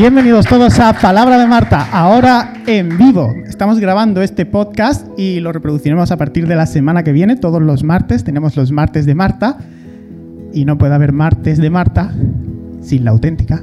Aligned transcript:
Bienvenidos 0.00 0.46
todos 0.46 0.80
a 0.80 0.94
Palabra 0.94 1.36
de 1.36 1.46
Marta, 1.46 1.86
ahora 1.92 2.54
en 2.66 2.96
vivo. 2.96 3.34
Estamos 3.46 3.78
grabando 3.78 4.22
este 4.22 4.46
podcast 4.46 5.06
y 5.18 5.40
lo 5.40 5.52
reproduciremos 5.52 6.10
a 6.10 6.16
partir 6.16 6.46
de 6.46 6.56
la 6.56 6.64
semana 6.64 7.02
que 7.02 7.12
viene, 7.12 7.36
todos 7.36 7.60
los 7.60 7.84
martes. 7.84 8.24
Tenemos 8.24 8.56
los 8.56 8.72
martes 8.72 9.04
de 9.04 9.14
Marta 9.14 9.58
y 10.54 10.64
no 10.64 10.78
puede 10.78 10.94
haber 10.94 11.12
martes 11.12 11.58
de 11.58 11.68
Marta 11.68 12.14
sin 12.80 13.04
la 13.04 13.10
auténtica, 13.10 13.60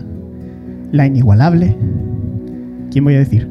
la 0.91 1.07
inigualable. 1.07 1.75
¿Quién 2.91 3.03
voy 3.03 3.15
a 3.15 3.17
decir? 3.17 3.49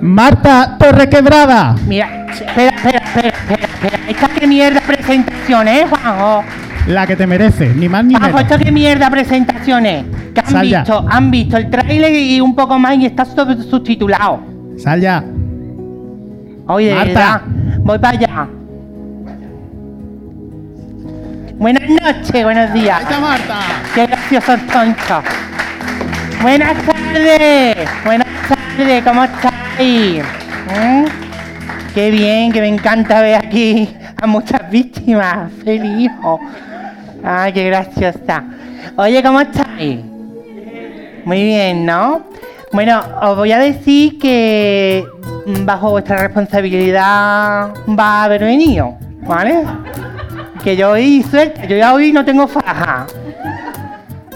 Marta 0.00 0.78
Torrequebrada. 0.78 1.76
Mira, 1.86 2.28
espera, 2.32 2.74
espera, 2.74 2.98
espera, 2.98 3.28
espera, 3.28 3.66
espera. 3.66 3.98
¿Esta 4.08 4.28
qué 4.28 4.46
mierda 4.46 4.80
presentación 4.80 5.68
es, 5.68 5.86
Juanjo? 5.86 6.44
La 6.86 7.06
que 7.06 7.14
te 7.14 7.26
merece, 7.26 7.74
ni 7.74 7.90
más 7.90 8.06
ni 8.06 8.14
Juanjo, 8.14 8.38
menos. 8.38 8.50
¿esta 8.50 8.64
qué 8.64 8.72
mierda 8.72 9.10
presentación 9.10 9.84
es? 9.84 10.19
Que 10.34 10.40
han 10.40 10.46
Sal 10.46 10.68
ya. 10.68 10.78
visto, 10.80 11.04
han 11.08 11.30
visto 11.30 11.56
el 11.56 11.70
tráiler 11.70 12.12
y 12.14 12.40
un 12.40 12.54
poco 12.54 12.78
más 12.78 12.96
y 12.98 13.06
está 13.06 13.24
sub- 13.24 13.62
subtitulado. 13.68 14.40
Sal 14.78 15.00
ya. 15.00 15.24
Oye, 16.66 16.88
de 16.88 16.94
Marta. 16.94 17.08
verdad, 17.08 17.40
voy 17.80 17.98
para 17.98 18.16
allá. 18.18 18.48
Buenas 21.58 21.82
noches, 21.88 22.44
buenos 22.44 22.72
días. 22.72 22.96
Ahí 22.98 23.02
está 23.04 23.20
Marta. 23.20 23.58
Qué 23.94 24.06
gracioso 24.06 24.52
tonto. 24.72 25.22
Buenas 26.42 26.74
tardes. 26.86 27.88
Buenas 28.04 28.26
tardes, 28.48 29.04
¿cómo 29.04 29.24
estáis? 29.24 30.22
¿Mm? 30.68 31.04
Qué 31.94 32.10
bien, 32.10 32.52
que 32.52 32.60
me 32.60 32.68
encanta 32.68 33.20
ver 33.20 33.34
aquí 33.34 33.88
a 34.22 34.26
muchas 34.26 34.70
víctimas. 34.70 35.50
Feliz 35.64 35.98
hijo. 36.10 36.40
Ay, 37.22 37.52
qué 37.52 37.66
graciosa. 37.66 38.44
Oye, 38.96 39.22
¿cómo 39.22 39.40
estáis? 39.40 39.98
Muy 41.24 41.42
bien, 41.42 41.86
¿no? 41.86 42.22
Bueno, 42.72 43.02
os 43.22 43.36
voy 43.36 43.52
a 43.52 43.58
decir 43.58 44.18
que 44.18 45.04
mm, 45.46 45.64
bajo 45.64 45.90
vuestra 45.90 46.18
responsabilidad 46.18 47.74
va 47.88 48.22
a 48.22 48.24
haber 48.24 48.44
venido, 48.44 48.96
¿vale? 49.22 49.64
Que 50.62 50.76
yo 50.76 50.90
hoy 50.90 51.24
suelta, 51.28 51.64
yo 51.66 51.76
ya 51.76 51.94
hoy 51.94 52.12
no 52.12 52.24
tengo 52.24 52.46
faja. 52.46 53.06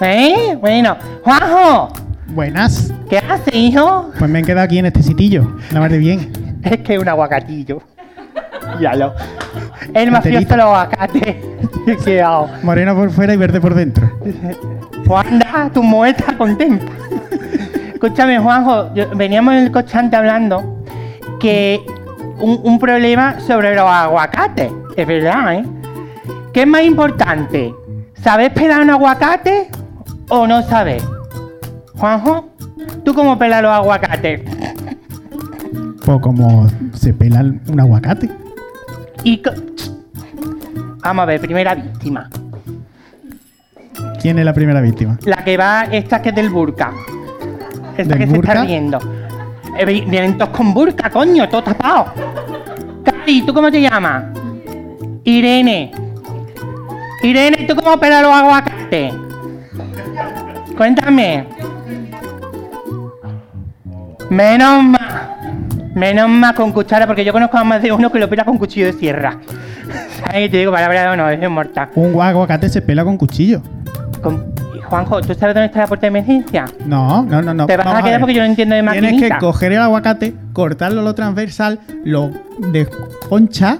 ¿Eh? 0.00 0.56
Bueno, 0.60 0.96
Juanjo, 1.22 1.92
Buenas. 2.26 2.92
¿qué 3.08 3.18
haces, 3.18 3.54
hijo? 3.54 4.10
Pues 4.18 4.28
me 4.28 4.40
he 4.40 4.42
quedado 4.42 4.64
aquí 4.64 4.78
en 4.78 4.86
este 4.86 5.02
sitillo. 5.02 5.56
La 5.70 5.88
de 5.88 5.98
bien. 5.98 6.32
Es 6.64 6.78
que 6.78 6.94
es 6.94 6.98
un 6.98 7.08
aguacatillo. 7.08 7.82
Ya 8.80 8.94
lo. 8.94 9.14
El 9.92 10.10
mafioso 10.10 10.56
los 10.56 10.66
aguacates. 10.66 11.36
Qué 12.04 12.22
hago. 12.22 12.48
Moreno 12.62 12.94
por 12.94 13.10
fuera 13.10 13.34
y 13.34 13.36
verde 13.36 13.60
por 13.60 13.74
dentro. 13.74 14.10
Pues 15.04 15.26
anda, 15.26 15.68
tu 15.70 15.82
mujer 15.82 16.16
está 16.18 16.34
contenta. 16.34 16.86
Escúchame, 17.92 18.38
Juanjo, 18.38 18.94
yo- 18.94 19.10
veníamos 19.14 19.52
en 19.52 19.64
el 19.64 19.70
coche 19.70 19.98
antes 19.98 20.18
hablando 20.18 20.82
que 21.38 21.84
un, 22.40 22.58
un 22.62 22.78
problema 22.78 23.38
sobre 23.40 23.74
los 23.74 23.84
aguacates. 23.84 24.72
Es 24.96 25.06
verdad, 25.06 25.56
¿eh? 25.56 25.64
¿Qué 26.54 26.62
es 26.62 26.66
más 26.66 26.84
importante? 26.84 27.74
¿Sabes 28.22 28.48
pelar 28.52 28.80
un 28.80 28.88
aguacate 28.88 29.68
o 30.30 30.46
no 30.46 30.62
sabes? 30.62 31.04
Juanjo, 31.98 32.48
¿tú 33.04 33.12
cómo 33.12 33.38
pelas 33.38 33.60
los 33.60 33.72
aguacates? 33.72 34.40
Pues 36.06 36.18
como 36.22 36.66
se 37.04 37.12
pela 37.12 37.40
un 37.42 37.80
aguacate. 37.80 38.30
Y 39.24 39.42
Vamos 41.02 41.22
a 41.22 41.26
ver, 41.26 41.40
primera 41.40 41.74
víctima. 41.74 42.30
¿Quién 44.22 44.38
es 44.38 44.44
la 44.46 44.54
primera 44.54 44.80
víctima? 44.80 45.18
La 45.26 45.44
que 45.44 45.56
va, 45.58 45.84
esta 45.84 46.22
que 46.22 46.30
es 46.30 46.34
del 46.34 46.48
burka. 46.48 46.92
Esta 47.98 48.16
¿Del 48.16 48.24
que 48.26 48.30
se 48.34 48.36
está 48.40 48.64
riendo. 48.64 48.98
Eh, 49.78 49.84
vi- 49.84 50.00
Vienen 50.08 50.38
todos 50.38 50.56
con 50.56 50.72
burka, 50.72 51.10
coño, 51.10 51.46
todos 51.50 51.64
tapados. 51.64 52.08
Cari, 53.04 53.42
¿tú 53.42 53.52
cómo 53.52 53.70
te 53.70 53.82
llamas? 53.82 54.24
Irene. 55.24 55.92
Irene, 57.22 57.66
¿tú 57.68 57.76
cómo 57.76 57.98
pelas 58.00 58.22
los 58.22 58.32
aguacates? 58.32 59.12
Cuéntame. 60.74 61.46
Menos 64.30 64.82
mal. 64.84 65.03
Menos 65.94 66.28
mal 66.28 66.54
con 66.54 66.72
cuchara, 66.72 67.06
porque 67.06 67.24
yo 67.24 67.32
conozco 67.32 67.56
a 67.56 67.64
más 67.64 67.80
de 67.82 67.92
uno 67.92 68.10
que 68.10 68.18
lo 68.18 68.28
pela 68.28 68.44
con 68.44 68.58
cuchillo 68.58 68.86
de 68.86 68.92
sierra. 68.94 69.38
¿Sabes? 70.24 70.50
Te 70.50 70.58
digo 70.58 70.72
palabra 70.72 71.02
de 71.02 71.08
honor, 71.08 71.32
es 71.32 71.50
mortal. 71.50 71.88
Un 71.94 72.20
aguacate 72.20 72.68
se 72.68 72.82
pela 72.82 73.04
con 73.04 73.16
cuchillo. 73.16 73.62
Con- 74.22 74.52
Juanjo, 74.84 75.22
¿tú 75.22 75.34
sabes 75.34 75.54
dónde 75.54 75.66
está 75.66 75.80
la 75.80 75.86
puerta 75.86 76.02
de 76.02 76.08
emergencia? 76.08 76.66
No, 76.84 77.22
no, 77.22 77.40
no, 77.40 77.54
no. 77.54 77.66
Te 77.66 77.76
vas 77.76 77.86
a 77.86 77.88
Vamos 77.88 78.02
quedar 78.04 78.12
ver. 78.16 78.20
porque 78.20 78.34
yo 78.34 78.40
no 78.42 78.46
entiendo 78.46 78.74
de 78.74 78.82
Tienes 78.82 79.02
maquinita. 79.12 79.34
que 79.36 79.40
coger 79.40 79.72
el 79.72 79.78
aguacate, 79.80 80.34
cortarlo 80.52 81.00
lo 81.00 81.14
transversal, 81.14 81.80
lo 82.04 82.30
desconcha 82.70 83.78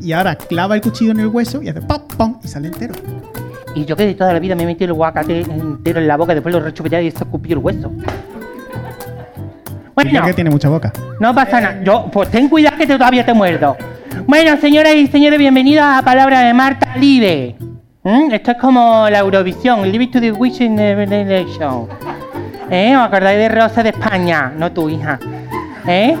y 0.00 0.12
ahora 0.12 0.34
clava 0.36 0.74
el 0.74 0.80
cuchillo 0.80 1.10
en 1.12 1.20
el 1.20 1.26
hueso 1.28 1.62
y 1.62 1.68
hace 1.68 1.82
pop, 1.82 2.10
pom 2.16 2.38
y 2.42 2.48
sale 2.48 2.68
entero. 2.68 2.94
Y 3.74 3.84
yo 3.84 3.96
que 3.96 4.06
de 4.06 4.14
toda 4.14 4.32
la 4.32 4.38
vida 4.38 4.54
me 4.54 4.62
he 4.62 4.66
metido 4.66 4.86
el 4.86 4.90
aguacate 4.92 5.42
entero 5.42 6.00
en 6.00 6.08
la 6.08 6.16
boca, 6.16 6.32
después 6.32 6.54
lo 6.54 6.60
rechupeteado 6.62 7.04
y 7.04 7.10
se 7.10 7.18
escupió 7.18 7.52
el 7.58 7.62
hueso. 7.62 7.92
Bueno, 9.96 10.26
que 10.26 10.34
tiene 10.34 10.50
mucha 10.50 10.68
boca. 10.68 10.92
no 11.20 11.34
pasa 11.34 11.58
nada. 11.58 11.80
Yo, 11.82 12.10
pues 12.12 12.30
ten 12.30 12.50
cuidado 12.50 12.76
que 12.76 12.86
te, 12.86 12.98
todavía 12.98 13.24
te 13.24 13.32
muerdo. 13.32 13.78
Bueno, 14.26 14.54
señoras 14.58 14.94
y 14.94 15.06
señores, 15.06 15.38
bienvenidos 15.38 15.86
a 15.86 16.02
Palabra 16.02 16.40
de 16.40 16.52
Marta 16.52 16.94
Live. 16.98 17.56
¿Mm? 18.02 18.30
Esto 18.30 18.50
es 18.50 18.58
como 18.58 19.08
la 19.08 19.20
Eurovisión, 19.20 19.90
Live 19.90 20.08
to 20.08 20.20
the 20.20 20.32
Wish 20.32 20.60
in 20.60 20.76
the 20.76 20.92
Election. 20.92 21.88
¿Eh? 22.70 22.94
¿Os 22.94 23.06
acordáis 23.06 23.38
de 23.38 23.48
Rosa 23.48 23.82
de 23.82 23.88
España? 23.88 24.52
No 24.54 24.70
tu 24.70 24.90
hija. 24.90 25.18
¿Eh? 25.88 26.14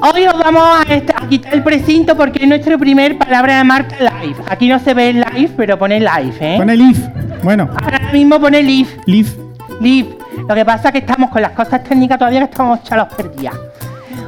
Hoy 0.00 0.26
os 0.26 0.36
vamos 0.42 0.64
a, 0.64 1.26
quitar 1.28 1.54
el 1.54 1.62
precinto 1.62 2.16
porque 2.16 2.42
es 2.42 2.48
nuestro 2.48 2.76
primer 2.80 3.16
Palabra 3.16 3.58
de 3.58 3.64
Marta 3.64 3.94
Live. 4.00 4.42
Aquí 4.48 4.66
no 4.66 4.80
se 4.80 4.92
ve 4.92 5.10
el 5.10 5.24
live, 5.34 5.52
pero 5.56 5.78
pone 5.78 6.00
live, 6.00 6.34
¿eh? 6.40 6.56
Pone 6.58 6.76
leaf. 6.76 6.98
Bueno, 7.44 7.70
Ahora 7.80 8.10
mismo 8.12 8.40
pone 8.40 8.60
live. 8.60 8.90
leaf. 9.06 9.36
Liv, 9.80 10.08
lo 10.48 10.54
que 10.54 10.64
pasa 10.64 10.88
es 10.88 10.92
que 10.92 10.98
estamos 10.98 11.30
con 11.30 11.42
las 11.42 11.52
cosas 11.52 11.82
técnicas 11.84 12.18
todavía 12.18 12.40
que 12.40 12.44
estamos 12.50 12.82
chalos 12.82 13.08
perdidas. 13.14 13.54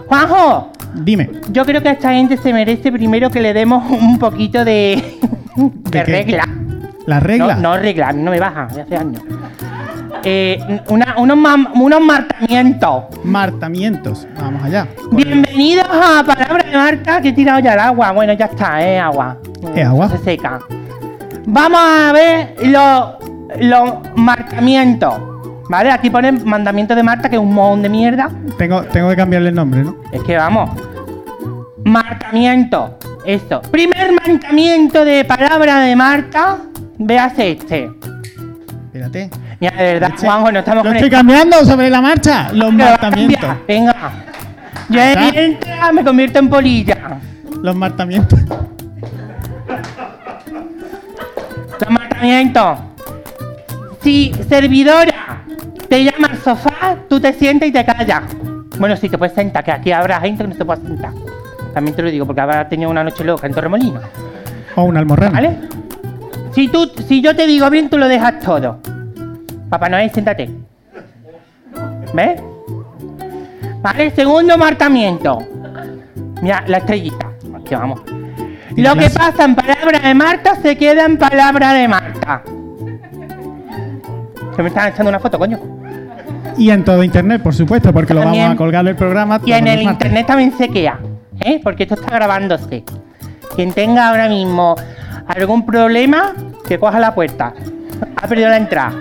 Juanjo, 0.06 0.71
Dime. 0.95 1.31
yo 1.50 1.65
creo 1.65 1.83
que 1.83 1.89
a 1.89 1.93
esta 1.93 2.12
gente 2.12 2.37
se 2.37 2.53
merece 2.53 2.93
primero 2.93 3.31
que 3.31 3.41
le 3.41 3.53
demos 3.53 3.89
un 3.91 4.19
poquito 4.19 4.65
de, 4.65 5.19
de, 5.56 6.05
regla. 6.05 6.45
La 7.06 7.19
regla. 7.21 7.55
No, 7.56 7.61
no 7.75 7.77
regla, 7.78 8.12
no 8.12 8.31
me 8.31 8.39
baja, 8.39 8.69
de 8.75 8.83
hace 8.83 8.97
años. 8.97 9.22
Eh, 10.25 10.81
una- 10.89 11.15
unos, 11.19 11.37
mam- 11.37 11.71
unos 11.75 12.01
martamientos. 12.01 13.05
Martamientos. 13.25 14.28
Vamos 14.39 14.62
allá. 14.62 14.87
Bienvenidos 15.11 15.86
a 15.91 16.22
Palabra 16.25 16.63
de 16.63 16.77
Marta, 16.77 17.21
que 17.21 17.31
he 17.31 17.33
tirado 17.33 17.59
ya 17.59 17.75
el 17.75 17.81
agua. 17.81 18.13
Bueno, 18.13 18.33
ya 18.34 18.45
está, 18.47 18.81
es 18.86 19.01
agua. 19.01 19.36
¿Es 19.75 19.84
agua? 19.86 20.09
Se 20.10 20.19
seca. 20.19 20.60
Vamos 21.47 21.81
a 21.83 22.13
ver 22.13 22.54
los, 22.63 23.15
los 23.60 23.95
marcamientos. 24.15 25.15
¿Vale? 25.72 25.91
Aquí 25.91 26.10
pone 26.10 26.33
mandamiento 26.33 26.95
de 26.95 27.03
Marta, 27.03 27.30
que 27.30 27.36
es 27.36 27.41
un 27.41 27.54
mohón 27.54 27.80
de 27.80 27.89
mierda. 27.89 28.28
Tengo, 28.59 28.83
tengo 28.83 29.09
que 29.09 29.16
cambiarle 29.16 29.48
el 29.48 29.54
nombre, 29.54 29.83
¿no? 29.83 29.97
Es 30.13 30.22
que 30.22 30.36
vamos. 30.36 30.69
Marcamiento. 31.83 32.98
Esto. 33.24 33.63
Primer 33.71 34.13
mandamiento 34.13 35.03
de 35.03 35.24
palabra 35.24 35.80
de 35.80 35.97
Marta. 35.97 36.59
Veas 36.98 37.33
este. 37.39 37.91
Espérate. 38.84 39.30
Mira, 39.60 39.74
de 39.74 39.83
verdad, 39.95 40.10
Este- 40.15 40.27
Juanjo, 40.27 40.53
no 40.53 40.59
estamos 40.59 40.84
Lo 40.84 40.91
estoy 40.92 41.07
esto. 41.07 41.16
cambiando 41.16 41.65
sobre 41.65 41.89
la 41.89 42.03
marcha. 42.03 42.53
Los 42.53 42.74
cambiar. 42.74 43.57
Venga. 43.66 43.95
Yo 44.91 45.01
de 45.01 45.59
me 45.95 46.04
convierto 46.04 46.39
en 46.39 46.51
polilla. 46.51 47.19
Los 47.63 47.74
martamientos. 47.74 48.39
Los 51.80 51.91
marcamientos. 51.91 52.78
Si 54.03 54.34
servidora 54.48 55.11
te 55.92 56.04
llama 56.04 56.28
al 56.28 56.39
sofá, 56.39 56.97
tú 57.06 57.21
te 57.21 57.34
sientas 57.34 57.68
y 57.68 57.72
te 57.72 57.84
callas. 57.84 58.22
Bueno, 58.78 58.97
sí, 58.97 59.10
te 59.10 59.18
puedes 59.18 59.34
sentar, 59.34 59.62
que 59.62 59.72
aquí 59.72 59.92
habrá 59.92 60.18
gente 60.22 60.42
que 60.42 60.48
no 60.48 60.54
se 60.54 60.65
puede 60.65 60.80
sentar. 60.80 61.12
También 61.74 61.94
te 61.94 62.03
lo 62.03 62.10
digo, 62.10 62.24
porque 62.24 62.41
habrá 62.41 62.66
tenido 62.66 62.91
una 62.91 63.04
noche 63.04 63.22
loca 63.22 63.47
en 63.47 63.53
Torremolino. 63.53 64.00
O 64.74 64.84
un 64.84 64.97
almorrano. 64.97 65.34
¿Vale? 65.34 65.59
Si, 66.53 66.68
tú, 66.68 66.91
si 67.06 67.21
yo 67.21 67.36
te 67.36 67.47
digo 67.47 67.68
bien, 67.68 67.91
tú 67.91 67.98
lo 67.98 68.09
dejas 68.09 68.41
todo. 68.41 68.78
Papá 69.68 69.91
Noel, 69.91 70.10
siéntate. 70.10 70.50
¿Ves? 72.15 72.41
Vale, 73.83 74.12
segundo 74.12 74.56
marcamiento. 74.56 75.41
Mira, 76.41 76.65
la 76.68 76.78
estrellita. 76.78 77.33
Aquí 77.54 77.74
vamos. 77.74 78.00
Lo 78.77 78.95
que 78.97 79.10
pasa 79.10 79.45
en 79.45 79.54
palabra 79.54 79.98
de 79.98 80.15
Marta 80.15 80.54
se 80.54 80.74
queda 80.78 81.04
en 81.04 81.18
palabra 81.18 81.74
de 81.74 81.86
Marta. 81.86 82.42
Que 84.56 84.62
me 84.62 84.68
están 84.71 84.88
echando 84.88 85.10
una 85.10 85.21
foto, 85.21 85.38
coño. 85.38 85.82
Y 86.57 86.71
en 86.71 86.84
todo 86.84 87.03
internet, 87.03 87.43
por 87.43 87.54
supuesto, 87.54 87.93
porque 87.93 88.15
lo 88.15 88.21
vamos 88.21 88.39
a 88.39 88.57
colgar 88.57 88.87
el 88.87 88.97
programa. 88.97 89.41
Y 89.45 89.53
en 89.53 89.66
el 89.66 89.84
martes. 89.84 89.93
internet 89.93 90.27
también 90.27 90.53
se 90.57 90.69
queda, 90.69 91.01
¿eh? 91.41 91.60
Porque 91.63 91.84
esto 91.84 91.95
está 91.95 92.15
grabándose. 92.15 92.84
Quien 93.54 93.72
tenga 93.72 94.09
ahora 94.09 94.28
mismo 94.28 94.77
algún 95.27 95.65
problema, 95.65 96.34
que 96.66 96.78
coja 96.78 96.99
la 97.01 97.15
puerta. 97.15 97.54
Ha 98.16 98.27
perdido 98.27 98.49
la 98.49 98.57
entrada. 98.57 98.93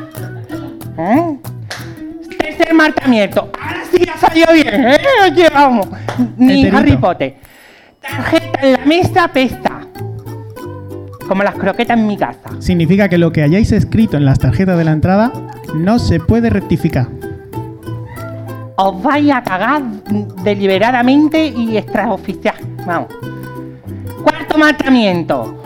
¿Eh? 0.97 1.37
Tercer 2.37 2.73
marcamiento. 2.73 3.49
Ahora 3.59 3.81
sí 3.91 4.05
ha 4.13 4.17
salido 4.17 4.53
bien, 4.53 4.87
¿eh? 4.87 4.97
Aquí 5.23 5.43
vamos. 5.53 5.87
Ni 6.37 6.65
Enterito. 6.65 6.77
Harry 6.77 6.97
Potter. 6.97 7.35
Tarjeta 8.01 8.59
en 8.61 8.73
la 8.73 8.85
mesa 8.85 9.27
pesta. 9.27 9.81
Como 11.27 11.43
las 11.43 11.55
croquetas 11.55 11.97
en 11.97 12.07
mi 12.07 12.17
casa. 12.17 12.49
Significa 12.59 13.07
que 13.07 13.17
lo 13.17 13.31
que 13.31 13.43
hayáis 13.43 13.71
escrito 13.71 14.17
en 14.17 14.25
las 14.25 14.39
tarjetas 14.39 14.77
de 14.77 14.83
la 14.83 14.91
entrada 14.91 15.31
no 15.73 15.97
se 15.97 16.19
puede 16.19 16.49
rectificar. 16.49 17.07
Os 18.83 19.01
vais 19.03 19.31
a 19.31 19.41
cagar 19.43 19.81
deliberadamente 20.43 21.45
y 21.47 21.77
extraoficial. 21.77 22.55
Vamos. 22.85 23.09
Cuarto 24.23 24.57
marcamiento. 24.57 25.63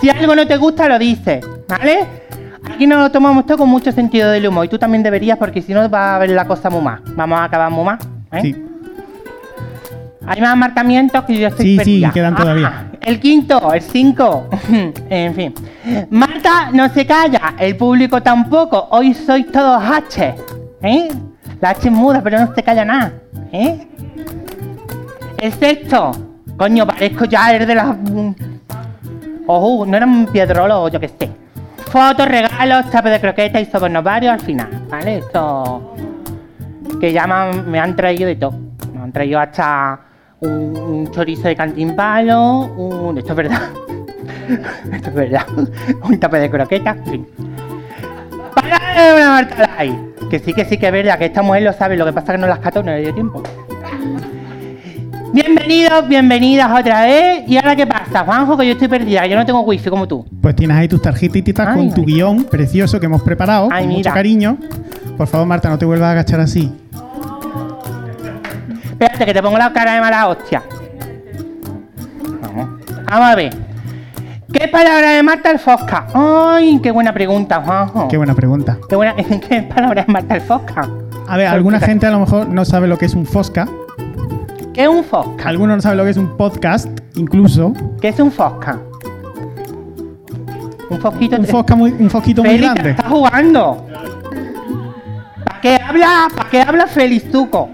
Si 0.00 0.08
algo 0.08 0.34
no 0.34 0.46
te 0.46 0.56
gusta, 0.56 0.88
lo 0.88 0.98
dices, 0.98 1.44
¿vale? 1.68 2.06
Aquí 2.72 2.86
nos 2.86 2.98
lo 2.98 3.10
tomamos 3.10 3.44
todo 3.44 3.58
con 3.58 3.68
mucho 3.68 3.92
sentido 3.92 4.30
del 4.30 4.46
humor 4.46 4.64
y 4.64 4.68
tú 4.68 4.78
también 4.78 5.02
deberías 5.02 5.36
porque 5.36 5.60
si 5.60 5.74
no 5.74 5.88
va 5.90 6.14
a 6.16 6.18
ver 6.18 6.30
la 6.30 6.46
cosa 6.46 6.70
muy 6.70 6.80
mal. 6.80 7.02
Vamos 7.16 7.38
a 7.38 7.44
acabar 7.44 7.70
muy 7.70 7.84
mal. 7.84 7.98
¿eh? 8.32 8.40
Sí. 8.42 8.64
Hay 10.26 10.40
más 10.40 10.56
marcamientos 10.56 11.24
que 11.24 11.36
yo 11.38 11.48
estoy 11.48 11.64
Sí, 11.66 11.72
sí, 11.72 11.76
perdida. 11.78 12.10
quedan 12.12 12.36
todavía. 12.36 12.72
Ah, 12.72 12.98
el 13.02 13.18
quinto, 13.18 13.72
el 13.74 13.82
cinco. 13.82 14.48
en 15.10 15.34
fin. 15.34 15.54
Marta 16.10 16.70
no 16.72 16.88
se 16.88 17.04
calla, 17.04 17.54
el 17.58 17.76
público 17.76 18.22
tampoco. 18.22 18.88
Hoy 18.92 19.12
sois 19.12 19.50
todos 19.50 19.82
H. 19.82 20.34
¿Eh? 20.82 21.08
La 21.60 21.70
H 21.70 21.88
es 21.88 21.92
muda, 21.92 22.20
pero 22.22 22.38
no 22.38 22.54
se 22.54 22.62
calla 22.62 22.84
nada. 22.84 23.12
¿Eh? 23.52 23.86
El 25.38 25.52
sexto. 25.52 26.12
Coño, 26.56 26.86
parezco 26.86 27.24
ya 27.24 27.54
el 27.54 27.66
de 27.66 27.74
las. 27.74 27.96
mm, 27.96 28.30
Ojo, 29.46 29.84
no 29.86 29.96
eran 29.96 30.26
piedrolos, 30.26 30.92
yo 30.92 31.00
qué 31.00 31.08
sé. 31.08 31.30
Fotos, 31.90 32.28
regalos, 32.28 32.90
chapes 32.90 33.12
de 33.12 33.20
croquetas 33.20 33.62
y 33.62 33.64
sobornos 33.64 34.04
varios 34.04 34.34
al 34.34 34.40
final, 34.40 34.68
¿vale? 34.88 35.18
Esto. 35.18 35.94
Que 37.00 37.12
ya 37.12 37.26
me 37.26 37.78
han, 37.78 37.96
traído 37.96 38.26
de 38.26 38.36
todo. 38.36 38.54
Me 38.94 39.00
han 39.00 39.12
traído 39.12 39.40
hasta 39.40 40.00
un, 40.40 40.76
un 40.76 41.10
chorizo 41.10 41.48
de 41.48 41.56
cantimpalo, 41.56 42.60
un. 42.76 43.18
Esto 43.18 43.32
es 43.32 43.36
verdad. 43.36 43.62
esto 44.92 45.08
es 45.08 45.14
verdad. 45.14 45.46
un 46.04 46.20
tape 46.20 46.38
de 46.38 46.50
croquetas, 46.50 46.96
en 46.98 47.04
fin. 47.04 47.26
Para 48.60 49.14
una 49.16 49.28
Marta 49.30 49.70
Light. 49.76 49.98
Que 50.30 50.38
sí, 50.38 50.52
que 50.52 50.64
sí, 50.64 50.76
que 50.76 50.86
es 50.86 50.92
verdad, 50.92 51.18
que 51.18 51.26
esta 51.26 51.42
mujer 51.42 51.62
lo 51.62 51.72
sabe, 51.72 51.96
lo 51.96 52.04
que 52.04 52.12
pasa 52.12 52.32
es 52.32 52.36
que 52.36 52.40
no 52.40 52.46
las 52.46 52.58
cató, 52.58 52.82
no 52.82 52.92
le 52.92 53.00
dio 53.00 53.14
tiempo. 53.14 53.42
Bienvenidos, 55.32 56.08
bienvenidas 56.08 56.70
otra 56.78 57.04
vez. 57.04 57.44
¿Y 57.48 57.56
ahora 57.56 57.76
qué 57.76 57.86
pasa, 57.86 58.24
Juanjo? 58.24 58.56
Que 58.56 58.66
yo 58.66 58.72
estoy 58.72 58.88
perdida, 58.88 59.26
yo 59.26 59.36
no 59.36 59.46
tengo 59.46 59.60
wifi 59.60 59.88
como 59.88 60.06
tú. 60.06 60.26
Pues 60.40 60.56
tienes 60.56 60.76
ahí 60.76 60.88
tus 60.88 61.00
tarjetitas 61.00 61.68
Ay, 61.68 61.76
con 61.76 61.94
tu 61.94 62.04
guion 62.04 62.44
precioso 62.44 62.98
que 62.98 63.06
hemos 63.06 63.22
preparado 63.22 63.68
Ay, 63.70 63.84
con 63.84 63.94
mucho 63.94 64.10
cariño. 64.12 64.58
Por 65.16 65.26
favor, 65.26 65.46
Marta, 65.46 65.68
no 65.68 65.78
te 65.78 65.84
vuelvas 65.84 66.08
a 66.08 66.12
agachar 66.12 66.40
así. 66.40 66.72
Espérate, 68.90 69.24
que 69.24 69.34
te 69.34 69.42
pongo 69.42 69.56
la 69.56 69.72
cara 69.72 69.94
de 69.94 70.00
mala 70.00 70.28
hostia. 70.28 70.62
Vamos. 72.42 72.80
Vamos 73.06 73.28
a 73.28 73.34
ver. 73.34 73.69
¿Qué 74.52 74.68
palabra 74.68 75.12
de 75.12 75.22
Marta 75.22 75.50
el 75.50 75.58
Fosca? 75.58 76.06
Ay, 76.12 76.80
qué 76.82 76.90
buena 76.90 77.12
pregunta, 77.12 77.62
Juanjo. 77.64 78.08
Qué 78.08 78.16
buena 78.16 78.34
pregunta. 78.34 78.78
Qué 78.88 78.96
buena. 78.96 79.14
¿Qué 79.48 79.62
palabra 79.62 80.04
de 80.04 80.12
Marta 80.12 80.34
el 80.34 80.40
Fosca? 80.40 80.88
A 81.28 81.36
ver, 81.36 81.46
alguna 81.46 81.78
gente 81.80 82.06
a 82.06 82.10
lo 82.10 82.18
mejor 82.20 82.48
no 82.48 82.64
sabe 82.64 82.88
lo 82.88 82.98
que 82.98 83.06
es 83.06 83.14
un 83.14 83.26
Fosca. 83.26 83.68
¿Qué 84.74 84.82
es 84.82 84.88
un 84.88 85.04
Fosca? 85.04 85.48
Algunos 85.48 85.76
no 85.76 85.82
saben 85.82 85.98
lo 85.98 86.04
que 86.04 86.10
es 86.10 86.16
un 86.16 86.36
podcast, 86.36 86.88
incluso. 87.14 87.72
¿Qué 88.00 88.08
es 88.08 88.18
un 88.18 88.32
Fosca? 88.32 88.80
Un 90.88 91.00
fosquito. 91.00 91.36
Un 91.36 91.46
Fosca 91.46 91.76
muy, 91.76 91.92
un 91.92 92.10
fosquito 92.10 92.42
muy 92.42 92.50
Félix, 92.50 92.72
grande. 92.74 92.90
está 92.90 93.08
jugando. 93.08 93.86
¿Para 95.44 95.60
qué 95.60 95.76
habla? 95.76 96.28
¿Para 96.34 96.50
qué 96.50 96.60
habla 96.60 96.86
Felizuco? 96.88 97.68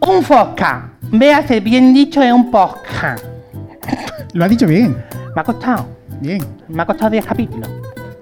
un 0.08 0.22
Fosca. 0.24 0.91
Véase, 1.12 1.60
bien 1.60 1.92
dicho, 1.92 2.22
es 2.22 2.32
un 2.32 2.50
Fosca. 2.50 3.16
Lo 4.32 4.44
ha 4.44 4.48
dicho 4.48 4.66
bien. 4.66 4.96
Me 5.34 5.40
ha 5.42 5.44
costado. 5.44 5.86
Bien. 6.22 6.42
Me 6.68 6.82
ha 6.82 6.86
costado 6.86 7.10
10 7.10 7.26
capítulos. 7.26 7.68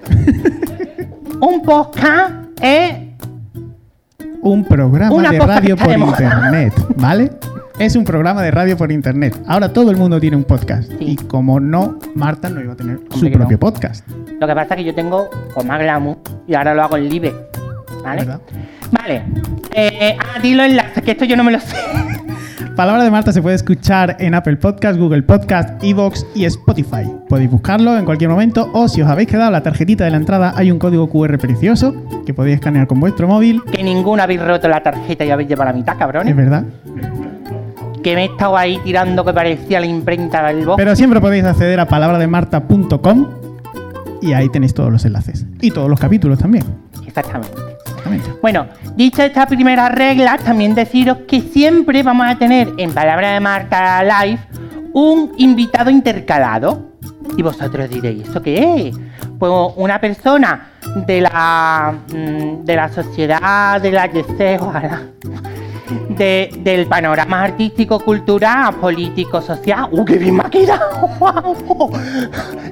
un 1.41 1.63
podcast 1.63 2.35
es 2.61 2.95
Un 4.43 4.65
programa 4.65 5.15
Una 5.15 5.31
de 5.31 5.39
radio 5.39 5.77
por 5.77 5.89
de 5.89 5.99
internet, 5.99 6.75
¿vale? 6.97 7.31
Es 7.79 7.95
un 7.95 8.05
programa 8.05 8.43
de 8.43 8.51
radio 8.51 8.77
por 8.77 8.91
internet. 8.91 9.41
Ahora 9.47 9.73
todo 9.73 9.93
el 9.93 9.97
mundo 9.97 10.19
tiene 10.19 10.37
un 10.37 10.45
podcast. 10.45 10.91
Sí. 10.99 11.13
Y 11.13 11.17
como 11.17 11.61
no, 11.61 11.97
Marta 12.17 12.51
no 12.51 12.61
iba 12.61 12.73
a 12.73 12.77
tener 12.77 12.99
su 13.11 13.19
Hombre 13.19 13.31
propio 13.31 13.57
no. 13.57 13.61
podcast. 13.61 14.09
Lo 14.41 14.47
que 14.49 14.55
pasa 14.55 14.75
es 14.75 14.79
que 14.79 14.85
yo 14.85 14.95
tengo 14.97 15.31
pues, 15.55 15.65
más 15.65 15.79
glamour 15.79 16.19
y 16.49 16.55
ahora 16.57 16.75
lo 16.75 16.83
hago 16.83 16.97
en 16.97 17.09
live. 17.09 17.33
¿Vale? 18.03 18.25
¿Verdad? 18.25 18.41
Vale. 18.91 19.23
Eh, 19.73 20.17
ah, 20.19 20.41
dilo 20.43 20.65
enlace, 20.65 21.03
que 21.03 21.13
esto 21.13 21.25
yo 21.25 21.37
no 21.37 21.45
me 21.45 21.53
lo 21.53 21.61
sé. 21.61 21.77
Palabra 22.81 23.05
de 23.05 23.11
Marta 23.11 23.31
se 23.31 23.43
puede 23.43 23.57
escuchar 23.57 24.17
en 24.21 24.35
Apple 24.35 24.57
Podcast, 24.57 24.99
Google 24.99 25.23
Podcast, 25.23 25.85
Evox 25.85 26.27
y 26.35 26.47
Spotify. 26.47 27.13
Podéis 27.29 27.51
buscarlo 27.51 27.95
en 27.99 28.07
cualquier 28.07 28.31
momento 28.31 28.71
o 28.73 28.89
si 28.89 29.03
os 29.03 29.09
habéis 29.11 29.29
quedado 29.29 29.51
la 29.51 29.63
tarjetita 29.63 30.05
de 30.05 30.11
la 30.11 30.17
entrada 30.17 30.55
hay 30.57 30.71
un 30.73 30.79
código 30.79 31.07
QR 31.11 31.37
precioso 31.37 31.95
que 32.25 32.33
podéis 32.33 32.55
escanear 32.55 32.87
con 32.87 32.99
vuestro 32.99 33.29
móvil. 33.29 33.61
que 33.71 33.83
ninguno 33.83 34.23
habéis 34.23 34.41
roto 34.43 34.67
la 34.67 34.83
tarjeta 34.83 35.27
y 35.27 35.31
habéis 35.31 35.51
llevado 35.51 35.71
la 35.73 35.77
mitad, 35.77 35.93
Es 35.93 35.99
cabrones. 35.99 36.35
verdad. 36.35 36.65
Que 38.03 38.15
me 38.15 38.23
he 38.23 38.29
estado 38.29 38.57
ahí 38.57 38.81
tirando 38.83 39.27
que 39.27 39.35
parecía 39.35 39.79
la 39.79 39.85
imprenta 39.85 40.43
del 40.47 40.65
bosque. 40.65 40.83
Pero 40.83 40.97
siempre 40.97 41.21
podéis 41.21 41.45
acceder 41.45 41.79
a 41.81 41.87
palabrademarta.com 41.87 43.27
y 44.23 44.33
ahí 44.33 44.49
tenéis 44.49 44.73
todos 44.73 44.91
los 44.91 45.05
enlaces. 45.05 45.45
Y 45.61 45.71
todos 45.71 45.91
los 45.91 46.01
capítulos 46.01 46.39
también. 46.39 46.65
Exactamente. 47.07 47.60
Bueno, 48.43 48.67
dicha 48.97 49.25
esta 49.27 49.47
primera 49.47 49.89
regla, 49.89 50.39
también 50.39 50.75
deciros 50.75 51.19
que 51.29 51.41
siempre 51.41 52.03
vamos 52.03 52.27
a 52.27 52.37
tener 52.37 52.73
en 52.79 52.93
Palabra 52.93 53.33
de 53.33 53.41
Marta 53.41 54.03
Live 54.03 54.39
un 54.93 55.33
invitado 55.39 55.91
intercalado. 55.91 56.91
Y 57.37 57.43
vosotros 57.43 57.89
diréis, 57.89 58.27
¿esto 58.27 58.43
qué 58.43 58.89
es? 58.89 58.97
Pues 59.39 59.53
una 59.77 60.01
persona 60.01 60.71
de 61.07 61.21
la 61.21 61.95
mm, 62.13 62.65
de 62.65 62.77
la 62.77 62.89
sociedad, 62.89 63.81
de 63.81 63.93
la 63.93 64.07
YC, 64.07 64.59
ojalá, 64.61 65.03
de- 66.11 66.51
del 66.59 66.87
panorama 66.87 67.45
artístico, 67.45 68.01
cultural, 68.01 68.75
político, 68.75 69.41
social. 69.41 69.89
¡Uh, 69.93 70.05
qué 70.05 70.17
bien 70.19 70.37
me 70.37 70.43
ha. 70.43 70.51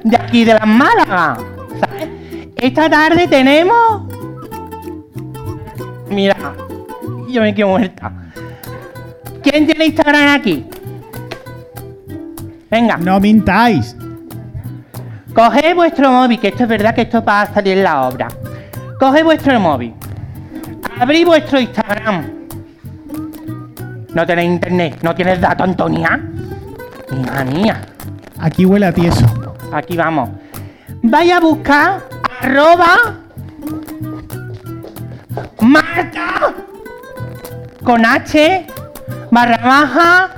De 0.03 0.15
aquí 0.17 0.43
de 0.45 0.53
las 0.53 0.67
Málaga. 0.67 1.37
¿Sabes? 1.79 2.09
Esta 2.55 2.89
tarde 2.89 3.27
tenemos 3.27 4.03
Mira, 6.09 6.35
yo 7.29 7.41
me 7.41 7.53
quedo 7.53 7.69
muerta. 7.69 8.11
¿Quién 9.43 9.65
tiene 9.65 9.85
Instagram 9.85 10.35
aquí? 10.39 10.65
Venga, 12.69 12.97
No 12.97 13.19
mintáis. 13.19 13.95
coged 15.33 15.75
vuestro 15.75 16.11
móvil, 16.11 16.39
que 16.39 16.49
esto 16.49 16.63
es 16.63 16.69
verdad 16.69 16.93
que 16.95 17.01
esto 17.01 17.23
va 17.23 17.41
a 17.43 17.53
salir 17.53 17.77
en 17.77 17.83
la 17.83 18.07
obra. 18.07 18.27
Coged 18.99 19.23
vuestro 19.23 19.59
móvil. 19.59 19.93
Abrid 20.99 21.25
vuestro 21.25 21.59
Instagram. 21.59 22.25
No 24.13 24.25
tenéis 24.25 24.51
internet, 24.51 24.97
no 25.01 25.15
tienes 25.15 25.39
datos, 25.39 25.67
Antonia. 25.67 26.19
Hija 27.11 27.45
mía. 27.45 27.81
Aquí 28.39 28.65
huele 28.65 28.87
a 28.87 28.91
tieso. 28.93 29.25
Aquí 29.71 29.95
vamos. 29.95 30.29
Vaya 31.03 31.37
a 31.37 31.39
buscar 31.39 32.01
arroba 32.41 32.97
Con 37.83 38.05
H 38.05 38.67
barra 39.31 39.57
baja 39.57 40.29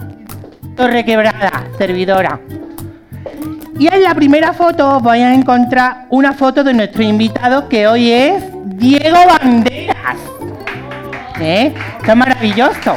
Torre 0.75 1.05
Quebrada, 1.05 1.65
servidora. 1.77 2.39
Y 3.77 3.87
en 3.87 4.03
la 4.03 4.15
primera 4.15 4.53
foto 4.53 4.97
os 4.97 5.03
vais 5.03 5.23
a 5.23 5.33
encontrar 5.33 6.05
una 6.09 6.33
foto 6.33 6.63
de 6.63 6.73
nuestro 6.73 7.03
invitado 7.03 7.67
que 7.67 7.87
hoy 7.87 8.11
es 8.11 8.43
Diego 8.77 9.17
Banderas. 9.27 10.17
¿Eh? 11.39 11.73
Esto 11.99 12.11
es 12.11 12.17
maravilloso. 12.17 12.95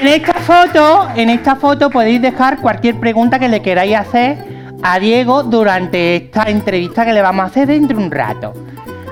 En 0.00 0.08
esta 0.08 0.34
foto, 0.34 1.08
en 1.16 1.30
esta 1.30 1.56
foto 1.56 1.90
podéis 1.90 2.20
dejar 2.22 2.58
cualquier 2.58 3.00
pregunta 3.00 3.38
que 3.38 3.48
le 3.48 3.62
queráis 3.62 3.96
hacer 3.96 4.38
a 4.82 4.98
Diego 4.98 5.42
durante 5.42 6.16
esta 6.16 6.44
entrevista 6.44 7.04
que 7.04 7.12
le 7.12 7.22
vamos 7.22 7.44
a 7.44 7.46
hacer 7.46 7.66
dentro 7.66 7.96
de 7.96 8.04
un 8.04 8.10
rato. 8.10 8.52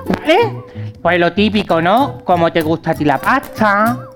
¿Vale? 0.09 0.63
Pues 1.03 1.19
lo 1.19 1.33
típico, 1.33 1.81
¿no? 1.83 2.19
¿Cómo 2.25 2.51
te 2.53 2.61
gusta 2.61 2.91
a 2.93 2.95
ti 2.95 3.05
la 3.05 3.19
pasta? 3.19 4.09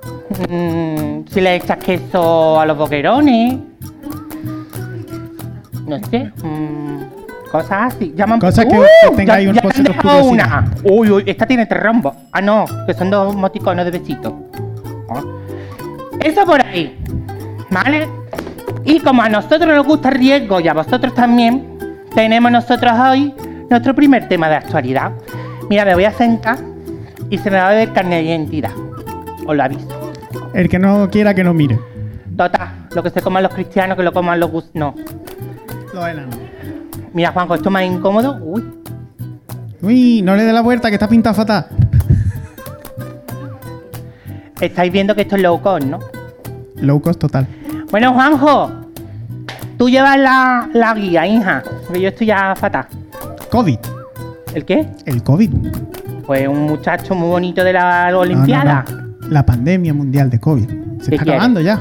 Mm, 0.49 1.27
si 1.31 1.41
le 1.41 1.57
echas 1.57 1.79
queso 1.79 2.61
a 2.61 2.67
los 2.67 2.77
boquerones. 2.77 3.57
No 5.87 5.99
sé. 6.11 6.31
mm, 6.43 6.99
cosas 7.51 7.95
así. 7.95 8.13
Llaman 8.15 8.41
Cosas 8.41 8.67
que- 8.67 8.79
¡Uh! 8.79 8.83
que 9.11 9.17
tengáis 9.17 9.45
ya, 9.47 9.51
un 9.51 9.57
ya 9.57 9.79
han 9.79 9.85
dejado 9.85 10.25
una. 10.25 10.65
Uy, 10.85 11.11
uy, 11.11 11.23
esta 11.27 11.47
tiene 11.47 11.65
tres 11.67 11.83
rombos. 11.83 12.15
Ah, 12.33 12.41
no, 12.43 12.67
que 12.87 12.93
son 12.95 13.11
dos 13.11 13.35
moticonos 13.35 13.85
de 13.87 13.91
besito. 13.91 14.37
Ah. 15.11 15.23
Eso 16.23 16.45
por 16.45 16.65
ahí. 16.65 16.99
¿Vale? 17.71 18.09
Y 18.85 19.01
como 19.01 19.23
a 19.23 19.29
nosotros 19.29 19.67
nos 19.75 19.87
gusta 19.87 20.09
el 20.11 20.15
riesgo 20.17 20.61
y 20.61 20.69
a 20.69 20.75
vosotros 20.75 21.15
también, 21.15 21.79
tenemos 22.15 22.51
nosotros 22.51 22.93
hoy 22.99 23.35
nuestro 23.71 23.95
primer 23.95 24.29
tema 24.29 24.49
de 24.49 24.57
actualidad. 24.57 25.13
Mira, 25.69 25.85
me 25.85 25.95
voy 25.95 26.05
a 26.05 26.13
sentar 26.13 26.59
y 27.31 27.39
se 27.39 27.51
me 27.51 27.59
va 27.59 27.69
a 27.69 27.73
ver 27.75 27.93
carne 27.93 28.17
de 28.17 28.23
identidad. 28.23 28.73
Os 29.47 29.57
lo 29.57 29.63
aviso. 29.63 29.87
El 30.55 30.69
que 30.69 30.79
no 30.79 31.09
quiera 31.11 31.35
que 31.35 31.45
no 31.45 31.53
mire. 31.55 31.79
Total, 32.37 32.87
lo 32.95 33.03
que 33.03 33.11
se 33.11 33.21
coman 33.21 33.43
los 33.43 33.53
cristianos, 33.53 33.97
que 33.97 34.03
lo 34.03 34.13
coman 34.13 34.39
los 34.41 34.51
gus... 34.51 34.71
No. 34.75 34.95
Los 35.93 36.09
enanos. 36.09 36.37
Mira, 37.13 37.33
Juanjo, 37.33 37.55
esto 37.55 37.69
es 37.69 37.73
más 37.73 37.83
incómodo. 37.83 38.39
Uy, 38.43 38.65
Uy, 39.83 40.23
no 40.23 40.35
le 40.37 40.45
dé 40.45 40.53
la 40.53 40.61
vuelta 40.61 40.89
que 40.89 40.95
está 40.95 41.09
pinta 41.09 41.33
fatal. 41.35 41.67
estáis 44.61 44.93
viendo 44.93 45.15
que 45.15 45.23
esto 45.23 45.37
es 45.37 45.43
low 45.43 45.61
cost, 45.61 45.85
¿no? 45.87 45.99
Low 46.77 47.01
cost 47.01 47.21
total. 47.21 47.47
Bueno, 47.91 48.13
Juanjo, 48.13 48.71
tú 49.77 49.89
llevas 49.89 50.19
la, 50.19 50.69
la 50.73 50.95
guía, 50.95 51.27
hija, 51.27 51.63
porque 51.87 52.01
yo 52.01 52.09
estoy 52.09 52.29
ya 52.29 52.55
fatal. 52.57 52.87
COVID. 53.51 53.79
¿El 54.55 54.65
qué? 54.65 54.87
El 55.07 55.23
COVID. 55.23 55.51
Pues 56.27 56.47
un 56.49 56.63
muchacho 56.63 57.15
muy 57.15 57.29
bonito 57.29 57.65
de 57.65 57.73
la 57.73 58.07
No, 58.07 58.13
no, 58.13 58.19
Olimpiada. 58.21 58.85
no. 58.91 59.29
La 59.29 59.45
pandemia 59.45 59.93
mundial 59.95 60.31
de 60.31 60.39
COVID. 60.41 60.69
Se 61.01 61.11
¿Qué 61.11 61.17
está 61.17 61.33
acabando 61.33 61.61
ya. 61.61 61.81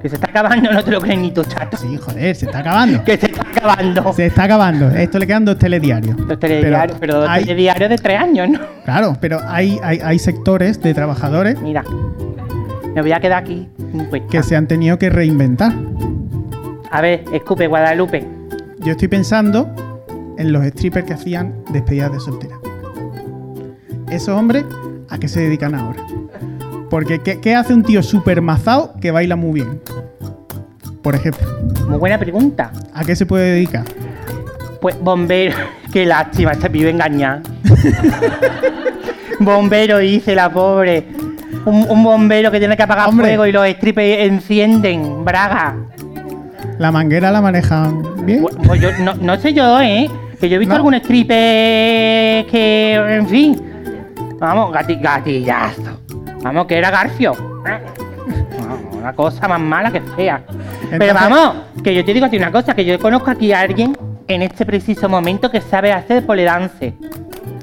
Que 0.00 0.08
se 0.10 0.16
está 0.16 0.28
acabando, 0.28 0.70
no 0.72 0.82
te 0.84 0.90
lo 0.90 1.00
crees 1.00 1.18
ni 1.18 1.30
tú, 1.32 1.42
chato. 1.44 1.76
Sí, 1.76 1.96
joder, 1.96 2.36
se 2.36 2.46
está 2.46 2.58
acabando. 2.60 3.02
Que 3.04 3.16
se 3.16 3.26
está 3.26 3.42
acabando. 3.42 4.12
Se 4.12 4.26
está 4.26 4.44
acabando. 4.44 4.88
Esto 4.90 5.18
le 5.18 5.26
quedan 5.26 5.44
dos 5.44 5.58
telediarios. 5.58 6.18
Los 6.20 6.38
telediarios, 6.38 6.96
pero, 7.00 7.28
hay- 7.28 7.44
telediarios 7.44 7.90
de 7.90 7.96
tres 7.96 8.20
años, 8.20 8.48
¿no? 8.50 8.60
Claro, 8.84 9.16
pero 9.20 9.40
hay, 9.46 9.78
hay, 9.82 9.98
hay 10.04 10.18
sectores 10.18 10.80
de 10.80 10.94
trabajadores 10.94 11.60
Mira, 11.60 11.82
me 12.94 13.02
voy 13.02 13.12
a 13.12 13.20
quedar 13.20 13.42
aquí. 13.42 13.68
Pues, 14.10 14.22
que 14.30 14.42
se 14.42 14.54
han 14.54 14.68
tenido 14.68 14.98
que 14.98 15.10
reinventar. 15.10 15.72
A 16.90 17.00
ver, 17.00 17.24
escupe, 17.32 17.66
Guadalupe. 17.66 18.24
Yo 18.80 18.92
estoy 18.92 19.08
pensando 19.08 19.74
en 20.38 20.52
los 20.52 20.64
strippers 20.66 21.06
que 21.06 21.14
hacían 21.14 21.54
despedidas 21.72 22.12
de 22.12 22.20
soltera. 22.20 22.56
Esos 24.10 24.28
hombres, 24.38 24.64
¿a 25.08 25.18
qué 25.18 25.28
se 25.28 25.40
dedican 25.40 25.74
ahora? 25.74 26.04
Porque, 26.90 27.20
¿qué, 27.20 27.40
qué 27.40 27.54
hace 27.54 27.74
un 27.74 27.82
tío 27.82 28.02
súper 28.02 28.40
mazao 28.40 28.94
que 29.00 29.10
baila 29.10 29.34
muy 29.36 29.60
bien? 29.60 29.80
Por 31.02 31.14
ejemplo, 31.14 31.46
Muy 31.88 31.98
buena 31.98 32.18
pregunta. 32.18 32.72
¿a 32.94 33.04
qué 33.04 33.14
se 33.16 33.26
puede 33.26 33.52
dedicar? 33.52 33.84
Pues 34.80 34.98
bombero. 35.00 35.56
Qué 35.92 36.04
lástima, 36.04 36.52
este 36.52 36.68
pibe 36.68 36.90
engañado. 36.90 37.40
bombero, 39.40 39.98
dice 39.98 40.34
la 40.34 40.50
pobre. 40.52 41.06
Un, 41.64 41.86
un 41.88 42.04
bombero 42.04 42.50
que 42.50 42.58
tiene 42.58 42.76
que 42.76 42.82
apagar 42.82 43.08
Hombre. 43.08 43.26
fuego 43.28 43.46
y 43.46 43.52
los 43.52 43.66
strippers 43.66 44.26
encienden. 44.26 45.24
Braga. 45.24 45.74
¿La 46.78 46.92
manguera 46.92 47.30
la 47.30 47.40
manejan 47.40 48.02
bien? 48.26 48.42
Pues, 48.42 48.56
pues 48.66 48.80
yo, 48.80 48.90
no, 48.98 49.14
no 49.14 49.36
sé 49.36 49.54
yo, 49.54 49.80
¿eh? 49.80 50.10
Que 50.40 50.48
yo 50.48 50.56
he 50.56 50.58
visto 50.58 50.74
No. 50.74 50.76
algún 50.76 50.94
stripper 50.94 52.46
que, 52.46 52.94
en 52.94 53.28
fin. 53.28 53.62
Vamos, 54.38 54.72
gati, 54.72 54.96
gatillazo. 54.96 56.00
Vamos, 56.42 56.66
que 56.66 56.76
era 56.76 56.90
Garfio. 56.90 57.32
Vamos, 57.64 58.96
Una 58.96 59.12
cosa 59.14 59.48
más 59.48 59.60
mala 59.60 59.90
que 59.90 60.00
fea. 60.00 60.42
Pero 60.98 61.14
vamos, 61.14 61.56
que 61.82 61.94
yo 61.94 62.04
te 62.04 62.12
digo 62.12 62.26
a 62.26 62.28
ti 62.30 62.36
una 62.36 62.52
cosa, 62.52 62.74
que 62.74 62.84
yo 62.84 62.98
conozco 62.98 63.30
aquí 63.30 63.52
a 63.52 63.60
alguien 63.60 63.96
en 64.28 64.42
este 64.42 64.66
preciso 64.66 65.08
momento 65.08 65.50
que 65.50 65.60
sabe 65.60 65.92
hacer 65.92 66.24
poledance. 66.26 66.94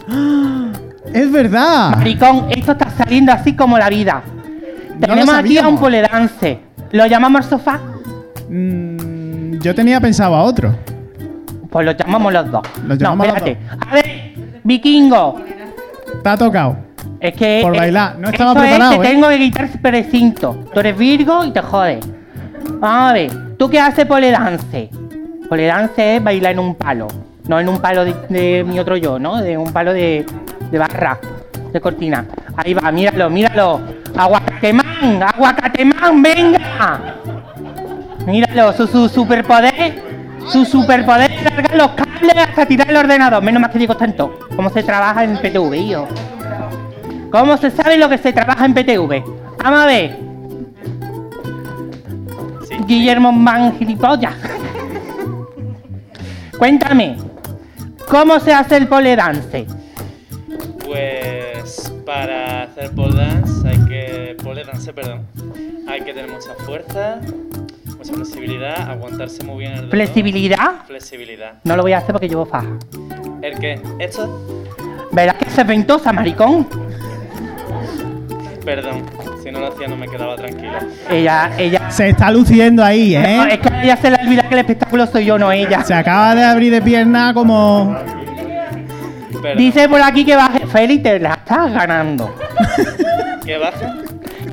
¡Es 1.13 1.31
verdad! 1.31 1.95
Maricón, 1.97 2.47
esto 2.49 2.71
está 2.71 2.89
saliendo 2.89 3.31
así 3.31 3.55
como 3.55 3.77
la 3.77 3.89
vida. 3.89 4.23
Tenemos 4.99 5.29
aquí 5.35 5.57
a 5.57 5.67
un 5.67 5.77
poledance. 5.77 6.59
¿Lo 6.91 7.05
llamamos 7.05 7.43
al 7.43 7.49
sofá? 7.49 7.79
Mm, 8.49 9.59
yo 9.59 9.75
tenía 9.75 9.99
pensado 9.99 10.35
a 10.35 10.43
otro. 10.43 10.75
Pues 11.73 11.87
lo 11.87 11.91
llamamos 11.93 12.31
los 12.31 12.51
dos. 12.51 12.61
Llamamos 12.87 13.25
no, 13.27 13.33
los 13.33 13.41
espérate. 13.41 13.57
A 13.89 13.93
ver, 13.95 14.33
vikingo. 14.63 15.41
Te 16.21 16.29
ha 16.29 16.37
tocado. 16.37 16.77
Es 17.19 17.33
que. 17.33 17.61
Por 17.63 17.75
bailar. 17.75 18.15
No 18.19 18.29
estaba 18.29 18.53
preparado, 18.53 18.91
Es, 18.93 19.01
te 19.01 19.07
¿eh? 19.07 19.09
tengo 19.09 19.27
que 19.29 19.37
quitar 19.39 19.69
precinto. 19.81 20.65
Tú 20.71 20.79
eres 20.81 20.95
Virgo 20.95 21.43
y 21.43 21.49
te 21.49 21.61
jodes. 21.63 22.05
Vamos 22.79 23.09
a 23.09 23.13
ver. 23.13 23.31
¿Tú 23.57 23.71
qué 23.71 23.79
haces 23.79 24.05
poledance? 24.05 24.91
Poledance 25.49 26.17
es 26.17 26.23
bailar 26.23 26.51
en 26.51 26.59
un 26.59 26.75
palo. 26.75 27.07
No 27.47 27.59
en 27.59 27.67
un 27.67 27.79
palo 27.79 28.05
de, 28.05 28.13
de 28.29 28.63
mi 28.63 28.79
otro 28.79 28.95
yo, 28.95 29.17
¿no? 29.17 29.37
De 29.41 29.57
un 29.57 29.73
palo 29.73 29.93
de, 29.93 30.27
de 30.69 30.77
barra, 30.77 31.17
de 31.71 31.81
cortina. 31.81 32.23
Ahí 32.55 32.75
va, 32.75 32.91
míralo, 32.91 33.31
míralo. 33.31 33.81
Aguacatemán, 34.15 35.23
aguacatemán, 35.23 36.21
venga. 36.21 36.99
Míralo, 38.27 38.73
su, 38.73 38.85
su 38.85 39.09
superpoder. 39.09 40.12
Su 40.50 40.65
superpoder 40.65 41.31
es 41.31 41.43
cargar 41.43 41.75
los 41.75 41.91
cables 41.91 42.35
hasta 42.38 42.65
tirar 42.65 42.89
el 42.89 42.97
ordenador. 42.97 43.41
Menos 43.43 43.62
más 43.62 43.71
que 43.71 43.79
digo 43.79 43.95
tanto. 43.97 44.39
¿Cómo 44.55 44.69
se 44.69 44.83
trabaja 44.83 45.23
en 45.23 45.38
PTV, 45.38 45.73
hijo? 45.75 46.07
¿Cómo 47.31 47.57
se 47.57 47.71
sabe 47.71 47.97
lo 47.97 48.09
que 48.09 48.17
se 48.17 48.31
trabaja 48.31 48.65
en 48.65 48.73
PTV? 48.73 49.23
Vamos 49.63 49.79
a 49.79 49.85
ver. 49.85 50.17
Guillermo 52.85 53.31
Man 53.31 53.75
gilipollas. 53.77 54.35
Cuéntame. 56.57 57.17
¿Cómo 58.09 58.39
se 58.39 58.53
hace 58.53 58.77
el 58.77 58.88
pole 58.88 59.15
dance? 59.15 59.65
Pues 60.85 61.91
para 62.05 62.63
hacer 62.63 62.91
pole 62.91 63.15
dance 63.15 63.67
hay 63.67 63.85
que 63.85 64.38
pole 64.43 64.63
dance, 64.63 64.93
perdón. 64.93 65.25
Hay 65.88 66.01
que 66.01 66.13
tener 66.13 66.29
mucha 66.29 66.53
fuerza, 66.65 67.19
mucha 68.03 68.13
flexibilidad, 68.15 68.89
aguantarse 68.89 69.43
muy 69.43 69.60
bien 69.60 69.72
el 69.72 69.77
dolor. 69.77 69.91
¿Flexibilidad? 69.91 70.72
Flexibilidad. 70.86 71.53
No 71.63 71.77
lo 71.77 71.83
voy 71.83 71.93
a 71.93 72.00
hacer 72.00 72.12
porque 72.12 72.27
llevo 72.27 72.45
faja. 72.45 72.67
¿El 73.41 73.57
qué? 73.60 73.81
¿Esto? 74.00 74.67
¿Verdad 75.12 75.36
que 75.38 75.45
es 75.45 75.67
ventosa, 75.67 76.12
maricón? 76.12 76.67
Perdón, 78.65 79.03
si 79.41 79.51
no 79.51 79.60
lo 79.60 79.67
hacía 79.67 79.88
no 79.88 79.98
me 79.98 80.07
quedaba 80.07 80.36
tranquilo. 80.36 80.74
Ella, 81.10 81.51
ella. 81.57 81.91
Se 81.91 82.10
está 82.10 82.31
luciendo 82.31 82.83
ahí, 82.83 83.13
No, 83.13 83.45
es 83.45 83.53
¿eh? 83.55 83.60
que 83.60 83.69
a 83.69 83.83
ella 83.83 83.98
se 83.98 84.10
le 84.10 84.17
olvida 84.22 84.48
que 84.48 84.53
el 84.53 84.60
espectáculo 84.60 85.05
soy 85.07 85.25
yo, 85.25 85.38
no 85.38 85.51
ella. 85.51 85.83
Se 85.83 85.93
acaba 85.93 86.36
de 86.36 86.43
abrir 86.43 86.72
de 86.72 86.81
pierna 86.81 87.33
como... 87.33 87.98
Perdón. 89.41 89.57
Dice 89.57 89.89
por 89.89 90.01
aquí 90.01 90.24
que 90.24 90.36
baje. 90.38 90.65
Félix, 90.67 91.03
te 91.03 91.19
la 91.19 91.33
estás 91.33 91.74
ganando. 91.74 92.33
¿Qué 93.45 93.57
baja? 93.57 93.95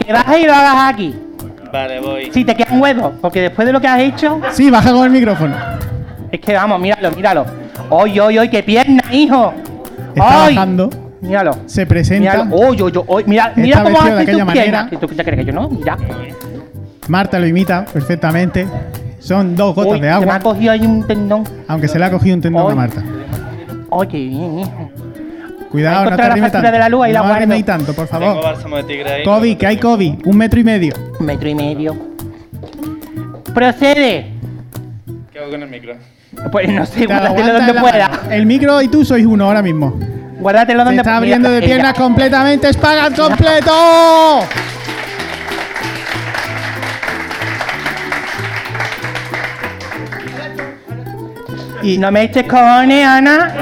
Que 0.04 0.12
bajes 0.12 0.38
y 0.40 0.46
lo 0.46 0.52
hagas 0.52 0.92
aquí. 0.92 1.14
Vale, 1.72 2.00
voy. 2.00 2.30
Si 2.32 2.44
te 2.44 2.54
quedan 2.54 2.80
huevos, 2.80 3.12
porque 3.20 3.40
después 3.42 3.66
de 3.66 3.72
lo 3.72 3.80
que 3.80 3.86
has 3.88 4.00
hecho, 4.00 4.40
Sí, 4.50 4.70
baja 4.70 4.92
con 4.92 5.04
el 5.06 5.10
micrófono. 5.10 5.54
es 6.32 6.40
que 6.40 6.54
vamos, 6.54 6.80
míralo, 6.80 7.10
míralo. 7.12 7.46
¡Oy, 7.88 8.18
oy, 8.20 8.38
oy! 8.38 8.48
¡Qué 8.48 8.62
pierna, 8.62 9.02
hijo! 9.12 9.52
Está 10.14 10.44
¡Ay! 10.46 10.54
bajando. 10.54 10.90
Míralo. 11.20 11.56
Se 11.66 11.86
presenta. 11.86 12.32
Míralo. 12.44 12.56
¡Oy, 12.56 12.80
oy, 12.80 12.92
oy! 13.06 13.24
Mira, 13.26 13.52
mira 13.56 13.82
cómo 13.82 13.90
vestido 13.90 14.04
de 14.16 14.22
hace 14.22 14.22
aquella 14.30 14.44
tus 14.44 14.52
piernas. 14.52 14.84
manera. 14.84 15.00
¿Tú 15.00 15.06
te 15.08 15.24
crees 15.24 15.38
que 15.40 15.44
yo 15.44 15.52
no? 15.52 15.68
Mira. 15.68 15.96
Marta 17.08 17.38
lo 17.38 17.46
imita 17.46 17.84
perfectamente. 17.84 18.66
Son 19.18 19.54
dos 19.54 19.74
gotas 19.74 19.92
Uy, 19.92 20.00
de 20.00 20.06
Se 20.06 20.14
me 20.18 20.22
agua. 20.22 20.34
ha 20.36 20.40
cogido 20.40 20.72
ahí 20.72 20.80
un 20.86 21.06
tendón. 21.06 21.44
Aunque 21.68 21.88
se 21.88 21.98
le 21.98 22.04
ha 22.06 22.10
cogido 22.10 22.36
un 22.36 22.40
tendón 22.42 22.72
a 22.72 22.74
Marta. 22.74 23.02
¡Ay, 23.92 24.08
qué 24.08 24.16
bien, 24.18 24.58
hijo! 24.60 24.90
Cuidado, 25.70 26.04
no 26.10 26.16
te 26.16 26.22
la 26.22 26.26
arrimes 26.28 26.40
factura 26.52 26.62
tanto. 26.62 26.72
de 26.72 26.78
la 26.80 26.88
luz, 26.88 27.00
la 27.06 27.12
no 27.12 27.20
guardo. 27.20 27.34
arriméis 27.36 27.64
tanto, 27.64 27.92
por 27.94 28.08
Tengo 28.08 28.24
favor. 28.26 28.44
bálsamo 28.44 28.76
de 28.76 28.82
tigre 28.84 29.12
ahí. 29.12 29.22
COVID, 29.24 29.56
que 29.56 29.66
hay 29.66 29.76
COVID. 29.78 30.14
Un 30.26 30.36
metro 30.36 30.58
y 30.60 30.64
medio. 30.64 30.92
Un 31.20 31.26
metro 31.26 31.48
y 31.48 31.54
medio. 31.54 31.96
Procede. 33.54 34.32
¿Qué 35.32 35.38
hago 35.38 35.50
con 35.50 35.62
el 35.62 35.68
micro? 35.68 35.94
Pues 36.50 36.68
no 36.68 36.86
sé, 36.86 37.00
Te 37.00 37.06
guárdatelo 37.06 37.52
donde 37.54 37.72
la 37.72 37.80
pueda. 37.80 38.08
mano. 38.08 38.22
El 38.30 38.46
micro 38.46 38.82
y 38.82 38.88
tú 38.88 39.04
sois 39.04 39.24
uno 39.26 39.44
ahora 39.46 39.62
mismo. 39.62 39.98
Guárdatelo 40.40 40.84
donde 40.84 40.96
está 40.96 41.10
pueda. 41.10 41.16
abriendo 41.18 41.50
de 41.50 41.58
Ella- 41.58 41.66
piernas 41.66 41.94
completamente. 41.94 42.68
¡Espagat 42.68 43.14
completo! 43.16 43.72
Y 51.82 51.96
No 51.98 52.10
me 52.12 52.24
eches 52.24 52.44
cojones, 52.44 53.06
Ana. 53.06 53.54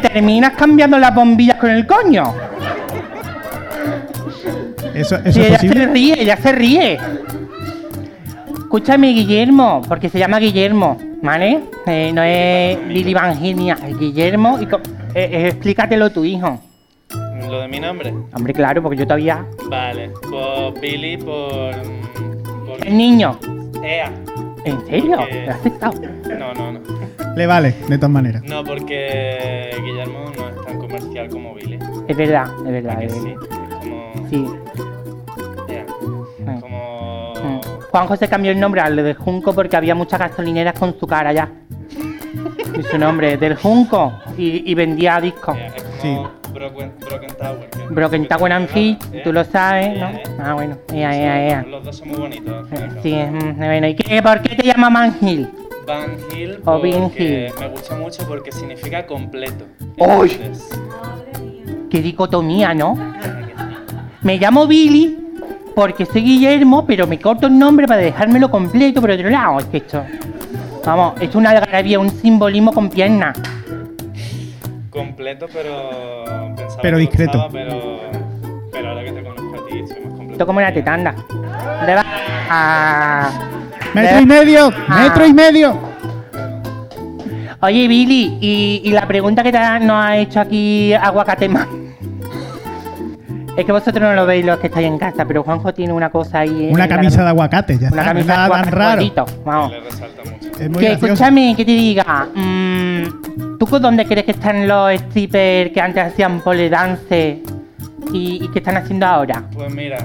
Terminas 0.00 0.52
cambiando 0.54 0.98
las 0.98 1.14
bombillas 1.14 1.56
con 1.58 1.70
el 1.70 1.86
coño. 1.86 2.34
¿Eso, 4.94 5.16
eso 5.16 5.32
Sí, 5.32 5.40
es 5.40 5.46
ella 5.46 5.58
se 5.58 5.86
ríe, 5.86 6.22
ella 6.22 6.36
se 6.36 6.52
ríe. 6.52 6.98
Escúchame, 8.58 9.08
Guillermo, 9.12 9.82
porque 9.88 10.08
se 10.08 10.18
llama 10.18 10.38
Guillermo, 10.38 10.96
¿vale? 11.22 11.60
Eh, 11.86 12.12
no 12.14 12.22
es 12.22 12.78
Lili 12.86 13.12
Vanginia, 13.14 13.76
es 13.86 13.98
Guillermo. 13.98 14.58
Y 14.60 14.64
eh, 14.64 14.68
eh, 15.14 15.46
explícatelo 15.48 16.06
a 16.06 16.10
tu 16.10 16.24
hijo. 16.24 16.60
Lo 17.48 17.60
de 17.62 17.68
mi 17.68 17.80
nombre. 17.80 18.14
Hombre, 18.32 18.52
claro, 18.52 18.82
porque 18.82 18.98
yo 18.98 19.04
todavía. 19.04 19.44
Vale, 19.68 20.10
por 20.30 20.80
Billy, 20.80 21.16
por. 21.16 21.74
por 22.66 22.86
El 22.86 22.96
niño. 22.96 23.38
Ea. 23.82 24.10
¿En 24.64 24.86
serio? 24.86 25.16
Porque- 25.16 25.44
¿Lo 25.46 25.50
has 25.52 25.58
aceptado? 25.58 26.00
No, 26.38 26.54
no, 26.54 26.72
no. 26.72 26.80
Le 27.36 27.46
vale, 27.46 27.74
de 27.88 27.96
todas 27.96 28.10
maneras. 28.10 28.42
No, 28.44 28.64
porque 28.64 29.70
Guillermo 29.82 30.24
no 30.36 30.48
es 30.48 30.66
tan 30.66 30.78
comercial 30.78 31.28
como 31.28 31.54
Billy. 31.54 31.78
Es 32.08 32.16
verdad, 32.16 32.46
es 32.66 32.72
verdad. 32.72 32.98
Que 32.98 33.04
es 33.06 33.12
sí, 33.12 33.34
como. 33.80 34.28
Sí. 34.28 34.46
Mm. 36.44 36.60
Como. 36.60 37.32
Mm. 37.42 37.60
Juanjo 37.90 38.16
se 38.16 38.28
cambió 38.28 38.50
el 38.52 38.60
nombre 38.60 38.80
al 38.80 38.96
de 38.96 39.14
Junco 39.14 39.52
porque 39.54 39.76
había 39.76 39.94
muchas 39.94 40.18
gasolineras 40.20 40.78
con 40.78 40.98
su 40.98 41.06
cara 41.06 41.32
ya. 41.32 41.48
Y 42.78 42.82
su 42.82 42.98
nombre, 42.98 43.36
del 43.36 43.56
Junco. 43.56 44.12
Y, 44.38 44.70
y 44.70 44.74
vendía 44.74 45.20
discos. 45.20 45.56
Es 45.58 45.84
Sí. 46.00 46.16
Broken, 46.54 46.92
Broken 47.00 47.30
Tower. 47.36 47.70
que- 47.70 47.94
Broken 47.94 48.26
Tower 48.28 48.50
tú 48.50 48.56
and 48.56 48.68
Fish, 48.68 48.98
llamas, 48.98 49.22
tú 49.22 49.32
lo 49.32 49.44
sabes, 49.44 49.98
¿no? 49.98 50.08
Ea. 50.08 50.22
Ah, 50.42 50.54
bueno. 50.54 50.76
Ea, 50.92 51.16
ea, 51.16 51.46
ea. 51.48 51.62
Los 51.62 51.84
dos 51.84 51.96
son 51.96 52.08
muy 52.08 52.18
bonitos. 52.18 52.66
Sí, 53.02 53.16
bueno. 53.56 53.86
¿Y 53.86 53.94
qué, 53.94 54.22
por 54.22 54.40
qué 54.42 54.56
te 54.56 54.66
llama 54.66 54.88
Manhill? 54.90 55.48
Van 55.90 56.16
Hill 56.32 56.60
O 56.64 56.80
Bean 56.80 57.10
Hill. 57.18 57.52
me 57.58 57.68
gusta 57.68 57.96
mucho 57.96 58.26
porque 58.28 58.52
significa 58.52 59.04
completo. 59.06 59.64
¡Uy! 59.98 60.30
Entonces, 60.40 60.80
Qué 61.90 62.00
dicotomía, 62.00 62.72
¿no? 62.74 62.96
Me 64.22 64.36
llamo 64.38 64.66
Billy 64.68 65.18
porque 65.74 66.06
soy 66.06 66.22
Guillermo, 66.22 66.86
pero 66.86 67.06
me 67.08 67.18
corto 67.18 67.48
el 67.48 67.58
nombre 67.58 67.88
para 67.88 68.00
dejármelo 68.00 68.48
completo 68.50 69.00
por 69.00 69.10
otro 69.10 69.28
lado. 69.30 69.58
Es 69.58 69.64
que 69.66 69.78
esto. 69.78 70.04
Vamos, 70.84 71.14
esto 71.14 71.24
es 71.30 71.34
una 71.34 71.50
algarabía, 71.50 71.98
un 71.98 72.10
simbolismo 72.10 72.72
con 72.72 72.88
piernas. 72.88 73.36
completo, 74.90 75.46
pero 75.52 76.52
pensaba 76.56 76.82
Pero 76.82 76.96
que 76.98 77.00
discreto. 77.02 77.32
gustaba, 77.32 77.48
pero, 77.50 78.00
pero 78.70 78.88
ahora 78.90 79.04
que 79.04 79.12
te 79.12 79.22
conozco 79.24 79.56
a 79.56 79.66
ti, 79.66 79.86
soy 79.88 80.00
más 80.00 80.08
completo. 80.14 80.32
Esto 80.32 80.46
como 80.46 80.58
una 80.60 80.72
tetanda. 80.72 81.12
¿Dónde 81.78 81.94
vas? 81.96 82.06
Ah. 82.48 83.49
¡Metro 83.94 84.20
y 84.20 84.26
medio! 84.26 84.70
Ah. 84.88 85.02
¡Metro 85.04 85.26
y 85.26 85.32
medio! 85.34 85.78
Oye, 87.62 87.88
Billy, 87.88 88.38
y, 88.40 88.80
y 88.84 88.90
la 88.92 89.06
pregunta 89.06 89.42
que 89.42 89.52
te 89.52 89.58
ha- 89.58 89.78
nos 89.78 90.02
ha 90.04 90.16
hecho 90.16 90.40
aquí 90.40 90.92
Aguacatema. 90.94 91.66
Es 93.56 93.66
que 93.66 93.72
vosotros 93.72 94.00
no 94.00 94.14
lo 94.14 94.24
veis 94.24 94.44
los 94.46 94.58
que 94.58 94.68
estáis 94.68 94.86
en 94.86 94.96
casa, 94.96 95.26
pero 95.26 95.42
Juanjo 95.42 95.74
tiene 95.74 95.92
una 95.92 96.08
cosa 96.08 96.40
ahí. 96.40 96.68
en 96.68 96.72
Una 96.74 96.86
la- 96.86 96.96
camisa 96.96 97.22
de 97.22 97.28
aguacate, 97.28 97.78
ya 97.78 97.88
Una 97.92 98.00
está. 98.02 98.14
no 98.14 98.20
es 98.20 98.26
camisa 98.26 98.32
de 98.32 98.48
nada 98.48 98.62
tan 98.62 98.72
raro. 98.72 99.02
Vamos. 99.44 99.70
Le 99.72 99.80
resalta 99.80 100.22
mucho. 100.24 100.48
Es 100.58 100.70
muy 100.70 100.78
Que 100.78 100.86
gracioso. 100.88 101.06
escúchame, 101.12 101.54
que 101.56 101.64
te 101.66 101.72
diga. 101.72 102.28
mm, 102.34 103.58
¿Tú 103.58 103.66
con 103.66 103.82
dónde 103.82 104.06
crees 104.06 104.24
que 104.24 104.30
están 104.32 104.66
los 104.66 104.92
strippers 104.98 105.72
que 105.72 105.80
antes 105.82 106.02
hacían 106.06 106.40
pole 106.40 106.70
dance 106.70 107.42
y, 108.14 108.44
y 108.44 108.48
que 108.48 108.60
están 108.60 108.78
haciendo 108.78 109.04
ahora? 109.04 109.42
Pues 109.52 109.74
mira, 109.74 109.98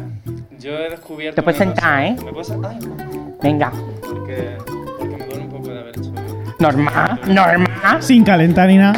yo 0.60 0.72
he 0.78 0.90
descubierto. 0.90 1.36
Te 1.38 1.42
puedes 1.44 1.62
una 1.62 1.70
cosa. 1.74 1.82
sentar, 1.82 2.04
¿eh? 2.04 2.16
¿Me 2.26 2.32
puedo 2.34 2.44
sentar? 2.44 2.72
Ay, 2.74 2.80
no. 2.86 3.15
Venga. 3.42 3.72
Porque, 4.02 4.58
porque 4.98 5.18
me 5.18 5.26
duele 5.26 5.42
un 5.44 5.50
poco 5.50 5.70
de 5.70 5.80
haber 5.80 5.98
hecho. 5.98 6.12
Normal, 6.60 7.20
normal, 7.28 8.02
Sin 8.04 8.24
calentar 8.24 8.68
ni 8.68 8.78
nada. 8.78 8.96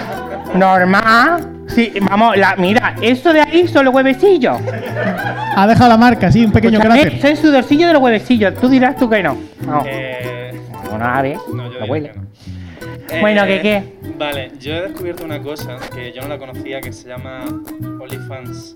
normal. 0.55 1.53
Sí, 1.67 1.91
vamos, 2.01 2.37
la, 2.37 2.55
mira, 2.55 2.95
eso 3.01 3.33
de 3.33 3.41
ahí 3.41 3.67
son 3.67 3.85
los 3.85 3.93
huevecillos. 3.93 4.57
Ha 5.55 5.67
dejado 5.67 5.89
la 5.89 5.97
marca, 5.97 6.31
sí, 6.31 6.45
un 6.45 6.51
pequeño 6.51 6.79
cráter. 6.79 7.13
Eso 7.15 7.27
es 7.27 7.39
sudorcillo 7.39 7.87
de 7.87 7.93
los 7.93 8.01
huevecillos. 8.01 8.53
Tú 8.55 8.69
dirás 8.69 8.95
tú 8.95 9.09
que 9.09 9.21
no. 9.21 9.37
No, 9.65 9.83
Eh, 9.85 10.53
no, 10.97 11.05
a 11.05 11.21
ver, 11.21 11.37
no, 11.53 11.71
yo 11.71 11.85
huele. 11.85 12.11
que 12.11 12.17
no. 12.19 13.21
Bueno, 13.21 13.43
Eh, 13.43 13.47
¿qué 13.47 13.61
qué? 13.61 14.11
Vale, 14.17 14.51
yo 14.59 14.73
he 14.75 14.81
descubierto 14.83 15.25
una 15.25 15.41
cosa 15.41 15.77
que 15.93 16.11
yo 16.13 16.21
no 16.21 16.29
la 16.29 16.37
conocía 16.37 16.79
que 16.81 16.91
se 16.93 17.09
llama 17.09 17.41
OnlyFans. 18.01 18.73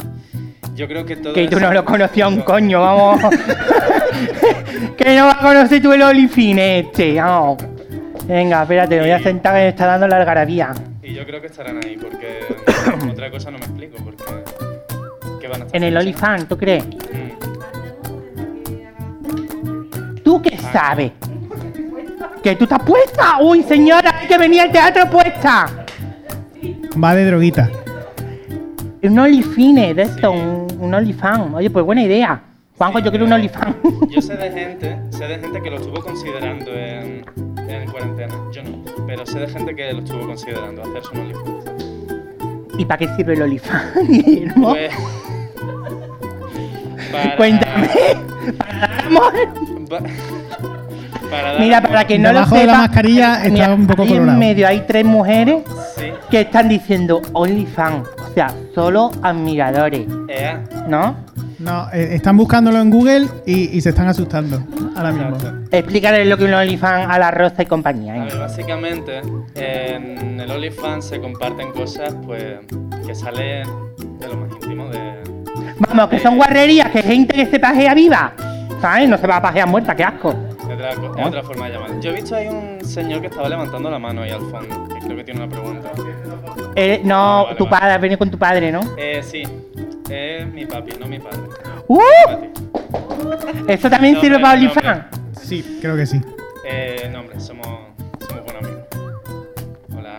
Yo 0.76 0.88
creo 0.88 1.06
que 1.06 1.16
todo 1.18 1.34
Que 1.34 1.48
tú 1.48 1.60
no 1.60 1.72
lo 1.74 1.84
conocías 1.86 2.28
un 2.30 2.42
coño, 2.42 2.82
vamos. 2.82 3.22
que 4.97 5.15
no 5.15 5.26
vas 5.26 5.36
a 5.36 5.39
conocer 5.41 5.82
tú 5.82 5.91
el 5.93 6.02
olifine 6.02 6.80
este. 6.80 7.21
Venga, 8.28 8.62
espérate, 8.62 8.95
me 8.95 9.02
voy 9.02 9.12
a 9.12 9.19
sentar 9.19 9.54
que 9.56 9.60
me 9.62 9.67
está 9.69 9.86
dando 9.86 10.08
la 10.08 10.17
algarabía. 10.17 10.71
Y 11.04 11.13
yo 11.13 11.26
creo 11.26 11.41
que 11.41 11.47
estarán 11.47 11.80
ahí, 11.84 11.97
porque 11.97 12.39
otra 13.12 13.32
cosa 13.32 13.52
no 13.52 13.58
me 13.58 13.65
explico, 13.65 13.97
porque... 14.04 14.24
¿Qué 15.39 15.47
van 15.47 15.62
a 15.63 15.65
estar 15.65 15.76
En 15.76 15.84
el 15.84 15.97
olifán, 15.97 16.47
¿tú 16.47 16.58
crees? 16.58 16.86
Mm. 16.86 17.32
¿Tú 20.24 20.41
qué 20.41 20.58
sabes? 20.58 21.12
¿Que 22.43 22.56
tú 22.56 22.63
estás 22.63 22.82
puesta? 22.84 23.39
Uy, 23.41 23.63
señora, 23.63 24.19
hay 24.19 24.28
que 24.28 24.38
venir 24.38 24.62
al 24.62 24.71
teatro 24.71 25.10
puesta. 25.10 25.67
Va 27.04 27.15
de 27.15 27.26
droguita. 27.26 27.69
Un 29.04 29.17
olifine 29.19 29.93
de 29.93 30.04
esto, 30.04 30.32
Sí. 30.32 30.38
un, 30.38 30.67
un 30.80 30.93
olifán. 30.93 31.54
Oye, 31.56 31.69
pues 31.69 31.84
buena 31.84 32.04
idea. 32.04 32.39
Juanjo, 32.82 32.98
yo 32.98 33.12
quiero 33.12 33.26
un 33.28 33.34
olifán. 33.34 33.76
Yo 34.10 34.20
sé 34.24 34.36
de 34.36 34.52
gente, 34.52 34.98
sé 35.12 35.28
de 35.28 35.38
gente 35.38 35.62
que 35.62 35.70
lo 35.70 35.76
estuvo 35.78 36.02
considerando 36.02 36.72
en, 36.74 37.24
en 37.70 37.91
cuarentena. 37.91 38.34
Yo 38.52 38.63
no, 38.63 38.84
pero 39.06 39.24
sé 39.24 39.38
de 39.39 39.48
gente 39.50 39.76
que 39.76 39.94
lo 39.94 40.00
estuvo 40.00 40.22
considerando 40.26 40.82
hacerse 40.82 41.10
un 41.13 41.20
OnlyFans. 41.20 41.65
¿Y 42.80 42.86
para 42.86 42.98
qué 42.98 43.08
sirve 43.15 43.34
el 43.36 43.44
olifán, 43.44 43.84
Guillermo? 44.08 44.70
Pues, 44.70 44.91
para- 47.12 47.36
Cuéntame. 47.36 47.89
¿Para 48.58 48.78
dar 48.80 49.06
amor? 49.06 49.34
pa- 49.88 50.00
para 51.30 51.52
dar 51.52 51.60
Mira, 51.62 51.78
amor. 51.78 51.89
para 51.91 52.08
que 52.08 52.17
no 52.17 52.30
Debajo 52.30 52.56
lo 52.56 52.62
de 52.62 52.65
la 52.65 52.74
sepa, 52.74 52.82
mascarilla 52.88 53.36
está 53.44 53.50
mira, 53.52 53.74
un 53.76 53.86
poco 53.86 54.08
colorado. 54.08 54.32
en 54.32 54.39
medio 54.39 54.67
hay 54.67 54.86
tres 54.88 55.06
mujeres 55.06 55.62
Sí. 55.98 56.06
que 56.32 56.41
están 56.41 56.67
diciendo 56.67 57.22
OnlyFans. 57.34 58.08
O 58.28 58.34
sea, 58.34 58.52
solo 58.74 59.12
admiradores, 59.22 60.08
Ea, 60.28 60.63
¿no? 60.88 61.15
No, 61.62 61.88
eh, 61.93 62.15
están 62.15 62.38
buscándolo 62.38 62.80
en 62.80 62.89
Google 62.89 63.28
y, 63.45 63.78
y 63.78 63.82
se 63.82 63.89
están 63.89 64.08
asustando 64.08 64.63
ahora 64.95 65.12
mismo. 65.12 65.38
Explícale 65.69 66.26
lo 66.26 66.38
que 66.38 66.43
es 66.45 66.50
un 66.50 66.56
OnlyFans 66.56 67.08
a 67.10 67.19
la 67.19 67.32
Rosa 67.32 67.62
y 67.62 67.65
compañía. 67.67 68.13
A 68.13 68.17
¿eh? 68.17 68.21
ver, 68.30 68.38
básicamente, 68.39 69.21
en 69.56 70.39
el 70.39 70.50
OnlyFans 70.52 71.06
se 71.06 71.19
comparten 71.19 71.71
cosas 71.71 72.15
pues 72.26 72.56
que 73.06 73.13
salen 73.13 73.67
de 74.19 74.28
lo 74.28 74.38
más 74.38 74.52
íntimo 74.54 74.88
de... 74.89 75.21
Vamos, 75.80 76.10
que 76.10 76.19
son 76.19 76.38
guarrerías, 76.38 76.89
que 76.91 77.04
gente 77.04 77.34
que 77.36 77.45
se 77.45 77.60
pajea 77.60 77.93
viva. 77.93 78.34
¿Sabes? 78.82 79.08
No 79.08 79.17
se 79.17 79.28
va 79.28 79.38
a 79.38 79.41
pajear 79.43 79.67
muerta, 79.67 79.95
qué 79.95 80.04
asco. 80.04 80.30
otra, 80.63 80.95
de 80.95 81.24
otra 81.24 81.43
forma 81.43 81.67
de 81.67 81.74
llamar. 81.74 82.00
Yo 82.00 82.10
he 82.10 82.13
visto 82.13 82.36
ahí 82.36 82.47
un 82.47 82.84
señor 82.84 83.21
que 83.21 83.28
estaba 83.28 83.47
levantando 83.47 83.91
la 83.91 84.00
mano 84.00 84.24
ahí 84.24 84.32
al 84.32 84.41
fondo, 84.41 84.88
que 84.88 85.00
creo 85.00 85.17
que 85.17 85.24
tiene 85.24 85.43
una 85.43 85.50
pregunta. 85.50 85.91
Eh, 86.76 87.02
no, 87.04 87.43
Vale, 87.43 87.56
tu 87.58 87.65
vale. 87.65 87.78
padre, 87.80 87.93
has 87.93 88.02
venido 88.02 88.17
con 88.17 88.32
tu 88.32 88.39
padre, 88.39 88.71
¿no? 88.71 88.80
Eh, 88.97 89.21
sí, 89.21 89.43
es 90.12 90.47
mi 90.54 90.65
papi, 90.65 90.93
no 91.00 91.08
mi 91.08 91.19
padre. 91.19 91.39
¡Uh! 91.88 92.02
Eso 93.67 93.89
también 93.89 94.19
sirve 94.19 94.39
para 94.39 94.54
OnlyFans. 94.56 95.06
Sí, 95.41 95.80
creo 95.82 95.95
que 95.95 96.06
sí. 96.06 96.21
Eh, 96.67 97.10
no, 97.12 97.21
hombre, 97.21 97.39
somos, 97.39 97.65
somos 98.28 98.43
buenos 98.43 98.63
amigos. 98.63 98.84
Hola. 99.97 100.17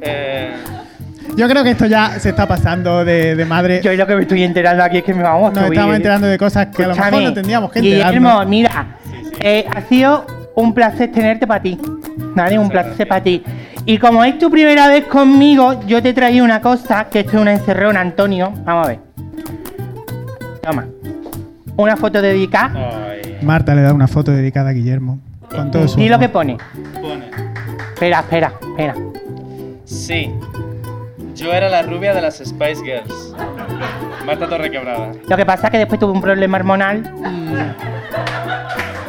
Eh, 0.00 0.54
Yo 1.36 1.48
creo 1.48 1.62
que 1.64 1.70
esto 1.70 1.86
ya 1.86 2.18
se 2.18 2.30
está 2.30 2.46
pasando 2.46 3.04
de, 3.04 3.34
de 3.36 3.44
madre. 3.44 3.80
Yo 3.82 3.92
lo 3.92 4.06
que 4.06 4.16
me 4.16 4.22
estoy 4.22 4.42
enterando 4.42 4.82
aquí 4.82 4.98
es 4.98 5.04
que 5.04 5.14
me 5.14 5.22
vamos 5.22 5.52
Nos 5.52 5.64
a 5.64 5.66
estamos 5.68 5.96
enterando 5.96 6.26
de 6.26 6.38
cosas 6.38 6.68
que 6.74 6.84
a 6.84 6.88
lo 6.88 6.96
mejor 6.96 7.22
no 7.22 7.32
tendríamos 7.34 7.70
que 7.72 7.80
Guillermo, 7.80 8.42
enterarnos. 8.42 8.48
mira, 8.48 8.96
eh, 9.40 9.66
ha 9.74 9.82
sido 9.82 10.26
un 10.62 10.74
placer 10.74 11.10
tenerte 11.12 11.46
para 11.46 11.62
ti. 11.62 11.78
¿Vale? 12.34 12.58
Un 12.58 12.68
placer 12.68 13.06
para 13.08 13.22
ti. 13.22 13.42
Y 13.84 13.98
como 13.98 14.22
es 14.24 14.38
tu 14.38 14.50
primera 14.50 14.88
vez 14.88 15.06
conmigo, 15.06 15.80
yo 15.86 16.02
te 16.02 16.12
traí 16.12 16.40
una 16.40 16.60
cosa, 16.60 17.04
que 17.08 17.20
esto 17.20 17.36
es 17.36 17.42
una 17.42 17.52
encerrona, 17.52 18.00
Antonio. 18.00 18.52
Vamos 18.64 18.86
a 18.86 18.88
ver. 18.90 18.98
Toma. 20.62 20.86
Una 21.76 21.96
foto 21.96 22.20
dedicada. 22.20 22.72
ay, 23.10 23.38
Marta 23.42 23.74
le 23.74 23.82
da 23.82 23.92
una 23.94 24.06
foto 24.08 24.30
dedicada 24.32 24.70
a 24.70 24.72
Guillermo. 24.72 25.20
Con 25.50 25.70
todo 25.70 25.88
su 25.88 25.98
Y 26.00 26.08
lo 26.08 26.18
que 26.18 26.28
pone. 26.28 26.58
pone. 27.00 27.30
Espera, 27.94 28.20
espera, 28.20 28.52
espera. 28.60 28.94
Sí, 29.84 30.30
yo 31.34 31.52
era 31.54 31.68
la 31.70 31.82
rubia 31.82 32.12
de 32.14 32.20
las 32.20 32.36
Spice 32.38 32.82
Girls. 32.84 33.34
Marta 34.26 34.46
Torrequebrada. 34.48 35.12
Lo 35.26 35.36
que 35.36 35.46
pasa 35.46 35.68
es 35.68 35.70
que 35.70 35.78
después 35.78 35.98
tuve 35.98 36.12
un 36.12 36.20
problema 36.20 36.58
hormonal. 36.58 37.10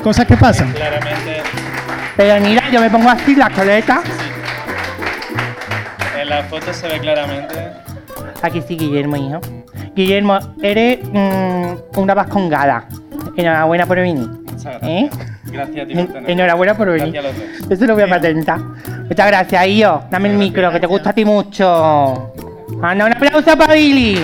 Cosas 0.03 0.25
que 0.25 0.37
pasan. 0.37 0.71
Claramente, 0.71 1.38
Pero 2.19 2.41
mira, 2.41 2.69
yo 2.69 2.81
me 2.81 2.89
pongo 2.89 3.09
así 3.09 3.33
las 3.33 3.49
coletas. 3.51 4.01
en 6.19 6.29
la 6.29 6.43
foto 6.43 6.73
se 6.73 6.89
ve 6.89 6.99
claramente. 6.99 7.55
Aquí 8.41 8.61
sí, 8.67 8.75
Guillermo, 8.75 9.15
hijo. 9.15 9.39
Guillermo, 9.95 10.37
eres 10.61 10.99
mm, 11.01 11.97
una 11.97 12.13
vascongada. 12.13 12.89
Enhorabuena 13.37 13.85
por 13.85 13.99
venir. 13.99 14.27
Muchas 14.27 14.83
¿Eh? 14.83 15.09
gracias. 15.09 15.41
Gracias 15.45 15.85
a 15.85 15.87
ti 15.87 15.95
por 15.95 16.17
En-. 16.17 16.29
Enhorabuena 16.29 16.75
por 16.75 16.91
venir. 16.91 17.13
Gracias 17.13 17.35
a 17.35 17.39
los 17.39 17.61
dos. 17.61 17.71
Eso 17.71 17.85
lo 17.85 17.93
voy 17.93 18.03
a 18.03 18.09
patentar. 18.09 18.59
Muchas 18.59 19.27
gracias, 19.27 19.67
Io. 19.67 20.03
Dame 20.11 20.29
el 20.29 20.35
micro, 20.35 20.73
que 20.73 20.79
te 20.81 20.87
gusta 20.87 21.11
a 21.11 21.13
ti 21.13 21.23
mucho. 21.23 22.33
Anda, 22.81 23.05
un 23.05 23.13
aplauso 23.13 23.57
para 23.57 23.75
Billy. 23.75 24.19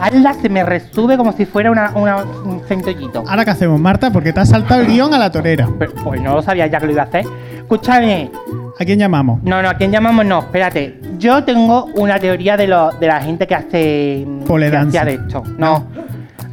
La 0.00 0.06
falda 0.06 0.34
se 0.34 0.48
me 0.48 0.64
resube 0.64 1.16
como 1.16 1.32
si 1.32 1.44
fuera 1.46 1.70
una, 1.70 1.90
una- 1.94 2.16
un 2.24 2.62
centollito. 2.66 3.22
Ahora 3.28 3.44
qué 3.44 3.50
hacemos, 3.50 3.78
Marta, 3.80 4.10
porque 4.10 4.32
te 4.32 4.40
has 4.40 4.48
saltado 4.48 4.80
el 4.80 4.86
guion 4.88 5.12
a 5.14 5.18
la 5.18 5.30
torera. 5.30 5.68
Pero, 5.78 5.92
pues 6.02 6.20
no 6.20 6.34
lo 6.34 6.42
sabía 6.42 6.66
ya 6.66 6.80
que 6.80 6.86
lo 6.86 6.92
iba 6.92 7.02
a 7.02 7.06
hacer. 7.06 7.24
Escúchame. 7.56 8.30
¿A 8.78 8.84
quién 8.84 8.98
llamamos? 8.98 9.42
No, 9.42 9.60
no, 9.62 9.68
¿a 9.68 9.74
quién 9.74 9.92
llamamos? 9.92 10.24
No, 10.24 10.38
espérate. 10.40 10.98
Yo 11.18 11.44
tengo 11.44 11.84
una 11.96 12.18
teoría 12.18 12.56
de, 12.56 12.66
lo, 12.66 12.90
de 12.92 13.06
la 13.06 13.20
gente 13.20 13.46
que 13.46 13.54
hace. 13.54 14.26
Pole 14.46 14.66
que 14.70 14.72
dance. 14.76 14.98
hacía 14.98 15.04
de 15.04 15.14
esto. 15.22 15.42
No. 15.58 15.86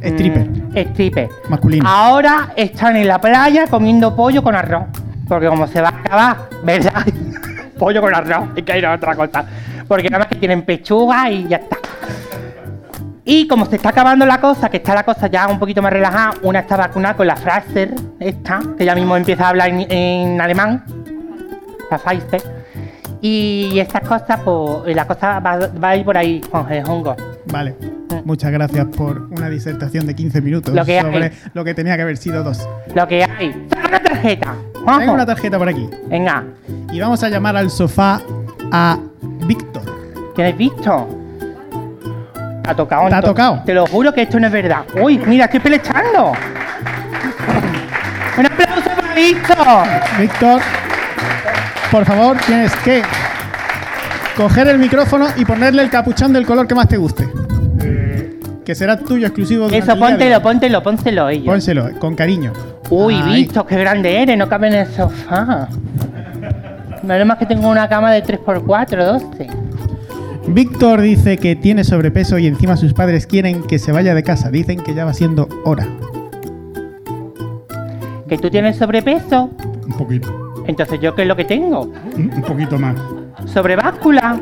Stripper. 0.02 0.48
Mm, 0.48 0.76
stripper. 0.76 1.28
Masculino. 1.48 1.88
Ahora 1.88 2.50
están 2.54 2.96
en 2.96 3.08
la 3.08 3.18
playa 3.20 3.66
comiendo 3.66 4.14
pollo 4.14 4.42
con 4.42 4.54
arroz. 4.54 4.84
Porque 5.26 5.46
como 5.48 5.66
se 5.66 5.80
va 5.80 5.88
a 5.88 5.98
acabar, 6.00 6.36
¿verdad? 6.64 6.92
pollo 7.78 8.00
con 8.02 8.14
arroz. 8.14 8.50
Es 8.54 8.62
que 8.62 8.72
hay 8.74 8.84
otra 8.84 9.16
cosa. 9.16 9.44
Porque 9.88 10.10
nada 10.10 10.20
más 10.24 10.28
que 10.28 10.36
tienen 10.36 10.62
pechuga 10.62 11.30
y 11.30 11.48
ya 11.48 11.56
está. 11.56 11.78
Y 13.30 13.46
como 13.46 13.66
se 13.66 13.76
está 13.76 13.90
acabando 13.90 14.24
la 14.24 14.40
cosa, 14.40 14.70
que 14.70 14.78
está 14.78 14.94
la 14.94 15.02
cosa 15.04 15.26
ya 15.26 15.48
un 15.48 15.58
poquito 15.58 15.82
más 15.82 15.92
relajada, 15.92 16.32
una 16.40 16.60
está 16.60 16.78
vacunada 16.78 17.14
con 17.14 17.26
la 17.26 17.34
Pfizer, 17.34 17.94
esta, 18.18 18.58
que 18.78 18.86
ya 18.86 18.94
mismo 18.94 19.18
empieza 19.18 19.44
a 19.44 19.48
hablar 19.50 19.68
en, 19.68 19.80
en 19.92 20.40
alemán, 20.40 20.82
la 21.90 21.98
Pfizer. 21.98 22.40
Y 23.20 23.78
estas 23.80 24.00
cosas, 24.08 24.40
pues 24.42 24.96
la 24.96 25.06
cosa 25.06 25.40
va, 25.40 25.58
va 25.58 25.90
a 25.90 25.96
ir 25.96 26.06
por 26.06 26.16
ahí, 26.16 26.40
Juan 26.50 26.88
Hongo. 26.88 27.16
Vale. 27.52 27.76
Muchas 28.24 28.50
gracias 28.50 28.86
por 28.96 29.28
una 29.30 29.50
disertación 29.50 30.06
de 30.06 30.14
15 30.14 30.40
minutos 30.40 30.74
Lo 30.74 30.86
que 30.86 30.98
sobre 30.98 31.24
hay. 31.24 31.30
lo 31.52 31.64
que 31.64 31.74
tenía 31.74 31.96
que 31.96 32.02
haber 32.02 32.16
sido 32.16 32.42
dos. 32.42 32.66
Lo 32.94 33.06
que 33.06 33.24
hay. 33.24 33.66
¡Saca 33.68 33.88
una 33.88 34.02
tarjeta! 34.02 34.54
Juanjo. 34.84 35.00
Tengo 35.00 35.12
una 35.12 35.26
tarjeta 35.26 35.58
por 35.58 35.68
aquí. 35.68 35.86
Venga, 36.06 36.44
Y 36.90 36.98
vamos 36.98 37.22
a 37.22 37.28
llamar 37.28 37.58
al 37.58 37.70
sofá 37.70 38.22
a 38.72 38.98
Víctor. 39.46 39.82
¿qué 40.34 40.46
has 40.46 40.56
visto? 40.56 41.17
Te 42.68 42.72
ha 42.72 42.76
tocado. 42.76 43.08
¿Te 43.08 43.14
ha 43.14 43.22
tocado? 43.22 43.62
Te 43.64 43.72
lo 43.72 43.86
juro 43.86 44.12
que 44.12 44.20
esto 44.20 44.38
no 44.38 44.46
es 44.46 44.52
verdad. 44.52 44.82
Uy, 45.00 45.16
mira, 45.26 45.46
estoy 45.46 45.60
pelechando. 45.60 46.32
Un 48.36 48.44
aplauso 48.44 48.90
para 48.94 49.14
Víctor. 49.14 49.86
Víctor, 50.20 50.60
por 51.90 52.04
favor, 52.04 52.36
tienes 52.44 52.76
que 52.76 53.00
coger 54.36 54.68
el 54.68 54.78
micrófono 54.78 55.28
y 55.36 55.46
ponerle 55.46 55.82
el 55.82 55.88
capuchón 55.88 56.30
del 56.34 56.44
color 56.44 56.66
que 56.68 56.74
más 56.74 56.88
te 56.88 56.98
guste. 56.98 57.26
Que 58.66 58.74
será 58.74 58.98
tuyo 58.98 59.28
exclusivo. 59.28 59.68
Eso, 59.70 59.98
póntelo, 59.98 60.42
póntelo, 60.42 60.82
pónselo 60.82 61.30
ellos. 61.30 61.46
Pónselo, 61.46 61.98
con 61.98 62.14
cariño. 62.14 62.52
Uy, 62.90 63.18
Ay, 63.24 63.44
Víctor, 63.44 63.66
qué 63.66 63.78
grande 63.78 64.22
eres, 64.22 64.36
no 64.36 64.46
cabe 64.46 64.68
en 64.68 64.74
el 64.74 64.86
sofá. 64.88 65.68
Nada 67.02 67.24
más 67.24 67.38
que 67.38 67.46
tengo 67.46 67.66
una 67.70 67.88
cama 67.88 68.12
de 68.12 68.22
3x4, 68.22 69.04
12. 69.06 69.57
Víctor 70.54 71.00
dice 71.00 71.36
que 71.36 71.56
tiene 71.56 71.84
sobrepeso 71.84 72.38
y 72.38 72.46
encima 72.46 72.76
sus 72.76 72.94
padres 72.94 73.26
quieren 73.26 73.62
que 73.62 73.78
se 73.78 73.92
vaya 73.92 74.14
de 74.14 74.22
casa. 74.22 74.50
Dicen 74.50 74.80
que 74.82 74.94
ya 74.94 75.04
va 75.04 75.12
siendo 75.12 75.48
hora. 75.64 75.86
Que 78.28 78.38
tú 78.38 78.50
tienes 78.50 78.76
sobrepeso, 78.76 79.50
Un 79.86 79.96
poquito. 79.96 80.64
entonces 80.66 81.00
yo 81.00 81.14
qué 81.14 81.22
es 81.22 81.28
lo 81.28 81.36
que 81.36 81.44
tengo? 81.44 81.92
Un, 82.16 82.42
poquito 82.46 82.78
más. 82.78 82.96
Sobrebáscula. 83.46 84.38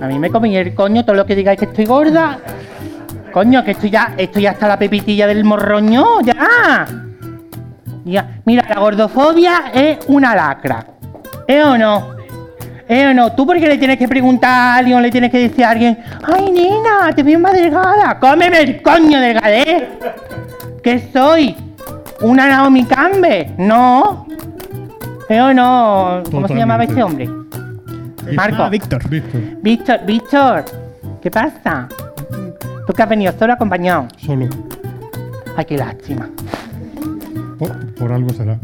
A 0.00 0.06
mí 0.06 0.18
me 0.18 0.30
comí 0.30 0.56
el 0.56 0.74
coño 0.74 1.04
todo 1.04 1.16
lo 1.16 1.26
que 1.26 1.34
digáis 1.34 1.58
que 1.58 1.66
estoy 1.66 1.84
gorda. 1.84 2.38
Coño, 3.32 3.62
que 3.64 3.72
estoy 3.72 3.90
ya, 3.90 4.14
estoy 4.16 4.46
hasta 4.46 4.66
la 4.66 4.78
pepitilla 4.78 5.26
del 5.26 5.44
morroño, 5.44 6.20
ya. 6.22 6.86
Ya, 8.04 8.40
mira, 8.44 8.66
la 8.68 8.80
gordofobia 8.80 9.70
es 9.72 9.98
una 10.08 10.34
lacra. 10.34 10.86
¿Eh 11.46 11.62
o 11.62 11.76
no? 11.76 12.19
¿Eh 12.90 13.06
o 13.06 13.14
no? 13.14 13.30
¿Tú 13.30 13.46
por 13.46 13.56
qué 13.60 13.68
le 13.68 13.78
tienes 13.78 13.96
que 13.98 14.08
preguntar 14.08 14.50
a 14.50 14.74
alguien 14.78 14.98
o 14.98 15.00
le 15.00 15.12
tienes 15.12 15.30
que 15.30 15.38
decir 15.38 15.64
a 15.64 15.70
alguien, 15.70 15.96
ay 16.24 16.50
nena, 16.50 17.14
te 17.14 17.22
veo 17.22 17.38
más 17.38 17.52
delgada? 17.52 18.18
¡Cómeme 18.18 18.60
el 18.62 18.82
coño 18.82 19.20
delgadez! 19.20 19.84
¿Qué 20.82 21.08
soy? 21.12 21.54
¿Una 22.20 22.48
Naomi 22.48 22.84
Campbell? 22.84 23.52
No. 23.58 24.26
¿Eh 25.28 25.40
o 25.40 25.54
no? 25.54 26.24
¿Cómo 26.32 26.48
se 26.48 26.54
llamaba 26.56 26.82
este 26.82 27.00
hombre? 27.00 27.28
Marco. 28.34 28.64
Ah, 28.64 28.68
Víctor. 28.68 29.08
Víctor, 29.08 29.40
Víctor, 29.62 30.00
Víctor, 30.04 30.64
¿qué 31.22 31.30
pasa? 31.30 31.86
¿Tú 32.88 32.92
que 32.92 33.02
has 33.04 33.08
venido 33.08 33.32
solo 33.38 33.52
o 33.52 33.54
acompañado? 33.54 34.08
solo. 34.18 34.48
Ay, 35.56 35.64
qué 35.64 35.78
lástima. 35.78 36.28
Por, 37.56 37.94
por 37.94 38.12
algo 38.12 38.30
será. 38.30 38.58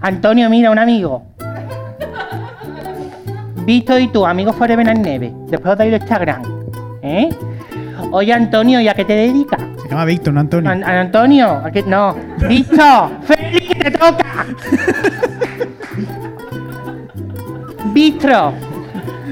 Antonio, 0.00 0.48
mira, 0.48 0.70
un 0.70 0.78
amigo. 0.78 1.24
Víctor 3.64 4.00
y 4.00 4.08
tú, 4.08 4.26
amigos 4.26 4.54
Forever 4.56 4.88
and 4.88 5.04
Neve. 5.04 5.32
Después 5.48 5.72
os 5.72 5.78
doy 5.78 5.88
el 5.88 5.94
Instagram. 5.94 6.42
¿Eh? 7.02 7.28
Oye, 8.10 8.32
Antonio, 8.32 8.80
¿y 8.80 8.88
a 8.88 8.94
qué 8.94 9.04
te 9.04 9.14
dedicas? 9.14 9.60
Se 9.82 9.88
llama 9.88 10.04
Víctor, 10.04 10.34
no 10.34 10.40
Antonio. 10.40 10.70
An- 10.70 10.84
an- 10.84 10.96
Antonio, 10.96 11.48
¿a 11.64 11.70
qué? 11.70 11.82
No. 11.82 12.14
Víctor, 12.48 13.10
Félix, 13.22 13.78
te 13.78 13.90
toca. 13.90 14.46
Víctor. 17.92 18.52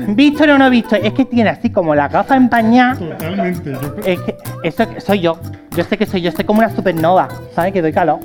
Víctor 0.08 0.50
o 0.50 0.58
no 0.58 0.68
Víctor, 0.70 0.98
es 1.02 1.12
que 1.12 1.24
tiene 1.24 1.50
así 1.50 1.70
como 1.70 1.94
la 1.94 2.08
gafa 2.08 2.36
empañada. 2.36 2.96
Totalmente. 2.96 3.72
Yo, 3.72 3.78
Es 4.04 4.20
que 4.20 4.36
eso 4.64 4.84
soy 4.98 5.20
yo. 5.20 5.38
Yo 5.76 5.84
sé 5.84 5.96
que 5.96 6.06
soy 6.06 6.20
yo, 6.22 6.32
soy 6.32 6.44
como 6.44 6.58
una 6.58 6.70
supernova, 6.70 7.28
¿sabes? 7.54 7.72
Que 7.72 7.80
doy 7.82 7.92
calor. 7.92 8.18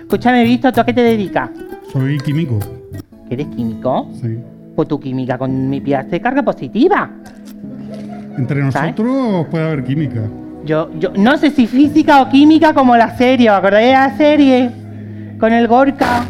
Escúchame, 0.00 0.44
Víctor, 0.44 0.72
¿tú 0.72 0.80
a 0.80 0.86
qué 0.86 0.92
te 0.94 1.02
dedicas? 1.02 1.50
soy 1.92 2.18
químico. 2.18 2.58
¿Que 3.28 3.34
¿Eres 3.34 3.48
químico? 3.48 4.08
Sí. 4.20 4.38
Pues 4.74 4.88
tu 4.88 4.98
química 4.98 5.36
con 5.36 5.68
mi 5.68 5.80
pie 5.80 5.96
hace 5.96 6.20
carga 6.20 6.42
positiva. 6.42 7.10
Entre 8.36 8.70
¿Sabes? 8.70 8.92
nosotros 8.96 9.46
puede 9.50 9.66
haber 9.66 9.84
química. 9.84 10.20
Yo, 10.64 10.90
yo 10.98 11.10
no 11.16 11.36
sé 11.36 11.50
si 11.50 11.66
física 11.66 12.22
o 12.22 12.28
química 12.28 12.72
como 12.72 12.96
la 12.96 13.16
serie. 13.16 13.50
¿Os 13.50 13.56
acordáis 13.56 13.88
de 13.88 13.92
la 13.92 14.16
serie? 14.16 14.70
Con 15.38 15.52
el 15.52 15.66
Gorka. 15.68 16.24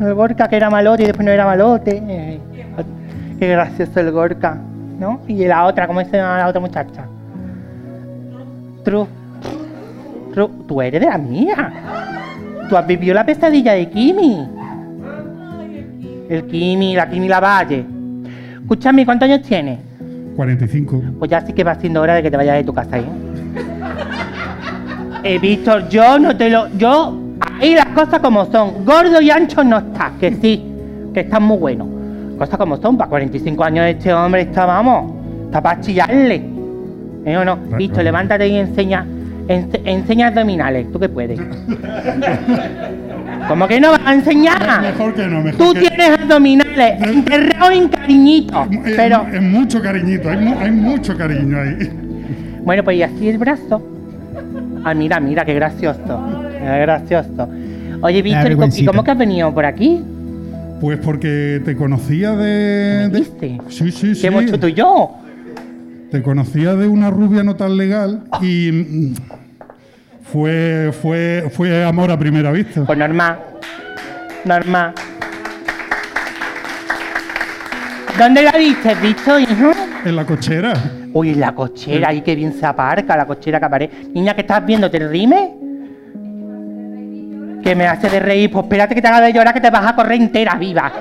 El 0.00 0.14
Gorka 0.14 0.48
que 0.48 0.56
era 0.56 0.70
malote 0.70 1.02
y 1.02 1.06
después 1.06 1.24
no 1.24 1.32
era 1.32 1.44
malote. 1.44 2.02
Eh, 2.08 2.40
qué 3.38 3.48
gracioso 3.48 4.00
el 4.00 4.10
Gorka. 4.12 4.58
¿No? 4.98 5.20
Y 5.28 5.44
la 5.44 5.64
otra, 5.66 5.86
¿cómo 5.86 6.00
se 6.00 6.16
llama 6.16 6.38
la 6.38 6.48
otra 6.48 6.60
muchacha? 6.60 7.04
Tru. 8.82 9.06
Tru. 10.32 10.48
Tú 10.66 10.82
eres 10.82 11.00
de 11.00 11.06
la 11.06 11.18
mía. 11.18 11.72
Tú 12.68 12.76
has 12.76 12.86
vivido 12.86 13.14
la 13.14 13.24
pesadilla 13.24 13.74
de 13.74 13.88
Kimi. 13.88 14.57
El 16.28 16.44
Kimi, 16.46 16.94
la 16.94 17.08
Kimi 17.08 17.28
Lavalle. 17.28 17.84
Escúchame, 18.60 19.04
¿cuántos 19.04 19.28
años 19.28 19.42
tienes? 19.46 19.78
45. 20.36 21.02
Pues 21.18 21.30
ya 21.30 21.40
sí 21.40 21.52
que 21.52 21.64
va 21.64 21.74
siendo 21.76 22.00
hora 22.02 22.14
de 22.14 22.22
que 22.22 22.30
te 22.30 22.36
vayas 22.36 22.56
de 22.56 22.64
tu 22.64 22.72
casa, 22.72 22.98
¿eh? 22.98 23.04
Eh, 25.24 25.38
Víctor, 25.40 25.88
yo 25.88 26.18
no 26.18 26.36
te 26.36 26.48
lo. 26.50 26.68
Yo. 26.76 27.18
Ahí 27.60 27.74
las 27.74 27.86
cosas 27.86 28.20
como 28.20 28.44
son. 28.46 28.84
Gordo 28.84 29.20
y 29.20 29.30
ancho 29.30 29.64
no 29.64 29.78
estás, 29.78 30.12
que 30.20 30.32
sí. 30.34 30.64
Que 31.12 31.20
estás 31.20 31.40
muy 31.40 31.56
bueno. 31.56 31.88
Cosas 32.38 32.56
como 32.56 32.76
son. 32.76 32.96
Para 32.96 33.10
45 33.10 33.64
años 33.64 33.86
este 33.86 34.12
hombre 34.12 34.42
está, 34.42 34.64
vamos. 34.66 35.12
Está 35.46 35.60
para 35.62 35.80
chillarle. 35.80 36.42
¿Eh 37.24 37.36
o 37.36 37.44
no? 37.44 37.56
Víctor, 37.56 37.94
claro. 37.94 38.02
levántate 38.04 38.46
y 38.48 38.56
enseña. 38.56 39.04
ense- 39.48 39.80
enseña 39.84 40.28
abdominales. 40.28 40.92
¿Tú 40.92 41.00
qué 41.00 41.08
puedes? 41.08 41.40
¿Cómo 43.48 43.66
que 43.66 43.80
no 43.80 43.90
vas 43.92 44.00
a 44.04 44.14
enseñar? 44.14 44.80
Mejor 44.82 45.14
que 45.14 45.26
no, 45.26 45.40
mejor 45.42 45.58
Tú 45.58 45.74
que 45.74 45.80
tienes 45.88 46.20
abdominales 46.20 47.00
enterrados 47.08 47.72
en 47.72 47.88
cariñitos. 47.88 48.68
Es- 48.84 48.94
Pero. 48.96 49.26
Es, 49.32 49.42
mucho 49.42 49.80
cariñito, 49.82 50.28
hay, 50.30 50.36
mu- 50.38 50.58
hay 50.58 50.70
mucho 50.70 51.16
cariño 51.16 51.58
ahí. 51.60 51.90
Bueno, 52.68 52.84
pues 52.84 52.98
y 52.98 53.02
así 53.02 53.26
el 53.30 53.38
brazo. 53.38 53.82
Ah, 54.84 54.92
mira, 54.92 55.18
mira, 55.20 55.42
qué 55.46 55.54
gracioso. 55.54 56.22
Qué 56.58 56.64
gracioso. 56.80 57.48
Oye, 58.02 58.20
Víctor, 58.20 58.22
¿y 58.22 58.24
cómo- 58.24 58.36
¿y 58.42 58.48
vergüencita. 58.48 58.90
cómo 58.90 59.04
que 59.04 59.10
has 59.10 59.16
venido 59.18 59.54
por 59.54 59.64
aquí? 59.64 60.02
Pues 60.78 60.98
porque 60.98 61.62
te 61.64 61.74
conocía 61.74 62.32
de. 62.32 63.04
¿Me 63.04 63.08
de- 63.08 63.18
viste? 63.20 63.58
Sí, 63.70 63.90
sí, 63.90 64.14
sí. 64.14 64.20
¿Qué 64.20 64.26
hemos 64.26 64.42
hecho 64.42 64.60
tú 64.60 64.66
y 64.66 64.74
yo? 64.74 65.14
Te 66.10 66.20
conocía 66.22 66.74
de 66.74 66.86
una 66.88 67.08
rubia 67.10 67.42
no 67.42 67.56
tan 67.56 67.78
legal 67.78 68.24
y. 68.42 69.14
Fue, 70.32 70.90
fue, 71.00 71.48
fue 71.50 71.84
amor 71.84 72.10
a 72.10 72.18
primera 72.18 72.50
vista. 72.52 72.84
Pues 72.84 72.98
normal. 72.98 73.38
Normal. 74.44 74.92
¿Dónde 78.18 78.42
la 78.42 78.52
viste, 78.52 78.92
hijo? 79.08 79.70
En 80.04 80.16
la 80.16 80.24
cochera. 80.24 80.72
Uy, 81.12 81.34
la 81.34 81.54
cochera, 81.54 82.08
ahí 82.10 82.20
que 82.20 82.34
bien 82.34 82.52
se 82.52 82.66
aparca, 82.66 83.16
la 83.16 83.24
cochera 83.26 83.58
que 83.58 83.64
aparece. 83.66 83.92
Niña, 84.12 84.34
¿qué 84.34 84.42
estás 84.42 84.64
viendo? 84.66 84.90
¿Te 84.90 84.98
rime? 84.98 85.54
Que 87.62 87.74
me 87.74 87.86
hace 87.86 88.10
de 88.10 88.20
reír. 88.20 88.50
Pues 88.50 88.64
espérate 88.64 88.94
que 88.94 89.00
te 89.02 89.08
haga 89.08 89.20
de 89.20 89.32
llorar 89.32 89.54
que 89.54 89.60
te 89.60 89.70
vas 89.70 89.86
a 89.86 89.94
correr 89.96 90.20
entera, 90.20 90.54
viva. 90.56 90.92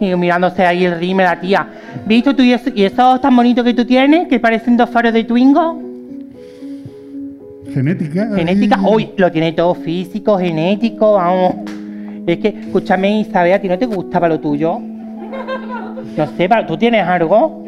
Y 0.00 0.14
mirándose 0.14 0.64
ahí 0.64 0.84
el 0.84 0.98
rime 0.98 1.24
la 1.24 1.40
tía. 1.40 1.66
¿Visto 2.06 2.36
tú 2.36 2.42
y, 2.42 2.52
eso- 2.52 2.70
y 2.72 2.84
esos 2.84 3.20
tan 3.20 3.34
bonitos 3.34 3.64
que 3.64 3.74
tú 3.74 3.84
tienes, 3.84 4.28
que 4.28 4.38
parecen 4.38 4.76
dos 4.76 4.88
faros 4.90 5.12
de 5.12 5.24
Twingo? 5.24 5.87
Genética. 7.72 8.28
Genética, 8.34 8.80
uy, 8.80 9.10
lo 9.16 9.30
tiene 9.30 9.52
todo 9.52 9.74
físico, 9.74 10.38
genético, 10.38 11.14
vamos. 11.14 11.54
Es 12.26 12.38
que, 12.38 12.48
escúchame, 12.48 13.20
Isabel, 13.20 13.52
¿a 13.54 13.60
ti 13.60 13.68
no 13.68 13.78
te 13.78 13.86
gustaba 13.86 14.28
lo 14.28 14.38
tuyo? 14.38 14.78
No 14.78 16.26
sé, 16.36 16.48
¿tú 16.66 16.76
tienes 16.76 17.06
algo? 17.06 17.64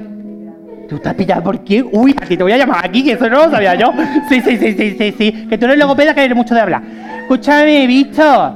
¿Tú 0.89 0.97
estás 0.97 1.15
pillada 1.15 1.43
por 1.43 1.63
qué? 1.63 1.83
Uy, 1.83 2.15
aquí 2.21 2.37
te 2.37 2.43
voy 2.43 2.53
a 2.53 2.59
llamar 2.59 2.85
aquí, 2.85 3.05
que 3.05 3.13
eso 3.13 3.29
no 3.31 3.47
lo 3.47 3.51
sabía 3.51 3.77
yo. 3.77 3.93
Sí, 4.29 4.41
sí, 4.41 4.57
sí, 4.57 4.73
sí, 4.73 4.97
sí, 4.99 5.15
sí. 5.17 5.47
Que 5.49 5.57
tú 5.57 5.67
eres 5.67 5.79
logopeda, 5.79 6.15
que 6.15 6.25
eres 6.25 6.37
mucho 6.37 6.55
de 6.55 6.61
hablar. 6.61 6.83
Escúchame, 7.23 7.87
Víctor. 7.87 8.55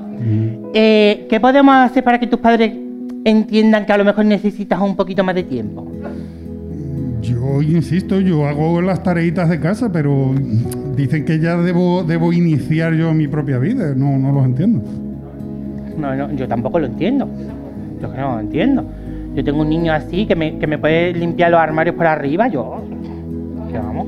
Eh, 0.75 1.27
¿Qué 1.31 1.39
podemos 1.39 1.77
hacer 1.77 2.03
para 2.03 2.19
que 2.19 2.27
tus 2.27 2.41
padres 2.41 2.73
entiendan 3.25 3.87
que 3.87 3.93
a 3.93 3.99
lo 3.99 4.05
mejor 4.05 4.25
necesitas 4.25 4.81
un 4.81 4.97
poquito 4.97 5.23
más 5.23 5.37
de 5.37 5.45
tiempo? 5.45 5.87
Yo 7.29 7.63
insisto, 7.63 8.21
yo 8.21 8.47
hago 8.47 8.81
las 8.83 9.03
tareitas 9.03 9.49
de 9.49 9.59
casa, 9.61 9.91
pero 9.93 10.33
dicen 10.97 11.25
que 11.25 11.39
ya 11.41 11.57
debo, 11.57 12.05
debo 12.05 12.33
iniciar 12.33 12.95
yo 12.95 13.13
mi 13.15 13.27
propia 13.29 13.59
vida. 13.59 13.95
No, 13.97 14.19
no 14.19 14.33
los 14.33 14.45
entiendo. 14.45 14.83
No, 15.99 16.15
no, 16.15 16.33
yo 16.35 16.47
tampoco 16.49 16.79
lo 16.79 16.87
entiendo. 16.87 17.29
Yo 18.01 18.11
que 18.13 18.19
no 18.19 18.35
lo 18.35 18.41
entiendo. 18.41 18.85
Yo 19.35 19.43
tengo 19.43 19.63
un 19.63 19.69
niño 19.69 19.93
así 19.93 20.27
que 20.27 20.37
me, 20.37 20.59
que 20.59 20.67
me 20.67 20.79
puede 20.79 21.13
limpiar 21.13 21.51
los 21.51 21.61
armarios 21.61 21.97
por 21.97 22.07
arriba, 22.07 22.49
yo. 22.49 22.83
Que 23.71 23.79
vamos. 23.79 24.07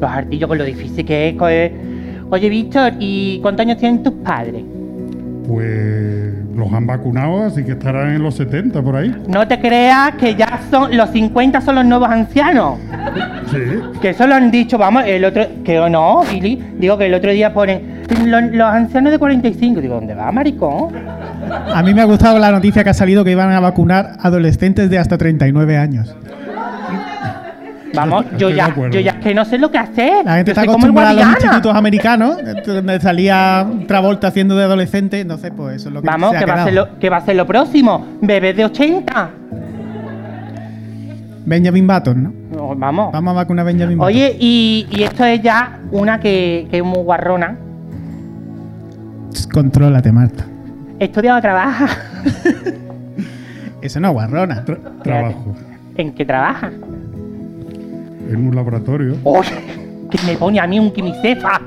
Los 0.00 0.10
artillos 0.10 0.48
con 0.48 0.58
lo 0.58 0.64
difícil 0.64 1.04
que 1.04 1.28
es. 1.30 1.36
coger- 1.36 1.72
Oye, 2.30 2.48
Víctor, 2.48 2.92
¿y 2.98 3.38
cuántos 3.40 3.66
años 3.66 3.78
tienen 3.78 4.02
tus 4.02 4.14
padres? 4.14 4.64
Pues 5.46 6.33
los 6.56 6.72
han 6.72 6.86
vacunado, 6.86 7.44
así 7.44 7.64
que 7.64 7.72
estarán 7.72 8.14
en 8.14 8.22
los 8.22 8.34
70 8.36 8.82
por 8.82 8.96
ahí. 8.96 9.14
No 9.28 9.46
te 9.46 9.60
creas 9.60 10.14
que 10.14 10.34
ya 10.34 10.60
son. 10.70 10.96
Los 10.96 11.10
50 11.10 11.60
son 11.60 11.74
los 11.76 11.84
nuevos 11.84 12.08
ancianos. 12.08 12.78
Sí. 13.50 13.58
Que 14.00 14.10
eso 14.10 14.26
lo 14.26 14.34
han 14.34 14.50
dicho, 14.50 14.78
vamos, 14.78 15.04
el 15.06 15.24
otro. 15.24 15.46
Que 15.64 15.78
o 15.78 15.88
no, 15.88 16.22
Billy. 16.30 16.62
Digo 16.78 16.96
que 16.98 17.06
el 17.06 17.14
otro 17.14 17.30
día 17.30 17.52
ponen. 17.52 18.04
Los, 18.24 18.42
los 18.52 18.68
ancianos 18.68 19.12
de 19.12 19.18
45. 19.18 19.80
Digo, 19.80 19.94
¿dónde 19.94 20.14
va, 20.14 20.30
maricón? 20.30 20.90
A 21.74 21.82
mí 21.82 21.94
me 21.94 22.00
ha 22.00 22.04
gustado 22.04 22.38
la 22.38 22.50
noticia 22.50 22.84
que 22.84 22.90
ha 22.90 22.94
salido 22.94 23.24
que 23.24 23.32
iban 23.32 23.50
a 23.50 23.60
vacunar 23.60 24.12
adolescentes 24.20 24.90
de 24.90 24.98
hasta 24.98 25.18
39 25.18 25.76
años. 25.76 26.14
Vamos, 27.94 28.24
yo 28.36 28.48
Estoy 28.48 28.54
ya, 28.54 28.74
yo 28.90 29.00
ya 29.00 29.10
es 29.12 29.16
que 29.18 29.34
no 29.34 29.44
sé 29.44 29.58
lo 29.58 29.70
que 29.70 29.78
hacer. 29.78 30.24
La 30.24 30.36
gente 30.36 30.52
Yo 30.54 30.60
está 30.60 30.70
acostumbrada 30.70 31.10
a 31.10 31.14
los 31.14 31.26
institutos 31.26 31.74
americanos, 31.74 32.36
donde 32.66 33.00
salía 33.00 33.66
Travolta 33.86 34.28
haciendo 34.28 34.56
de 34.56 34.64
adolescente, 34.64 35.20
entonces 35.20 35.52
pues 35.56 35.76
eso 35.76 35.88
es 35.88 35.94
lo 35.94 36.02
que 36.02 36.06
Vamos, 36.06 36.30
se 36.30 36.36
ha 36.36 36.40
que 36.40 36.46
va, 36.46 36.54
a 36.54 36.64
ser 36.64 36.74
lo, 36.74 36.98
que 36.98 37.10
va 37.10 37.16
a 37.18 37.20
ser 37.20 37.36
lo 37.36 37.46
próximo. 37.46 38.06
Bebés 38.20 38.56
de 38.56 38.64
80. 38.64 39.30
Benjamin 41.46 41.86
Button, 41.86 42.22
¿no? 42.22 42.32
No, 42.52 42.74
vamos. 42.74 43.12
Vamos 43.12 43.32
a 43.32 43.34
vacunar 43.34 43.64
a 43.64 43.66
Benjamin 43.66 43.98
Button. 43.98 44.14
Oye, 44.14 44.36
y, 44.40 44.86
y 44.90 45.02
esto 45.02 45.24
es 45.24 45.42
ya 45.42 45.80
una 45.90 46.18
que, 46.18 46.66
que 46.70 46.78
es 46.78 46.84
muy 46.84 47.02
guarrona. 47.02 47.56
Contrólate, 49.52 50.10
Marta. 50.10 50.44
Estudia 50.98 51.36
o 51.36 51.40
trabaja. 51.40 51.86
Eso 53.82 54.00
no 54.00 54.08
es 54.08 54.14
guarrona. 54.14 54.64
Tra- 54.64 55.02
trabajo 55.02 55.54
¿En 55.96 56.14
qué 56.14 56.24
trabaja? 56.24 56.70
En 58.28 58.46
un 58.46 58.54
laboratorio. 58.54 59.16
¡Oye! 59.24 60.08
Que 60.10 60.18
me 60.26 60.36
pone 60.36 60.60
a 60.60 60.66
mí 60.66 60.78
un 60.78 60.92
quimicefa. 60.92 61.60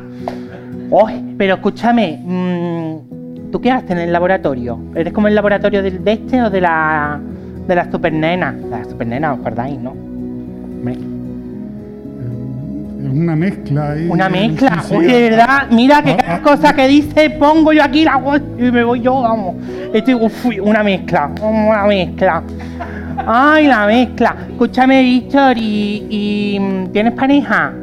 ¡Oye! 0.90 1.22
Pero 1.38 1.56
escúchame, 1.56 2.22
mm, 2.24 3.52
¿tú 3.52 3.62
qué 3.62 3.72
haces 3.72 3.92
en 3.92 4.00
el 4.00 4.14
laboratorio? 4.14 4.80
¿Eres 4.96 5.14
como 5.14 5.28
el 5.28 5.36
laboratorio 5.36 5.84
del 5.84 6.04
de 6.04 6.14
este 6.14 6.42
o 6.42 6.50
de 6.50 6.62
la 6.62 7.20
de 7.68 7.76
la 7.76 7.92
supernena? 7.92 8.56
La 8.70 8.84
supernena, 8.86 9.34
¿os 9.34 9.40
acordáis, 9.40 9.80
no? 9.80 9.92
Hombre, 9.92 10.98
una 13.12 13.36
mezcla. 13.36 13.92
ahí. 13.92 14.08
Una 14.10 14.30
mezcla. 14.30 14.82
Sí. 14.88 14.96
Uy, 14.96 15.06
de 15.06 15.30
verdad, 15.30 15.68
mira 15.72 16.02
que 16.02 16.12
Ah, 16.12 16.18
cada 16.18 16.36
ah. 16.36 16.42
cosa 16.42 16.74
que 16.74 16.88
dice, 16.88 17.30
pongo 17.32 17.74
yo 17.74 17.84
aquí 17.84 18.04
la 18.04 18.18
voz 18.18 18.42
y 18.58 18.64
me 18.72 18.84
voy 18.84 19.02
yo, 19.02 19.22
vamos. 19.22 19.56
Estoy, 19.94 20.14
uf, 20.16 20.46
una 20.62 20.84
mezcla, 20.84 21.30
una 21.42 21.84
mezcla. 21.86 22.44
Ay, 23.26 23.68
la 23.68 23.86
mezcla. 23.88 24.36
Escúchame, 24.52 25.02
Víctor, 25.02 25.58
y, 25.58 26.06
y, 26.10 26.60
mm, 26.60 26.88
¿tienes 26.92 27.14
pareja? 27.14 27.74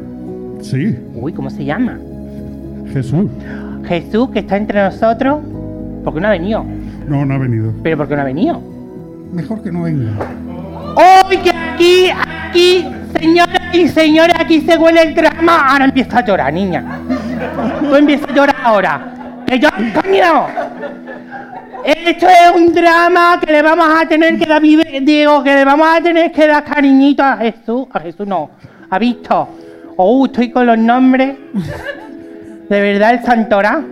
Sí, 0.60 0.96
Uy, 1.14 1.32
¿cómo 1.32 1.50
se 1.50 1.64
llama? 1.64 1.98
Jesús. 2.92 3.30
Jesús, 3.86 4.30
que 4.30 4.38
está 4.40 4.56
entre 4.56 4.82
nosotros. 4.82 5.40
¿Por 6.04 6.14
qué 6.14 6.20
no 6.20 6.28
ha 6.28 6.30
venido? 6.30 6.64
No, 7.08 7.24
no 7.26 7.34
ha 7.34 7.38
venido. 7.38 7.72
¿Pero 7.82 7.96
por 7.98 8.08
qué 8.08 8.16
no 8.16 8.22
ha 8.22 8.24
venido? 8.24 8.60
Mejor 9.32 9.62
que 9.62 9.70
no 9.72 9.82
venga. 9.82 10.12
¡Uy, 11.28 11.36
que 11.38 11.50
aquí, 11.50 12.06
aquí, 12.48 12.84
señoras 13.18 13.63
y 13.74 13.88
señores, 13.88 14.34
aquí 14.38 14.60
se 14.60 14.76
huele 14.76 15.02
el 15.02 15.14
drama! 15.14 15.70
Ahora 15.70 15.86
empieza 15.86 16.18
a 16.18 16.24
llorar, 16.24 16.52
niña. 16.52 17.00
Tú 17.80 17.94
empiezas 17.96 18.30
a 18.30 18.32
llorar 18.32 18.56
ahora. 18.62 19.14
¡Que 19.46 19.58
yo, 19.58 19.68
coño! 19.70 20.46
Esto 21.84 22.26
es 22.26 22.56
un 22.56 22.72
drama 22.72 23.38
que 23.44 23.52
le 23.52 23.60
vamos 23.60 23.86
a 23.90 24.06
tener 24.06 24.38
que 24.38 24.46
dar, 24.46 24.62
digo, 24.62 25.42
que 25.42 25.54
le 25.54 25.64
vamos 25.64 25.86
a 25.86 26.00
tener 26.00 26.32
que 26.32 26.46
dar 26.46 26.64
cariñito 26.64 27.22
a 27.22 27.36
Jesús. 27.36 27.86
A 27.92 28.00
Jesús 28.00 28.26
no, 28.26 28.50
a 28.88 28.98
Víctor. 28.98 29.48
Oh, 29.96 30.24
estoy 30.24 30.50
con 30.50 30.66
los 30.66 30.78
nombres. 30.78 31.36
De 32.68 32.80
verdad, 32.80 33.14
el 33.14 33.22
Santorá. 33.22 33.84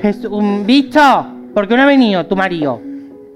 Jesús, 0.00 0.42
Víctor, 0.66 1.26
¿por 1.54 1.68
qué 1.68 1.76
no 1.76 1.82
ha 1.82 1.86
venido 1.86 2.26
tu 2.26 2.34
marido? 2.34 2.80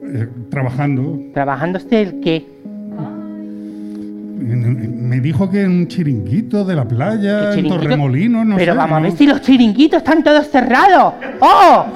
Eh, 0.03 0.29
trabajando. 0.51 1.19
¿Trabajándose 1.33 2.03
el 2.03 2.21
qué? 2.21 2.56
Me 4.39 5.21
dijo 5.21 5.51
que 5.51 5.63
en 5.63 5.71
un 5.71 5.89
chiringuito 5.89 6.65
de 6.65 6.75
la 6.77 6.87
playa, 6.87 7.53
¿Qué 7.55 7.61
en? 7.61 7.69
Torremolinos, 7.69 8.45
no 8.47 8.57
Pero 8.57 8.73
sé. 8.73 8.79
vamos 8.79 8.97
a 8.97 9.01
¿no? 9.01 9.09
ver 9.09 9.13
si 9.17 9.27
los 9.27 9.41
chiringuitos 9.41 9.99
están 9.99 10.23
todos 10.23 10.47
cerrados. 10.51 11.15
¡Oh! 11.41 11.87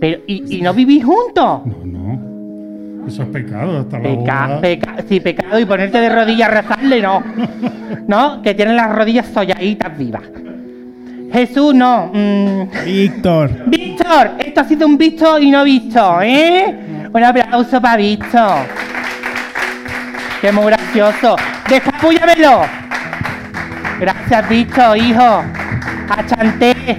Pero, 0.00 0.20
¿y, 0.26 0.58
y 0.58 0.62
no 0.62 0.74
vivís 0.74 1.04
juntos? 1.04 1.60
No, 1.64 1.76
no. 1.84 3.06
Eso 3.06 3.22
es 3.24 3.28
pecado, 3.28 3.80
hasta 3.80 3.98
la 3.98 4.02
Peca, 4.04 4.46
boda. 4.46 4.60
peca, 4.60 4.96
sí, 5.08 5.20
pecado 5.20 5.58
y 5.58 5.64
ponerte 5.64 5.98
de 6.00 6.08
rodillas 6.08 6.48
a 6.48 6.52
rezarle, 6.52 7.02
no. 7.02 7.22
No, 8.08 8.42
que 8.42 8.54
tienen 8.54 8.74
las 8.76 8.94
rodillas 8.94 9.26
solladitas 9.28 9.96
vivas. 9.96 10.22
Jesús, 11.32 11.74
no. 11.74 12.10
mm, 12.12 12.84
Víctor. 12.84 13.50
Víctor, 13.66 14.32
esto 14.38 14.60
ha 14.60 14.64
sido 14.64 14.86
un 14.86 14.98
visto 14.98 15.38
y 15.38 15.50
no 15.50 15.64
visto, 15.64 16.20
¿eh? 16.20 17.08
Un 17.12 17.24
aplauso 17.24 17.80
para 17.80 17.96
Víctor. 17.96 18.66
Qué 20.40 20.52
muy 20.52 20.66
gracioso. 20.66 21.36
Descapúllamelo. 21.68 22.62
Gracias, 24.00 24.48
Víctor, 24.48 24.98
hijo. 24.98 25.42
Achanté. 26.08 26.98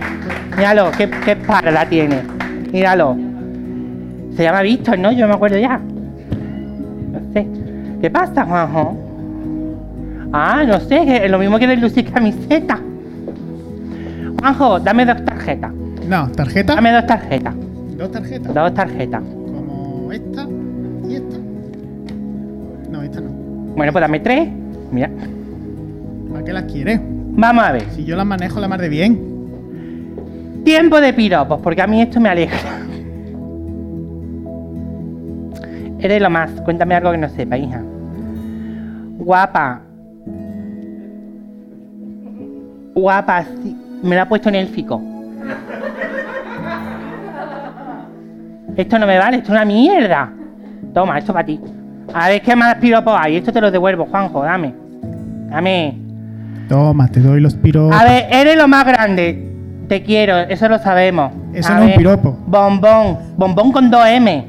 Míralo, 0.57 0.91
qué, 0.97 1.09
qué 1.09 1.37
tiene. 1.89 2.23
Míralo. 2.71 3.17
Se 4.35 4.43
llama 4.43 4.61
Víctor, 4.61 4.97
¿no? 4.97 5.11
Yo 5.11 5.27
me 5.27 5.33
acuerdo 5.33 5.59
ya. 5.59 5.77
No 5.77 7.19
sé. 7.33 7.47
¿Qué 8.01 8.09
pasa, 8.09 8.45
Juanjo? 8.45 8.97
Ah, 10.31 10.63
no 10.65 10.79
sé, 10.79 11.25
es 11.25 11.29
lo 11.29 11.37
mismo 11.37 11.59
que 11.59 11.67
de 11.67 11.77
lucir 11.77 12.11
camiseta. 12.11 12.79
Juanjo, 14.43 14.77
dame 14.81 15.05
dos 15.05 15.23
tarjetas. 15.23 15.71
No, 16.05 16.27
tarjeta. 16.31 16.75
Dame 16.75 16.91
dos 16.91 17.07
tarjetas. 17.07 17.55
Dos 17.97 18.11
tarjetas. 18.11 18.53
Dos 18.53 18.73
tarjetas. 18.73 19.21
Como 19.23 20.11
esta 20.11 20.47
y 21.07 21.15
esta. 21.15 21.37
No, 22.91 23.01
esta 23.01 23.21
no. 23.21 23.29
Bueno, 23.77 23.93
pues 23.93 24.01
dame 24.01 24.19
tres. 24.19 24.49
Mira. 24.91 25.09
¿Para 26.29 26.43
qué 26.43 26.51
las 26.51 26.63
quieres? 26.63 26.99
Vamos 27.05 27.63
a 27.63 27.71
ver. 27.71 27.89
Si 27.91 28.03
yo 28.03 28.17
las 28.17 28.25
manejo 28.25 28.59
la 28.59 28.67
más 28.67 28.79
de 28.81 28.89
bien. 28.89 30.61
Tiempo 30.65 30.99
de 30.99 31.13
piropos, 31.13 31.61
porque 31.61 31.81
a 31.81 31.87
mí 31.87 32.01
esto 32.01 32.19
me 32.19 32.27
alegra. 32.27 32.57
Eres 35.99 36.21
lo 36.21 36.29
más. 36.29 36.51
Cuéntame 36.65 36.95
algo 36.95 37.11
que 37.11 37.17
no 37.17 37.29
sepa, 37.29 37.57
hija. 37.57 37.81
Guapa. 39.19 39.83
Guapa, 42.93 43.45
sí. 43.63 43.77
Me 44.03 44.15
lo 44.15 44.21
ha 44.21 44.25
puesto 44.25 44.49
en 44.49 44.55
élfico. 44.55 45.01
Esto 48.75 48.99
no 48.99 49.07
me 49.07 49.17
vale, 49.17 49.37
esto 49.37 49.47
es 49.47 49.51
una 49.51 49.65
mierda. 49.65 50.31
Toma, 50.93 51.17
esto 51.17 51.31
para 51.31 51.45
ti. 51.45 51.59
A 52.13 52.27
ver 52.27 52.41
qué 52.41 52.55
más 52.55 52.75
piropos 52.75 53.15
hay. 53.17 53.37
Esto 53.37 53.51
te 53.53 53.61
lo 53.61 53.71
devuelvo, 53.71 54.05
Juanjo, 54.05 54.43
dame. 54.43 54.73
Dame. 55.49 55.97
Toma, 56.67 57.07
te 57.07 57.19
doy 57.19 57.39
los 57.39 57.55
piropos. 57.55 57.95
A 57.95 58.03
ver, 58.03 58.27
eres 58.31 58.57
lo 58.57 58.67
más 58.67 58.85
grande. 58.85 59.51
Te 59.87 60.03
quiero, 60.03 60.37
eso 60.37 60.67
lo 60.67 60.79
sabemos. 60.79 61.31
Eso 61.53 61.71
A 61.71 61.77
no 61.77 61.83
es 61.83 61.91
un 61.91 61.97
piropo. 61.97 62.37
Bombón, 62.47 63.17
bombón 63.37 63.71
con 63.71 63.91
2M. 63.91 64.45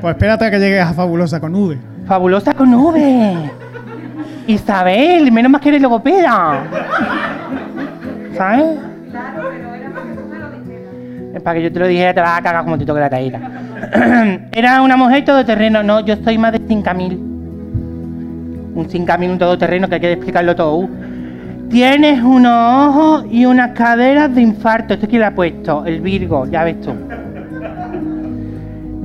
Pues 0.00 0.14
espérate 0.14 0.44
a 0.44 0.50
que 0.50 0.58
llegues 0.58 0.82
a 0.82 0.92
Fabulosa 0.92 1.40
con 1.40 1.54
V. 1.54 1.78
Fabulosa 2.06 2.52
con 2.54 2.74
V. 2.74 3.50
Isabel, 4.46 5.30
menos 5.32 5.50
más 5.50 5.60
que 5.60 5.70
eres 5.70 5.82
logopeda. 5.82 6.64
¿Sabes? 8.36 8.78
Para 11.42 11.58
que 11.58 11.62
yo 11.64 11.72
te 11.72 11.78
lo 11.78 11.86
dijera, 11.86 12.14
te 12.14 12.20
vas 12.20 12.38
a 12.38 12.42
cagar 12.42 12.64
como 12.64 12.76
te 12.78 12.84
toque 12.84 13.00
la 13.00 13.10
taíra. 13.10 13.40
Era 14.52 14.82
una 14.82 14.96
mujer 14.96 15.24
todoterreno. 15.24 15.82
No, 15.82 16.00
yo 16.00 16.16
soy 16.24 16.38
más 16.38 16.52
de 16.52 16.60
5.000. 16.60 17.12
Un 18.74 18.88
5.000, 18.88 19.30
un 19.30 19.38
todoterreno 19.38 19.88
que 19.88 19.94
hay 19.94 20.00
que 20.00 20.12
explicarlo 20.12 20.56
todo. 20.56 20.88
Tienes 21.70 22.22
unos 22.22 22.88
ojos 22.88 23.26
y 23.30 23.46
unas 23.46 23.72
caderas 23.72 24.34
de 24.34 24.40
infarto. 24.42 24.94
¿Esto 24.94 25.06
quién 25.08 25.20
le 25.20 25.26
ha 25.26 25.34
puesto? 25.34 25.84
El 25.84 26.00
Virgo, 26.00 26.46
ya 26.46 26.64
ves 26.64 26.80
tú. 26.80 26.94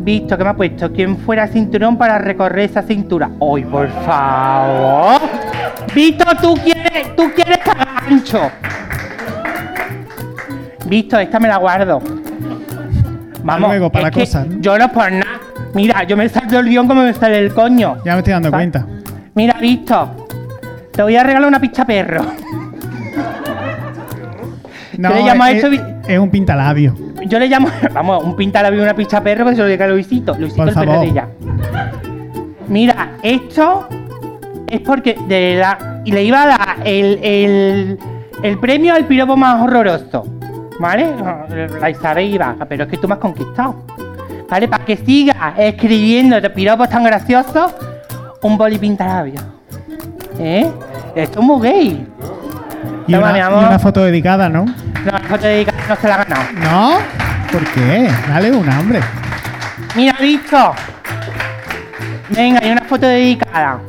Visto, 0.04 0.36
¿qué 0.38 0.44
me 0.44 0.50
ha 0.50 0.56
puesto? 0.56 0.92
¿Quién 0.92 1.18
fuera 1.18 1.48
cinturón 1.48 1.96
para 1.96 2.18
recorrer 2.18 2.70
esa 2.72 2.82
cintura? 2.82 3.30
¡Ay, 3.40 3.64
por 3.66 3.88
favor! 4.04 5.22
Visto, 5.94 6.26
tú 6.42 6.56
quieres, 6.56 7.16
tú 7.16 7.32
quieres 7.36 7.60
ancho. 8.08 8.50
Visto, 10.92 11.18
esta 11.18 11.40
me 11.40 11.48
la 11.48 11.56
guardo. 11.56 12.02
Vamos, 13.46 13.70
luego, 13.70 13.90
para 13.90 14.10
es 14.10 14.14
que 14.14 14.20
cosas, 14.20 14.46
¿no? 14.46 14.60
Yo 14.60 14.78
no 14.78 14.92
por 14.92 15.10
nada. 15.10 15.40
Mira, 15.74 16.04
yo 16.04 16.18
me 16.18 16.28
salgo 16.28 16.60
el 16.60 16.68
guion 16.68 16.86
como 16.86 17.02
me 17.02 17.14
sale 17.14 17.40
el 17.40 17.54
coño. 17.54 18.00
Ya 18.04 18.12
me 18.12 18.18
estoy 18.18 18.34
dando 18.34 18.50
¿Sabes? 18.50 18.72
cuenta. 18.72 18.88
Mira, 19.34 19.54
Visto, 19.62 20.28
te 20.92 21.02
voy 21.02 21.16
a 21.16 21.24
regalar 21.24 21.48
una 21.48 21.62
pizza 21.62 21.86
perro. 21.86 22.26
No, 24.98 25.14
le 25.14 25.24
llamo 25.24 25.44
a 25.44 25.52
es, 25.52 25.64
esto 25.64 25.84
es 26.10 26.20
un 26.20 26.30
pintalabio. 26.30 26.94
Yo 27.26 27.40
le 27.40 27.48
llamo, 27.48 27.70
vamos, 27.94 28.26
un 28.26 28.36
pintalabio 28.36 28.82
y 28.82 28.84
una 28.84 28.94
pizza 28.94 29.24
perro 29.24 29.46
que 29.46 29.56
se 29.56 29.62
lo 29.62 29.68
diga 29.68 29.86
a 29.86 29.88
Luisito. 29.88 30.36
Luisito 30.38 30.58
Por 30.58 30.68
el 30.68 30.74
favor. 30.74 31.00
de 31.00 31.06
ella. 31.06 31.28
Mira, 32.68 33.12
esto 33.24 33.88
es 34.68 34.82
porque 34.82 35.18
de 35.30 35.64
y 36.04 36.12
le 36.12 36.24
iba 36.26 36.44
a 36.44 36.48
dar 36.48 36.76
el, 36.84 37.18
el, 37.24 38.00
el 38.44 38.58
premio 38.60 38.94
al 38.94 39.06
piropo 39.06 39.38
más 39.38 39.62
horroroso. 39.62 40.41
¿Vale? 40.82 41.14
La 41.80 41.92
Isabel 41.92 42.34
iba, 42.34 42.56
pero 42.68 42.86
es 42.86 42.90
que 42.90 42.98
tú 42.98 43.08
me 43.08 43.14
has 43.14 43.20
conquistado. 43.20 43.86
¿Vale? 44.50 44.68
Para 44.68 44.84
que 44.84 44.98
siga 44.98 45.54
escribiendo 45.56 46.42
piropos 46.54 46.90
tan 46.90 47.04
graciosos, 47.04 47.72
un 48.42 48.58
boli 48.58 48.80
pintalabio. 48.80 49.40
¿Eh? 50.40 50.70
Esto 51.16 51.40
es 51.40 51.46
muy 51.46 51.62
gay. 51.62 52.08
Y 53.06 53.14
y 53.14 53.16
una 53.16 53.78
foto 53.78 54.04
dedicada, 54.04 54.50
¿no? 54.50 54.66
No, 54.66 55.12
la 55.12 55.20
foto 55.20 55.46
dedicada 55.46 55.78
no 55.88 55.96
se 55.96 56.08
la 56.08 56.16
ha 56.16 56.24
ganado. 56.24 56.44
¿No? 56.54 56.98
¿Por 57.52 57.64
qué? 57.74 58.10
Dale 58.28 58.52
una, 58.52 58.80
hombre. 58.80 59.02
Mira, 59.96 60.16
visto. 60.20 60.74
Venga, 62.30 62.60
hay 62.64 62.72
una 62.72 62.82
foto 62.82 63.06
dedicada. 63.06 63.80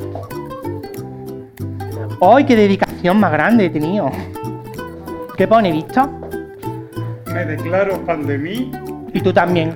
¡Ay, 2.21 2.43
qué 2.45 2.55
dedicación 2.55 3.19
más 3.19 3.31
grande 3.31 3.65
he 3.65 3.69
tenido! 3.71 4.11
¿Qué 5.35 5.47
pone, 5.47 5.71
visto? 5.71 6.07
Me 7.33 7.45
declaro 7.45 8.03
fan 8.05 8.25
de 8.27 8.37
mí. 8.37 8.71
Y 9.13 9.21
tú 9.21 9.33
también. 9.33 9.75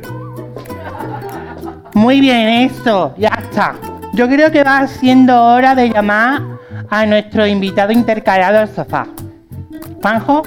Muy 1.93 2.22
bien, 2.22 2.70
eso, 2.70 3.15
ya 3.17 3.30
está. 3.41 3.76
Yo 4.13 4.28
creo 4.28 4.52
que 4.52 4.63
va 4.63 4.88
siendo 4.88 5.43
hora 5.43 5.74
de 5.76 5.89
llamar 5.89 6.41
a 6.89 7.06
nuestro 7.06 7.46
invitado 7.48 7.91
intercalado 7.91 8.60
al 8.60 8.67
sofá. 8.67 9.08
Juanjo, 10.02 10.43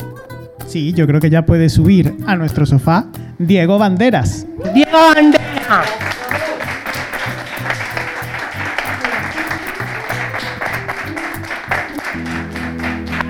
Sí, 0.71 0.93
yo 0.93 1.05
creo 1.09 1.21
que 1.21 1.31
ya 1.31 1.45
puede 1.45 1.69
subir 1.69 2.17
a 2.29 2.37
nuestro 2.37 2.65
sofá 2.65 3.07
Diego 3.39 3.77
Banderas. 3.77 4.47
Diego 4.73 4.99
Bandera. 5.13 5.83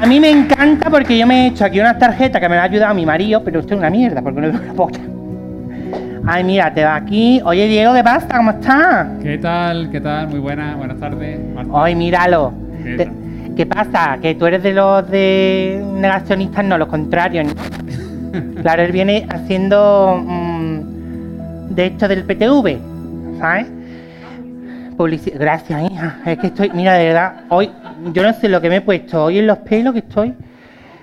A 0.00 0.06
mí 0.06 0.18
me 0.18 0.30
encanta 0.30 0.88
porque 0.88 1.18
yo 1.18 1.26
me 1.26 1.44
he 1.44 1.46
hecho 1.48 1.64
aquí 1.64 1.78
unas 1.78 1.98
tarjetas 1.98 2.40
que 2.40 2.48
me 2.48 2.56
la 2.56 2.62
ha 2.62 2.64
ayudado 2.64 2.94
mi 2.94 3.04
marido, 3.04 3.42
pero 3.44 3.60
esto 3.60 3.74
es 3.74 3.78
una 3.80 3.90
mierda 3.90 4.22
porque 4.22 4.40
no 4.40 4.46
es 4.48 4.54
una 4.54 4.72
polla. 4.72 5.00
Ay, 6.26 6.44
mira, 6.44 6.72
te 6.72 6.84
va 6.84 6.96
aquí. 6.96 7.40
Oye, 7.44 7.66
Diego, 7.66 7.92
¿qué 7.94 8.02
pasa? 8.04 8.26
¿Cómo 8.36 8.50
estás? 8.52 9.08
¿Qué 9.22 9.38
tal? 9.38 9.90
¿Qué 9.90 10.00
tal? 10.00 10.28
Muy 10.28 10.38
buenas, 10.38 10.76
buenas 10.76 10.98
tardes. 10.98 11.38
Marta. 11.54 11.70
Ay, 11.74 11.94
míralo. 11.94 12.52
¿Qué 12.82 12.96
Te- 12.96 13.04
tal? 13.06 13.14
¿Qué 13.56 13.66
pasa? 13.66 14.18
Que 14.22 14.34
tú 14.36 14.46
eres 14.46 14.62
de 14.62 14.72
los 14.72 15.10
de 15.10 15.84
negacionistas, 15.96 16.64
no, 16.64 16.78
los 16.78 16.88
contrarios. 16.88 17.48
claro, 18.62 18.82
él 18.82 18.92
viene 18.92 19.26
haciendo 19.28 20.22
mm, 20.26 21.74
de 21.74 21.86
esto 21.86 22.08
del 22.08 22.24
PTV, 22.24 22.78
¿sabes? 23.38 23.66
Publici- 24.96 25.36
Gracias, 25.38 25.90
hija. 25.90 26.18
Es 26.24 26.38
que 26.38 26.46
estoy, 26.46 26.70
mira, 26.74 26.94
de 26.94 27.06
verdad, 27.06 27.32
hoy, 27.48 27.70
yo 28.12 28.22
no 28.22 28.32
sé 28.32 28.48
lo 28.48 28.60
que 28.60 28.68
me 28.68 28.76
he 28.76 28.80
puesto 28.80 29.24
hoy 29.24 29.38
en 29.38 29.46
los 29.46 29.58
pelos 29.58 29.92
que 29.92 30.00
estoy. 30.00 30.34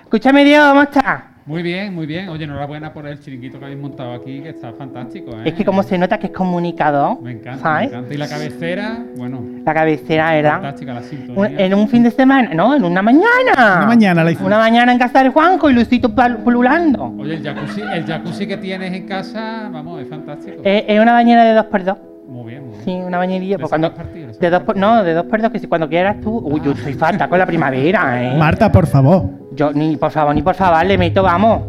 Escúchame, 0.02 0.44
Diego, 0.44 0.68
¿cómo 0.70 0.82
estás? 0.82 1.22
Muy 1.44 1.62
bien, 1.62 1.94
muy 1.94 2.04
bien. 2.04 2.28
Oye, 2.28 2.44
enhorabuena 2.44 2.92
por 2.92 3.06
el 3.06 3.18
chiringuito 3.20 3.58
que 3.58 3.64
habéis 3.64 3.80
montado 3.80 4.12
aquí, 4.12 4.40
que 4.42 4.50
está 4.50 4.70
fantástico, 4.74 5.30
¿eh? 5.32 5.44
Es 5.46 5.54
que 5.54 5.64
como 5.64 5.82
se 5.82 5.96
nota 5.96 6.18
que 6.18 6.26
es 6.26 6.32
comunicador, 6.32 7.22
Me 7.22 7.30
encanta, 7.32 7.52
me 7.56 7.62
¿sabes? 7.62 7.88
encanta. 7.88 8.14
Y 8.14 8.16
la 8.18 8.28
cabecera, 8.28 8.98
bueno, 9.16 9.42
La 9.64 9.72
cabecera, 9.72 10.32
¿verdad? 10.32 10.52
fantástica 10.52 10.92
la 10.92 11.02
sintonía. 11.02 11.58
en 11.64 11.72
un 11.72 11.88
fin 11.88 12.02
de 12.02 12.10
semana, 12.10 12.50
no, 12.52 12.74
en 12.76 12.84
una 12.84 13.00
mañana. 13.00 13.76
Una 13.78 13.86
mañana 13.86 14.24
la 14.24 14.30
hizo. 14.30 14.44
Una 14.44 14.58
mañana 14.58 14.92
en 14.92 14.98
casa 14.98 15.22
del 15.22 15.32
Juanjo 15.32 15.70
y 15.70 15.72
Luisito 15.72 16.14
pululando. 16.44 17.14
Oye, 17.18 17.36
el 17.36 17.42
jacuzzi, 17.42 17.80
el 17.80 18.04
jacuzzi 18.04 18.46
que 18.46 18.58
tienes 18.58 18.92
en 18.92 19.06
casa, 19.06 19.70
vamos, 19.72 20.02
es 20.02 20.08
fantástico. 20.08 20.60
Eh, 20.64 20.84
es 20.86 21.00
una 21.00 21.12
bañera 21.14 21.44
de 21.44 21.54
dos 21.54 21.64
por 21.66 21.82
dos. 21.82 21.96
Muy 22.38 22.52
bien, 22.52 22.68
muy 22.68 22.70
bien. 22.70 22.84
Sí, 22.84 22.92
una 23.04 23.18
bañerilla. 23.18 23.56
¿Le 23.56 23.58
Pues 23.58 23.68
cuando, 23.68 23.92
de 24.40 24.50
dos 24.50 24.62
no, 24.76 25.02
de 25.02 25.12
dos 25.12 25.24
por 25.26 25.42
dos, 25.42 25.50
que 25.50 25.58
si 25.58 25.66
cuando 25.66 25.88
quieras 25.88 26.20
tú. 26.20 26.38
Uy, 26.38 26.60
yo 26.64 26.70
estoy 26.70 26.94
falta 26.94 27.28
con 27.28 27.36
la 27.36 27.46
primavera, 27.46 28.22
¿eh? 28.22 28.36
Marta, 28.36 28.70
por 28.70 28.86
favor. 28.86 29.24
Yo, 29.56 29.72
ni 29.72 29.96
por 29.96 30.12
favor, 30.12 30.32
ni 30.36 30.42
por 30.42 30.54
favor, 30.54 30.86
le 30.86 30.96
meto, 30.96 31.24
vamos. 31.24 31.62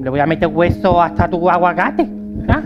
Le 0.00 0.08
voy 0.08 0.20
a 0.20 0.26
meter 0.26 0.46
hueso 0.46 1.02
hasta 1.02 1.28
tu 1.28 1.50
aguacate. 1.50 2.06
¿verdad? 2.08 2.62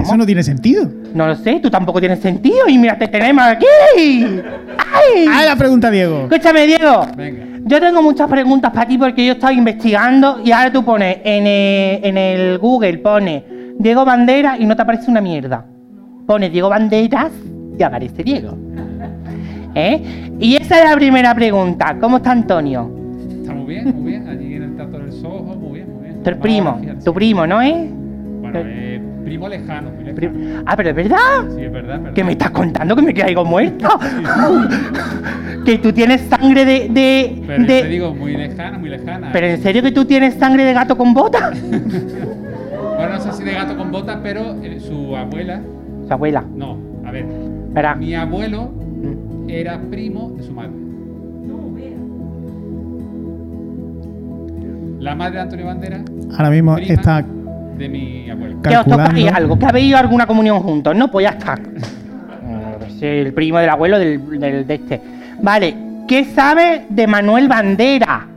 Eso 0.00 0.16
no 0.16 0.24
tiene 0.24 0.44
sentido. 0.44 0.88
No 1.12 1.26
lo 1.26 1.34
sé, 1.34 1.58
tú 1.60 1.68
tampoco 1.68 1.98
tienes 1.98 2.20
sentido. 2.20 2.68
Y 2.68 2.78
mira, 2.78 2.96
te 2.96 3.08
tenemos 3.08 3.42
aquí. 3.42 3.66
¡Ay! 3.96 5.26
Ah, 5.28 5.44
la 5.44 5.56
pregunta, 5.56 5.90
Diego. 5.90 6.28
Escúchame, 6.30 6.66
Diego. 6.66 7.04
Venga. 7.16 7.46
Yo 7.64 7.80
tengo 7.80 8.00
muchas 8.00 8.28
preguntas 8.28 8.72
para 8.72 8.86
ti 8.86 8.96
porque 8.96 9.26
yo 9.26 9.32
estaba 9.32 9.52
investigando 9.52 10.40
y 10.44 10.52
ahora 10.52 10.72
tú 10.72 10.84
pones 10.84 11.18
en 11.24 11.46
el, 11.46 12.04
en 12.04 12.16
el 12.16 12.58
Google, 12.58 12.98
pones 12.98 13.42
Diego 13.82 14.04
Banderas 14.04 14.60
y 14.60 14.64
no 14.66 14.76
te 14.76 14.82
aparece 14.82 15.10
una 15.10 15.20
mierda. 15.20 15.64
Pones 16.26 16.52
Diego 16.52 16.68
Banderas 16.68 17.32
y 17.78 17.82
aparece 17.82 18.22
Diego. 18.22 18.56
¿Eh? 19.74 20.30
Y 20.38 20.54
esa 20.56 20.78
es 20.84 20.90
la 20.90 20.96
primera 20.96 21.34
pregunta. 21.34 21.96
¿Cómo 22.00 22.18
está 22.18 22.30
Antonio? 22.32 22.90
Está 23.40 23.54
muy 23.54 23.74
bien, 23.74 23.94
muy 24.00 24.10
bien. 24.12 24.28
Allí 24.28 24.54
en 24.54 24.62
el 24.62 24.76
Teatro 24.76 24.98
del 24.98 25.12
Soho, 25.12 25.42
muy 25.42 25.78
bien, 25.80 25.92
muy 25.94 26.04
bien. 26.04 26.22
Tu 26.22 26.38
primo, 26.38 26.80
Ah, 26.80 26.94
tu 27.04 27.12
primo, 27.14 27.46
¿no 27.46 27.60
es? 27.60 27.74
Bueno, 28.40 28.58
eh, 28.62 29.00
primo 29.24 29.48
lejano, 29.48 29.90
muy 29.90 30.04
lejano. 30.04 30.62
Ah, 30.66 30.76
pero 30.76 30.90
es 30.90 30.94
verdad. 30.96 31.18
Sí, 31.56 31.62
es 31.62 31.72
verdad, 31.72 31.96
es 31.96 32.02
verdad. 32.02 32.12
¿Qué 32.14 32.22
me 32.24 32.32
estás 32.32 32.50
contando? 32.50 32.94
Que 32.94 33.02
me 33.02 33.14
caigo 33.14 33.44
muerto. 33.44 33.88
que 35.64 35.78
tú 35.78 35.92
tienes 35.92 36.20
sangre 36.22 36.64
de. 36.64 36.88
de, 36.88 37.42
Pero 37.46 37.62
yo 37.62 37.66
de- 37.66 37.82
te 37.82 37.88
digo, 37.88 38.14
muy 38.14 38.36
lejana, 38.36 38.78
muy 38.78 38.90
lejana. 38.90 39.30
pero 39.32 39.46
en 39.46 39.60
serio 39.62 39.82
que 39.82 39.90
tú 39.92 40.04
tienes 40.04 40.34
sangre 40.34 40.64
de 40.64 40.72
gato 40.72 40.96
con 40.96 41.14
botas. 41.14 41.58
Bueno, 43.02 43.16
no 43.16 43.20
sé 43.20 43.32
si 43.32 43.42
de 43.44 43.52
gato 43.52 43.76
con 43.76 43.90
botas, 43.90 44.18
pero 44.22 44.54
eh, 44.62 44.78
su 44.80 45.16
abuela. 45.16 45.60
Su 46.06 46.12
abuela. 46.12 46.44
No, 46.54 46.76
a 47.04 47.10
ver. 47.10 47.26
Espera. 47.68 47.94
Mi 47.96 48.14
abuelo 48.14 48.70
Mm. 49.02 49.50
era 49.50 49.80
primo 49.90 50.30
de 50.36 50.42
su 50.44 50.52
madre. 50.52 50.70
La 55.00 55.16
madre 55.16 55.34
de 55.34 55.40
Antonio 55.40 55.66
Bandera, 55.66 56.00
Ahora 56.36 56.50
mismo 56.50 56.76
Prima. 56.76 56.94
está 56.94 57.24
de 57.76 57.88
mi 57.88 58.30
abuelo. 58.30 58.62
Que 58.62 58.76
os 58.76 58.84
tocáis 58.86 59.32
algo, 59.32 59.58
que 59.58 59.66
habéis 59.66 59.88
ido 59.88 59.96
a 59.96 60.00
alguna 60.00 60.26
comunión 60.28 60.60
juntos, 60.60 60.94
¿no? 60.94 61.10
Pues 61.10 61.24
ya 61.24 61.30
está. 61.30 61.54
Eh, 61.54 62.78
Es 62.86 63.02
el 63.02 63.32
primo 63.34 63.58
del 63.58 63.68
abuelo 63.70 63.98
del, 63.98 64.38
del- 64.38 64.64
de 64.64 64.74
este. 64.74 65.00
Vale, 65.42 65.74
¿qué 66.06 66.24
sabes 66.26 66.82
de 66.88 67.06
Manuel 67.08 67.48
Bandera? 67.48 68.28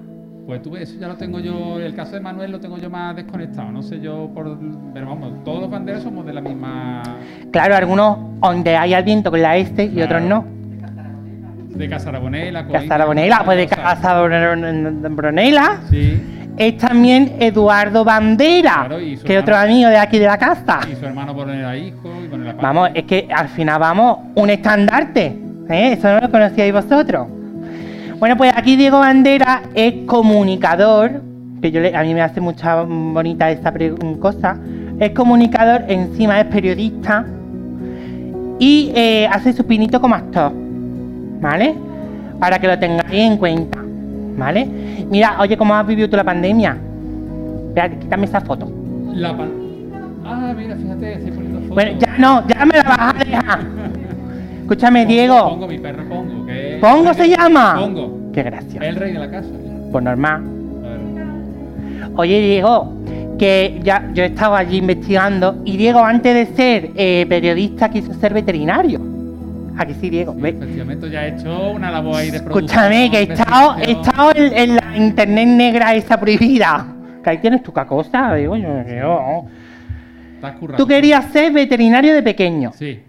Pues 0.45 0.62
tú 0.62 0.71
ves, 0.71 0.89
eso 0.89 0.99
ya 0.99 1.08
lo 1.08 1.15
tengo 1.15 1.39
yo, 1.39 1.79
el 1.79 1.95
caso 1.95 2.13
de 2.13 2.19
Manuel 2.21 2.51
lo 2.51 2.60
tengo 2.60 2.77
yo 2.77 2.88
más 2.89 3.15
desconectado. 3.15 3.71
No 3.71 3.81
sé 3.81 3.99
yo 3.99 4.29
por. 4.34 4.60
Pero 4.93 5.08
vamos, 5.08 5.43
todos 5.43 5.62
los 5.62 5.71
banderas 5.71 6.04
somos 6.04 6.23
de 6.25 6.33
la 6.33 6.41
misma. 6.41 7.02
Claro, 7.52 7.75
algunos 7.75 8.17
donde 8.41 8.77
hay 8.77 8.93
al 8.93 9.04
viento 9.04 9.31
con 9.31 9.41
la 9.41 9.58
este 9.58 9.85
y 9.85 10.02
otros 10.02 10.21
no. 10.21 10.46
De 11.69 11.89
Casa 11.89 12.10
Arabonela, 12.10 12.65
Casa 12.67 12.98
Bronela, 13.04 13.41
pues 13.43 13.58
de 13.58 13.67
Casa 13.67 14.21
Bronela 14.21 15.79
Sí, 15.89 16.21
es 16.58 16.77
también 16.77 17.35
Eduardo 17.39 18.06
Bandera, 18.06 18.85
Claro, 18.87 18.98
que 18.98 19.13
es 19.13 19.19
otro 19.41 19.56
hermano. 19.56 19.63
amigo 19.73 19.89
de 19.89 19.98
aquí 19.98 20.19
de 20.19 20.25
la 20.25 20.37
casa. 20.37 20.79
y 20.89 20.96
su 20.96 21.06
hermano 21.06 21.33
Boronera 21.33 21.75
hijo, 21.75 22.10
y 22.23 22.37
la 22.37 22.54
Vamos, 22.54 22.91
es 22.93 23.04
que 23.04 23.27
al 23.33 23.50
final 23.50 23.79
vamos 23.79 24.19
un 24.35 24.50
estandarte. 24.50 25.25
¿eh? 25.69 25.93
Eso 25.93 26.13
no 26.13 26.19
lo 26.21 26.31
conocíais 26.31 26.71
vosotros. 26.71 27.27
Bueno, 28.19 28.37
pues 28.37 28.51
aquí 28.55 28.75
Diego 28.75 28.99
Bandera 28.99 29.63
es 29.73 29.93
comunicador, 30.05 31.21
que 31.61 31.71
yo 31.71 31.81
le- 31.81 31.95
a 31.95 32.03
mí 32.03 32.13
me 32.13 32.21
hace 32.21 32.39
mucha 32.41 32.81
bonita 32.83 33.51
esta 33.51 33.71
pre- 33.71 33.93
cosa. 34.19 34.57
Es 34.99 35.11
comunicador, 35.11 35.83
encima 35.89 36.39
es 36.39 36.45
periodista 36.47 37.25
y 38.59 38.91
eh, 38.95 39.27
hace 39.29 39.51
su 39.53 39.65
pinito 39.65 39.99
como 39.99 40.15
actor, 40.15 40.51
¿vale? 41.41 41.75
Para 42.39 42.59
que 42.59 42.67
lo 42.67 42.79
tengáis 42.79 43.11
en 43.13 43.37
cuenta, 43.37 43.79
¿vale? 44.37 44.65
Mira, 45.09 45.35
oye, 45.39 45.57
¿cómo 45.57 45.75
has 45.75 45.85
vivido 45.85 46.09
tú 46.09 46.15
la 46.15 46.23
pandemia? 46.23 46.77
Espérate, 47.67 47.97
quítame 47.99 48.25
esa 48.25 48.39
foto. 48.41 48.71
La 49.13 49.35
pan- 49.35 49.51
Ah, 50.27 50.53
mira, 50.57 50.75
fíjate, 50.75 51.13
estoy 51.13 51.31
poniendo 51.31 51.59
fotos. 51.59 51.75
Bueno, 51.75 51.99
ya 51.99 52.15
no, 52.17 52.47
ya 52.47 52.65
me 52.65 52.77
la 52.77 52.83
vas 52.83 52.99
a 53.15 53.23
dejar. 53.23 53.59
Escúchame, 54.61 55.01
Pongo, 55.03 55.11
Diego. 55.13 55.49
Pongo, 55.49 55.67
mi 55.67 55.77
perro 55.77 56.03
Pongo. 56.09 56.44
¿Pongo 56.82 57.13
se 57.13 57.30
llama? 57.30 57.76
Pongo. 57.80 58.32
Qué 58.34 58.44
gracioso. 58.44 58.82
El 58.82 58.96
rey 58.96 59.13
de 59.13 59.19
la 59.19 59.30
casa. 59.30 59.50
Pues 59.92 60.04
normal. 60.04 60.44
Oye, 62.17 62.40
Diego, 62.42 62.94
que 63.38 63.80
ya 63.84 64.10
yo 64.13 64.23
he 64.23 64.28
estado 64.28 64.56
allí 64.56 64.78
investigando 64.78 65.62
y 65.65 65.78
Diego, 65.78 66.00
antes 66.00 66.34
de 66.34 66.56
ser 66.56 66.92
eh, 66.96 67.26
periodista, 67.28 67.90
quiso 67.90 68.13
ser 68.13 68.34
veterinario. 68.34 69.02
Aquí 69.78 69.94
sí, 70.00 70.10
Diego. 70.10 70.34
Sí, 70.40 70.48
efectivamente, 70.48 71.10
ya 71.10 71.26
he 71.26 71.36
hecho 71.36 71.71
una 71.71 71.92
labor 71.92 72.15
ahí 72.15 72.32
de. 72.32 72.38
Escúchame, 72.38 73.12
que 73.12 73.19
he 73.19 73.23
estado, 73.23 73.76
he 73.78 73.92
estado 73.92 74.32
en, 74.34 74.54
en 74.54 74.76
la 74.78 74.98
internet 74.98 75.48
negra 75.48 75.94
esa 75.94 76.17
prohibida. 76.17 76.88
Que 77.21 77.30
ahí 77.32 77.38
tienes 77.40 77.62
tu 77.63 77.73
cacosa, 77.73 78.34
digo 78.36 78.56
yo. 78.56 78.69
yo. 78.88 79.46
Tú 80.78 80.86
querías 80.88 81.26
ser 81.32 81.52
veterinario 81.52 82.13
de 82.13 82.23
pequeño, 82.23 82.71
Sí, 82.73 83.00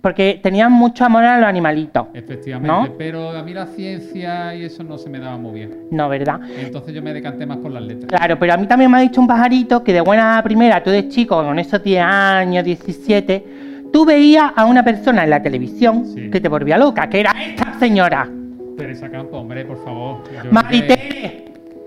porque 0.00 0.40
tenías 0.42 0.70
mucho 0.70 1.04
amor 1.04 1.24
a 1.24 1.38
los 1.38 1.46
animalitos. 1.48 2.06
efectivamente. 2.14 2.90
¿No? 2.90 2.96
Pero 2.96 3.30
a 3.30 3.42
mí 3.42 3.52
la 3.52 3.66
ciencia 3.66 4.54
y 4.54 4.64
eso 4.64 4.82
no 4.82 4.96
se 4.98 5.10
me 5.10 5.18
daba 5.18 5.36
muy 5.36 5.52
bien. 5.52 5.74
No, 5.90 6.08
¿verdad? 6.08 6.40
Entonces 6.58 6.94
yo 6.94 7.02
me 7.02 7.12
decanté 7.12 7.44
más 7.46 7.58
por 7.58 7.70
las 7.70 7.82
letras. 7.82 8.06
Claro, 8.08 8.38
pero 8.38 8.54
a 8.54 8.56
mí 8.56 8.66
también 8.66 8.90
me 8.90 8.96
ha 8.98 9.00
dicho 9.00 9.20
un 9.20 9.26
pajarito 9.26 9.84
que 9.84 9.92
de 9.92 10.00
buena 10.00 10.40
primera, 10.42 10.82
tú 10.82 10.90
de 10.90 11.08
chico, 11.08 11.36
con 11.42 11.58
esos 11.58 11.82
10 11.82 12.02
años, 12.02 12.64
17, 12.64 13.44
tú 13.92 14.04
veías 14.06 14.52
a 14.56 14.64
una 14.64 14.82
persona 14.82 15.24
en 15.24 15.30
la 15.30 15.42
televisión 15.42 16.04
Sí. 16.06 16.30
que 16.30 16.40
te 16.40 16.48
volvía 16.48 16.78
loca, 16.78 17.08
que 17.08 17.20
era 17.20 17.32
esta 17.46 17.78
señora, 17.78 18.28
Teresa 18.76 19.08
Campo, 19.08 19.36
hombre, 19.38 19.64
por 19.64 19.84
favor. 19.84 20.22
Maritere. 20.50 21.44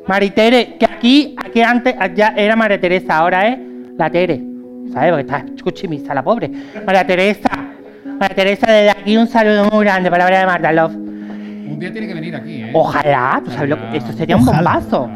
Maritere, 0.07 0.75
que 0.79 0.85
aquí, 0.85 1.35
aquí 1.43 1.61
antes 1.61 1.95
ya 2.15 2.29
era 2.37 2.55
María 2.55 2.79
Teresa, 2.79 3.17
ahora 3.17 3.47
es 3.49 3.59
la 3.97 4.09
Tere. 4.09 4.41
¿Sabes? 4.93 5.09
Porque 5.11 5.21
está 5.23 5.45
chuchimisa 5.55 6.13
la 6.13 6.23
pobre. 6.23 6.49
María 6.85 7.05
Teresa. 7.05 7.49
María 8.19 8.35
Teresa, 8.35 8.71
desde 8.71 8.89
aquí 8.89 9.17
un 9.17 9.27
saludo 9.27 9.69
muy 9.71 9.85
grande, 9.85 10.09
palabra 10.09 10.39
de 10.39 10.45
Marta 10.45 10.71
Love. 10.71 10.95
Un 10.95 11.77
día 11.79 11.91
tiene 11.91 12.07
que 12.07 12.13
venir 12.13 12.35
aquí, 12.35 12.63
¿eh? 12.63 12.71
Ojalá, 12.73 13.41
tú 13.43 13.51
sabes 13.51 13.69
lo 13.69 13.77
que. 13.77 13.97
Eso 13.97 14.11
sería 14.13 14.37
un 14.37 14.43
Ojalá. 14.43 14.73
bombazo. 14.79 15.09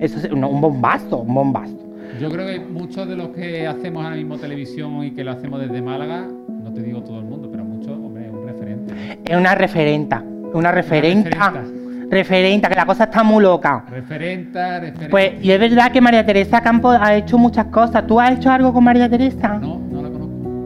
Eso 0.00 0.18
es 0.18 0.30
no, 0.30 0.48
un 0.48 0.60
bombazo, 0.60 1.18
un 1.18 1.34
bombazo. 1.34 1.74
Yo 2.18 2.30
creo 2.30 2.46
que 2.46 2.60
muchos 2.60 3.06
de 3.08 3.16
los 3.16 3.28
que 3.30 3.66
hacemos 3.66 4.04
ahora 4.04 4.16
mismo 4.16 4.38
televisión 4.38 5.04
y 5.04 5.10
que 5.10 5.24
lo 5.24 5.32
hacemos 5.32 5.60
desde 5.60 5.82
Málaga, 5.82 6.26
no 6.48 6.72
te 6.72 6.82
digo 6.82 7.02
todo 7.02 7.18
el 7.18 7.24
mundo, 7.24 7.48
pero 7.50 7.64
muchos, 7.64 7.90
hombre, 7.92 8.26
es 8.26 8.32
un 8.32 8.46
referente. 8.46 8.94
Es 9.24 9.36
una 9.36 9.54
referenta. 9.54 10.22
Una 10.52 10.72
referenta. 10.72 11.30
referenta. 11.30 11.80
Referenta, 12.10 12.68
que 12.68 12.74
la 12.74 12.86
cosa 12.86 13.04
está 13.04 13.22
muy 13.22 13.42
loca. 13.42 13.84
Referenta, 13.88 14.80
referente. 14.80 15.08
Pues, 15.10 15.32
y 15.42 15.52
es 15.52 15.60
verdad 15.60 15.92
que 15.92 16.00
María 16.00 16.26
Teresa 16.26 16.60
Campos 16.60 16.96
ha 17.00 17.14
hecho 17.14 17.38
muchas 17.38 17.66
cosas. 17.66 18.04
¿Tú 18.06 18.18
has 18.18 18.32
hecho 18.32 18.50
algo 18.50 18.72
con 18.72 18.82
María 18.82 19.08
Teresa? 19.08 19.58
No, 19.60 19.78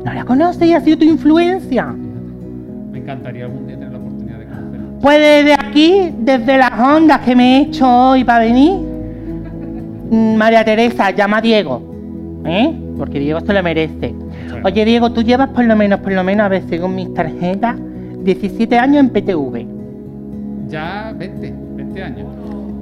no 0.05 0.13
la 0.13 0.25
conozco. 0.25 0.35
¿No 0.35 0.45
la 0.45 0.47
conoces 0.51 0.69
y 0.69 0.73
ha 0.75 0.81
sido 0.81 0.99
tu 0.99 1.05
influencia? 1.05 1.87
Fíjate. 1.87 2.15
Me 2.91 2.99
encantaría 2.99 3.45
algún 3.45 3.67
día 3.67 3.77
tener 3.77 3.93
la 3.93 3.99
oportunidad 3.99 4.39
de 4.39 4.45
conocerla. 4.47 5.01
Pues 5.01 5.19
desde 5.19 5.53
aquí, 5.55 6.15
desde 6.19 6.59
las 6.59 6.79
ondas 6.79 7.21
que 7.21 7.37
me 7.37 7.57
he 7.59 7.61
hecho 7.63 7.89
hoy 7.89 8.25
para 8.25 8.45
venir, 8.45 8.73
mm, 10.11 10.35
María 10.37 10.65
Teresa, 10.65 11.11
llama 11.11 11.39
a 11.39 11.41
Diego. 11.41 12.43
¿Eh? 12.45 12.75
Porque 12.97 13.19
Diego 13.19 13.41
se 13.41 13.53
lo 13.53 13.63
merece. 13.63 14.15
Oye, 14.63 14.85
Diego, 14.85 15.13
tú 15.13 15.23
llevas 15.23 15.49
por 15.51 15.65
lo 15.65 15.77
menos, 15.77 16.01
por 16.01 16.13
lo 16.13 16.23
menos, 16.23 16.47
a 16.47 16.49
ver, 16.49 16.63
según 16.69 16.95
mis 16.95 17.13
tarjetas, 17.13 17.77
17 18.23 18.79
años 18.79 19.05
en 19.05 19.11
PTV. 19.11 19.67
Ya 20.69 21.13
20, 21.17 21.55
20 21.77 22.03
años. 22.03 22.27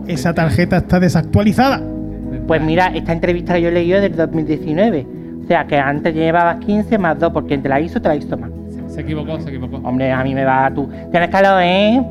Esa 0.07 0.35
tarjeta 0.35 0.79
está 0.79 1.01
desactualizada. 1.01 1.79
20 1.79 2.47
Pues 2.47 2.63
mira, 2.63 2.89
esta 2.95 3.13
entrevista 3.13 3.55
que 3.55 3.63
yo 3.63 3.71
leí 3.71 3.93
es 3.93 4.03
del 4.03 4.17
2019. 4.17 5.22
O 5.43 5.47
sea, 5.47 5.67
que 5.67 5.77
antes 5.79 6.15
llevabas 6.15 6.57
15 6.65 6.99
más 6.99 7.19
2, 7.19 7.33
porque 7.33 7.59
te 7.59 7.69
la 7.69 7.81
hizo, 7.81 8.01
te 8.01 8.09
la 8.09 8.17
hizo 8.17 8.37
más. 8.37 8.51
Se 8.89 9.01
equivocó, 9.01 9.41
se 9.41 9.49
equivocó. 9.49 9.77
Hombre, 9.79 10.13
a 10.13 10.23
mí 10.23 10.35
me 10.35 10.45
va 10.45 10.71
tú. 10.75 10.89
Tienes 11.11 11.31
calor, 11.31 11.61
¿eh? 11.63 12.03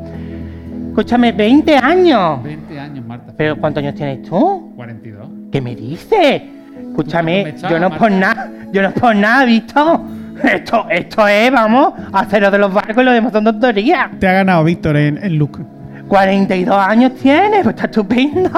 Escúchame, 0.90 1.32
20 1.32 1.78
años. 1.78 2.44
20 2.44 2.80
años, 2.80 3.06
Marta. 3.06 3.34
¿Pero 3.38 3.56
cuántos 3.58 3.84
años 3.84 3.96
tienes 3.96 4.24
tú? 4.24 4.74
42. 4.76 5.28
¿Qué 5.52 5.62
me 5.62 5.76
dices? 5.76 6.42
Escúchame, 6.90 7.44
Me 7.44 7.50
echaba, 7.52 7.72
yo 7.72 7.80
no 7.80 7.98
por 7.98 8.12
nada, 8.12 8.52
yo 8.74 8.82
no 8.82 8.92
por 8.92 9.16
nada, 9.16 9.46
¿visto? 9.46 10.04
Esto, 10.44 10.88
esto 10.90 11.28
es, 11.28 11.52
vamos, 11.52 11.94
haceros 12.12 12.52
de 12.52 12.58
los 12.58 12.74
barcos 12.74 12.98
y 13.04 13.06
lo 13.06 13.12
demás 13.12 13.32
son 13.32 13.44
tonterías. 13.44 14.10
Te 14.20 14.28
ha 14.28 14.34
ganado 14.34 14.64
Víctor 14.64 14.98
en, 14.98 15.24
en 15.24 15.38
look. 15.38 15.60
42 16.08 16.76
años 16.76 17.14
tienes, 17.16 17.64
pues 17.64 17.76
está 17.76 17.86
estupendo. 17.86 18.50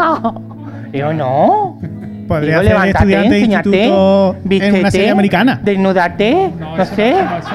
Yo 0.93 1.13
no. 1.13 1.77
Podría 2.27 2.61
Digo, 2.61 2.79
ser 2.79 2.89
estudiante 2.89 3.29
de 3.29 3.39
instituto 3.39 3.75
en 3.75 3.91
una 3.91 4.39
vístete, 4.43 4.91
serie 4.91 5.09
americana. 5.09 5.59
Desnúdate, 5.63 6.51
no, 6.59 6.85
sé, 6.85 7.13
No, 7.13 7.37
eso 7.37 7.49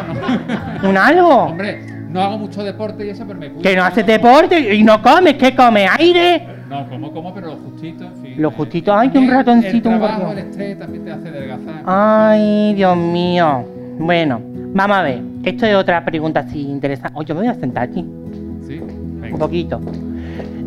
no. 0.83 0.89
un 0.91 0.97
algo. 0.97 1.29
Hombre, 1.45 1.81
no 2.11 2.21
hago 2.23 2.39
mucho 2.39 2.63
deporte 2.63 3.07
y 3.07 3.11
eso, 3.11 3.25
pero 3.27 3.39
me 3.39 3.49
cuido. 3.49 3.63
Que 3.63 3.77
no 3.77 3.85
haces 3.85 4.07
deporte 4.07 4.75
y 4.75 4.83
no 4.83 5.01
comes, 5.03 5.35
¿qué 5.35 5.55
comes? 5.55 5.89
¿Aire? 5.99 6.47
No, 6.69 6.87
como, 6.89 7.11
como, 7.13 7.33
pero 7.35 7.47
lo 7.49 7.57
justito, 7.57 8.05
en 8.05 8.17
fin. 8.23 8.35
Lo 8.37 8.51
justito, 8.51 8.95
ay, 8.95 9.09
que 9.09 9.19
un 9.19 9.31
ratoncito, 9.31 9.89
El 9.89 9.95
un 9.95 10.01
trabajo, 10.01 10.21
gorrión. 10.27 10.39
el 10.39 10.51
estrés 10.51 10.79
también 10.79 11.05
te 11.05 11.13
hace 11.13 11.29
adelgazar. 11.29 11.83
Ay, 11.87 12.75
Dios 12.75 12.97
mío. 12.97 13.65
Bueno, 13.99 14.41
vamos 14.75 14.97
a 14.99 15.03
ver. 15.03 15.21
Esto 15.45 15.65
es 15.65 15.75
otra 15.75 16.05
pregunta 16.05 16.41
así 16.41 16.61
interesante. 16.61 17.13
Oye, 17.19 17.33
me 17.33 17.41
voy 17.41 17.49
a 17.49 17.55
sentar 17.55 17.85
aquí 17.85 18.05
Sí, 18.67 18.79
un 18.81 19.39
poquito. 19.39 19.81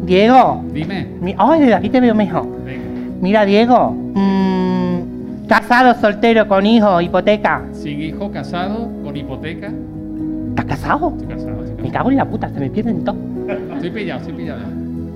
Diego, 0.05 0.63
Dime, 0.73 1.05
mi- 1.21 1.35
ay, 1.37 1.59
desde 1.61 1.75
aquí 1.75 1.89
te 1.89 1.99
veo 2.01 2.15
mejor. 2.15 2.47
venga. 2.65 2.81
Mira, 3.21 3.45
Diego, 3.45 3.91
mm, 4.15 5.47
casado, 5.47 5.93
soltero, 6.01 6.47
con 6.47 6.65
hijos, 6.65 7.03
hipoteca. 7.03 7.61
Sin 7.71 8.01
hijo, 8.01 8.31
casado, 8.31 8.89
con 9.03 9.15
hipoteca. 9.15 9.71
¿Estás 10.49 10.65
casado? 10.65 11.13
Estoy 11.21 11.35
casado, 11.35 11.63
estoy 11.63 11.83
Me 11.83 11.91
cago 11.91 12.09
en 12.09 12.17
la 12.17 12.25
puta, 12.25 12.49
se 12.49 12.59
me 12.59 12.69
pierden 12.71 13.03
todo. 13.05 13.15
Estoy 13.75 13.91
pillado, 13.91 14.21
estoy 14.21 14.33
pillado. 14.33 14.61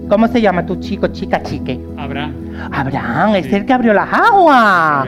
¿Cómo 0.08 0.28
se 0.28 0.40
llama 0.40 0.64
tu 0.64 0.76
chico, 0.76 1.08
chica, 1.08 1.42
chique? 1.42 1.80
Abraham. 1.98 2.34
Abraham, 2.72 3.36
es 3.38 3.52
el 3.52 3.66
que 3.66 3.74
abrió 3.74 3.92
las 3.92 4.14
aguas. 4.14 5.08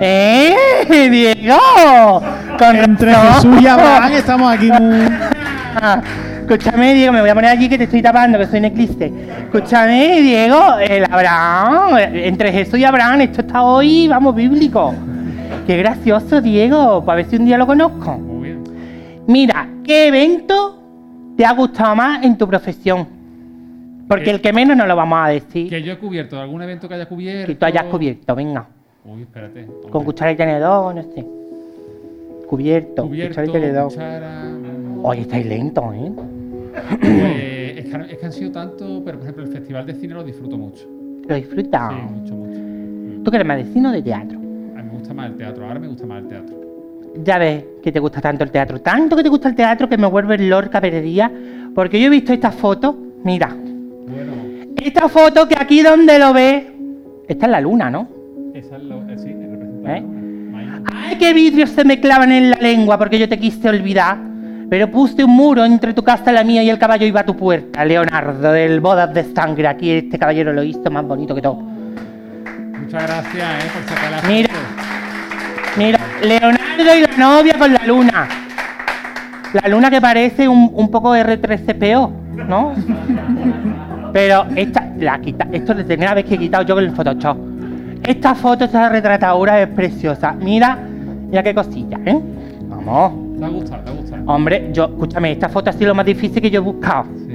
¡Eh, 0.00 0.54
Diego! 0.88 2.22
Con 2.58 2.76
Entre 2.76 3.12
razón. 3.12 3.52
Jesús 3.52 3.62
y 3.62 3.66
Abraham 3.66 4.12
estamos 4.12 4.54
aquí 4.54 4.70
muy... 4.72 5.06
Escúchame, 6.52 6.92
Diego, 6.92 7.12
me 7.14 7.22
voy 7.22 7.30
a 7.30 7.34
poner 7.34 7.50
allí 7.50 7.66
que 7.66 7.78
te 7.78 7.84
estoy 7.84 8.02
tapando, 8.02 8.38
que 8.38 8.44
soy 8.44 8.58
un 8.58 8.66
eclipse. 8.66 9.10
Escúchame, 9.44 10.20
Diego, 10.20 10.58
el 10.86 11.04
Abraham, 11.04 11.96
entre 12.12 12.52
Jesús 12.52 12.78
y 12.78 12.84
Abraham, 12.84 13.22
esto 13.22 13.40
está 13.40 13.62
hoy, 13.62 14.06
vamos, 14.06 14.34
bíblico. 14.34 14.94
Qué 15.66 15.78
gracioso, 15.78 16.42
Diego, 16.42 17.02
para 17.06 17.16
ver 17.16 17.26
si 17.26 17.36
un 17.36 17.46
día 17.46 17.56
lo 17.56 17.66
conozco. 17.66 18.18
Muy 18.18 18.48
bien. 18.50 18.64
Mira, 19.26 19.66
¿qué 19.82 20.08
evento 20.08 20.78
te 21.38 21.46
ha 21.46 21.52
gustado 21.54 21.94
más 21.96 22.22
en 22.22 22.36
tu 22.36 22.46
profesión? 22.46 23.06
Porque 24.06 24.24
¿Qué? 24.24 24.30
el 24.32 24.40
que 24.42 24.52
menos 24.52 24.76
no 24.76 24.84
lo 24.86 24.94
vamos 24.94 25.20
a 25.22 25.28
decir. 25.28 25.70
Que 25.70 25.82
yo 25.82 25.94
he 25.94 25.96
cubierto, 25.98 26.38
algún 26.38 26.60
evento 26.60 26.86
que 26.86 26.94
haya 26.96 27.06
cubierto. 27.06 27.46
Que 27.46 27.54
tú 27.54 27.64
hayas 27.64 27.84
cubierto, 27.84 28.34
venga. 28.34 28.66
Uy, 29.06 29.22
espérate. 29.22 29.64
hombre. 29.64 29.90
Con 29.90 30.04
cuchara 30.04 30.32
y 30.32 30.36
tenedor, 30.36 30.94
no 30.94 31.02
sé. 31.02 31.24
Cubierto, 32.46 33.04
Cubierto, 33.06 33.30
cuchara 33.40 33.46
y 33.46 33.50
tenedor. 33.50 33.88
cuchara. 33.88 34.42
mm, 34.44 35.04
Oye, 35.04 35.22
estáis 35.22 35.46
lentos, 35.46 35.84
¿eh? 35.94 36.12
Pues 37.00 37.78
es 37.78 37.84
que, 37.84 38.12
es 38.12 38.18
que 38.18 38.26
han 38.26 38.32
sido 38.32 38.52
tanto, 38.52 39.02
pero 39.04 39.18
por 39.18 39.24
ejemplo 39.24 39.44
el 39.44 39.50
festival 39.50 39.86
de 39.86 39.94
cine 39.94 40.14
lo 40.14 40.24
disfruto 40.24 40.56
mucho. 40.56 40.88
Lo 41.26 41.34
disfrutas. 41.34 41.92
Sí, 41.92 42.14
mucho, 42.14 42.34
mucho. 42.34 43.22
¿Tú 43.24 43.30
que 43.30 43.36
eres 43.36 43.46
más 43.46 43.56
de 43.58 43.64
cine 43.72 43.88
o 43.88 43.92
de 43.92 44.02
teatro? 44.02 44.38
A 44.38 44.82
mí 44.82 44.88
me 44.90 44.98
gusta 44.98 45.14
más 45.14 45.30
el 45.30 45.36
teatro, 45.36 45.66
ahora 45.66 45.78
me 45.80 45.88
gusta 45.88 46.06
más 46.06 46.22
el 46.22 46.28
teatro. 46.28 46.56
Ya 47.24 47.38
ves 47.38 47.64
que 47.82 47.92
te 47.92 48.00
gusta 48.00 48.20
tanto 48.20 48.42
el 48.42 48.50
teatro. 48.50 48.80
Tanto 48.80 49.16
que 49.16 49.22
te 49.22 49.28
gusta 49.28 49.48
el 49.48 49.54
teatro 49.54 49.88
que 49.88 49.98
me 49.98 50.06
vuelve 50.06 50.38
Lorca 50.38 50.80
perdida. 50.80 51.30
Porque 51.74 52.00
yo 52.00 52.06
he 52.06 52.10
visto 52.10 52.32
esta 52.32 52.50
foto. 52.50 52.96
Mira. 53.22 53.48
Bueno, 53.48 54.32
Esta 54.82 55.08
foto 55.08 55.46
que 55.46 55.54
aquí 55.58 55.82
donde 55.82 56.18
lo 56.18 56.32
ves. 56.32 56.64
Esta 57.28 57.46
es 57.46 57.52
la 57.52 57.60
luna, 57.60 57.90
¿no? 57.90 58.08
esa 58.54 58.76
es 58.76 58.82
lo, 58.82 58.96
eh, 59.08 59.16
sí, 59.16 59.30
el 59.30 59.50
representante. 59.50 59.98
¿Eh? 59.98 60.82
¡Ay, 60.92 61.16
qué 61.18 61.32
vidrios 61.32 61.70
se 61.70 61.84
me 61.84 62.00
clavan 62.00 62.32
en 62.32 62.50
la 62.50 62.56
lengua 62.56 62.98
porque 62.98 63.18
yo 63.18 63.28
te 63.28 63.38
quise 63.38 63.68
olvidar! 63.68 64.31
Pero 64.72 64.90
puse 64.90 65.22
un 65.22 65.32
muro 65.36 65.66
entre 65.66 65.92
tu 65.92 66.02
casa 66.02 66.30
y 66.30 66.34
la 66.34 66.44
mía 66.44 66.62
y 66.62 66.70
el 66.70 66.78
caballo 66.78 67.04
iba 67.04 67.20
a 67.20 67.26
tu 67.26 67.36
puerta. 67.36 67.84
Leonardo, 67.84 68.52
del 68.52 68.80
Bodas 68.80 69.12
de 69.12 69.22
Sangre. 69.34 69.68
Aquí 69.68 69.90
este 69.90 70.18
caballero 70.18 70.50
lo 70.54 70.62
hizo 70.62 70.90
más 70.90 71.04
bonito 71.04 71.34
que 71.34 71.42
todo. 71.42 71.56
Muchas 71.56 73.02
gracias 73.02 73.64
eh, 73.64 73.68
por 73.70 73.94
sacar 73.94 74.10
la 74.10 74.22
Mira. 74.26 74.48
foto. 74.48 75.76
Mira, 75.76 75.98
Leonardo 76.22 76.96
y 76.96 77.00
la 77.02 77.16
novia 77.18 77.58
con 77.58 77.74
la 77.74 77.86
luna. 77.86 78.28
La 79.62 79.68
luna 79.68 79.90
que 79.90 80.00
parece 80.00 80.48
un, 80.48 80.70
un 80.72 80.90
poco 80.90 81.14
R3CPO, 81.14 82.10
¿no? 82.48 82.72
Pero 84.14 84.46
esta, 84.56 84.90
la 84.98 85.20
quita, 85.20 85.48
esto 85.52 85.72
es 85.72 85.78
la 85.80 85.84
primera 85.84 86.14
vez 86.14 86.24
que 86.24 86.36
he 86.36 86.38
quitado 86.38 86.64
yo 86.64 86.76
con 86.76 86.84
el 86.84 86.92
Photoshop. 86.92 87.36
Esta 88.02 88.34
foto, 88.34 88.64
esta 88.64 88.88
retratadura 88.88 89.60
es 89.60 89.68
preciosa. 89.68 90.32
Mira, 90.32 90.78
mira 91.28 91.42
qué 91.42 91.54
cosilla, 91.54 91.98
¿eh? 92.06 92.18
Vamos. 92.84 93.38
¿Te 93.38 93.44
ha 93.44 93.48
gustado? 93.48 93.82
¿Te 93.82 93.90
ha 93.90 93.94
gustado? 93.94 94.24
Hombre, 94.26 94.70
yo, 94.72 94.84
escúchame, 94.84 95.32
esta 95.32 95.48
foto 95.48 95.70
ha 95.70 95.72
sido 95.72 95.88
lo 95.88 95.94
más 95.94 96.06
difícil 96.06 96.40
que 96.40 96.50
yo 96.50 96.60
he 96.60 96.64
buscado. 96.64 97.06
Sí. 97.26 97.32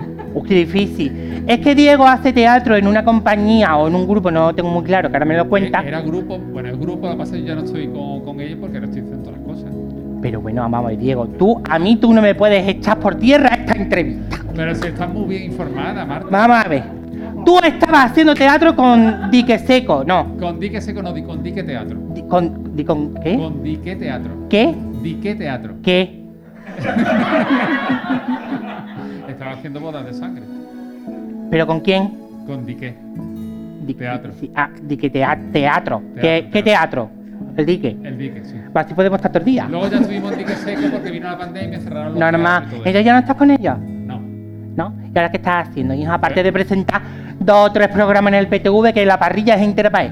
Qué 0.47 0.53
difícil. 0.53 1.43
Es 1.47 1.59
que 1.59 1.73
Diego 1.73 2.05
hace 2.05 2.33
teatro 2.33 2.75
en 2.75 2.87
una 2.87 3.03
compañía 3.03 3.75
o 3.77 3.87
en 3.87 3.95
un 3.95 4.07
grupo, 4.07 4.29
no 4.29 4.47
lo 4.47 4.55
tengo 4.55 4.69
muy 4.69 4.83
claro, 4.83 5.09
que 5.09 5.15
ahora 5.15 5.25
me 5.25 5.35
lo 5.35 5.47
cuenta. 5.47 5.81
Era 5.81 6.01
grupo, 6.01 6.37
bueno, 6.37 6.69
el 6.69 6.77
grupo, 6.77 7.09
que 7.09 7.15
pasa 7.15 7.35
es 7.35 7.41
que 7.41 7.47
yo 7.47 7.47
ya 7.47 7.55
no 7.55 7.65
estoy 7.65 7.87
con, 7.87 8.21
con 8.21 8.39
ellos 8.39 8.57
porque 8.59 8.77
ahora 8.77 8.87
estoy 8.87 9.03
haciendo 9.03 9.31
las 9.31 9.39
cosas. 9.41 9.71
Pero 10.21 10.41
bueno, 10.41 10.67
vamos 10.69 10.91
a 10.91 10.95
Diego, 10.95 11.27
tú, 11.27 11.61
a 11.69 11.79
mí 11.79 11.95
tú 11.95 12.13
no 12.13 12.21
me 12.21 12.35
puedes 12.35 12.67
echar 12.67 12.99
por 12.99 13.15
tierra 13.15 13.49
esta 13.49 13.73
entrevista. 13.73 14.37
Pero 14.55 14.75
si 14.75 14.87
estás 14.87 15.09
muy 15.09 15.27
bien 15.27 15.43
informada, 15.43 16.05
Marta. 16.05 16.27
Vamos 16.29 16.65
a 16.65 16.67
ver. 16.67 16.83
Tú 17.47 17.57
estabas 17.59 18.11
haciendo 18.11 18.35
teatro 18.35 18.75
con 18.75 19.31
Dique 19.31 19.57
Seco, 19.57 20.03
no. 20.05 20.35
Con 20.37 20.59
Dique 20.59 20.81
Seco, 20.81 21.01
no, 21.01 21.13
di- 21.13 21.23
con 21.23 21.41
Dique 21.41 21.63
Teatro. 21.63 21.97
Di- 22.13 22.23
Con, 22.27 22.75
di- 22.75 22.83
con 22.83 23.13
¿Qué? 23.21 23.37
Con 23.37 23.63
Dique 23.63 23.95
Teatro. 23.95 24.49
¿Qué? 24.49 24.75
Dique 25.01 25.33
Teatro. 25.33 25.75
¿Qué? 25.81 26.25
Estaba 29.29 29.51
haciendo 29.51 29.79
bodas 29.79 30.05
de 30.05 30.13
sangre. 30.13 30.43
¿Pero 31.49 31.65
con 31.65 31.79
quién? 31.79 32.11
Con 32.45 32.65
Dique. 32.65 32.95
Di- 33.85 33.93
Teatro. 33.93 34.33
sí, 34.37 34.51
ah, 34.53 34.69
Dique 34.81 35.09
tea- 35.09 35.39
teatro. 35.53 36.01
¿Qué, 36.15 36.19
Teatro, 36.21 36.49
¿Qué 36.51 36.63
teatro? 36.63 37.09
El 37.55 37.65
Dique. 37.65 37.95
El 38.03 38.17
Dique, 38.17 38.43
sí. 38.43 38.55
Así 38.73 38.93
podemos 38.93 39.19
estar 39.19 39.31
todo 39.31 39.39
el 39.39 39.45
día. 39.45 39.67
Luego 39.69 39.87
ya 39.87 39.99
estuvimos 39.99 40.33
en 40.33 40.39
Dique 40.39 40.53
Seco 40.53 40.81
porque 40.91 41.11
vino 41.11 41.29
la 41.29 41.37
pandemia, 41.37 41.79
cerraron 41.79 42.11
los 42.11 42.19
Normal. 42.19 42.65
y 42.83 42.89
¿Ella 42.89 42.99
ya 42.99 43.13
no 43.13 43.19
estás 43.19 43.37
con 43.37 43.51
ella? 43.51 43.77
¿Y 45.17 45.19
ahora 45.19 45.31
qué 45.31 45.37
estás 45.37 45.67
haciendo? 45.67 45.95
Y 45.95 46.05
aparte 46.05 46.43
de 46.43 46.53
presentar 46.53 47.01
dos 47.39 47.69
o 47.69 47.71
tres 47.71 47.87
programas 47.87 48.33
en 48.33 48.39
el 48.39 48.47
PTV, 48.47 48.93
que 48.93 49.03
la 49.03 49.17
parrilla 49.17 49.55
es 49.55 49.63
entera 49.63 49.89
para 49.89 50.03
él. 50.05 50.11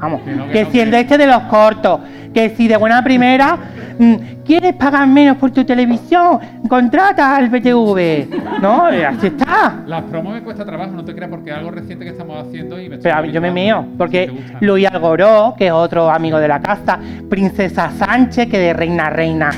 Vamos, 0.00 0.22
Que 0.22 0.32
no, 0.32 0.46
que 0.46 0.52
que 0.52 0.64
no, 0.64 0.70
si 0.72 0.80
el 0.80 0.90
de 0.90 1.00
este 1.00 1.18
de 1.18 1.26
los 1.28 1.42
cortos, 1.44 2.00
que 2.34 2.50
si 2.50 2.66
de 2.66 2.76
buena 2.76 3.04
primera 3.04 3.56
mm, 3.96 4.14
quieres 4.44 4.74
pagar 4.74 5.06
menos 5.06 5.36
por 5.36 5.52
tu 5.52 5.64
televisión, 5.64 6.40
contrata 6.68 7.36
al 7.36 7.48
PTV. 7.48 8.26
¿No? 8.60 8.86
Así 8.86 9.28
está. 9.28 9.76
Las 9.86 10.02
promos 10.02 10.34
me 10.34 10.42
cuesta 10.42 10.64
trabajo, 10.64 10.90
no 10.90 11.04
te 11.04 11.14
creas, 11.14 11.30
porque 11.30 11.50
es 11.50 11.56
algo 11.56 11.70
reciente 11.70 12.04
que 12.04 12.10
estamos 12.10 12.44
haciendo 12.44 12.80
y 12.80 12.88
me 12.88 12.96
estoy 12.96 13.12
Pero 13.12 13.26
yo 13.26 13.40
me 13.40 13.52
Si 13.52 13.72
porque. 13.96 14.32
Luis 14.60 14.88
Algoró, 14.88 15.54
que 15.56 15.68
es 15.68 15.72
otro 15.72 16.10
amigo 16.10 16.38
de 16.38 16.48
la 16.48 16.58
casa, 16.58 16.98
Princesa 17.30 17.92
Sánchez, 17.96 18.48
que 18.48 18.58
de 18.58 18.72
reina 18.72 19.06
a 19.06 19.10
reina 19.10 19.50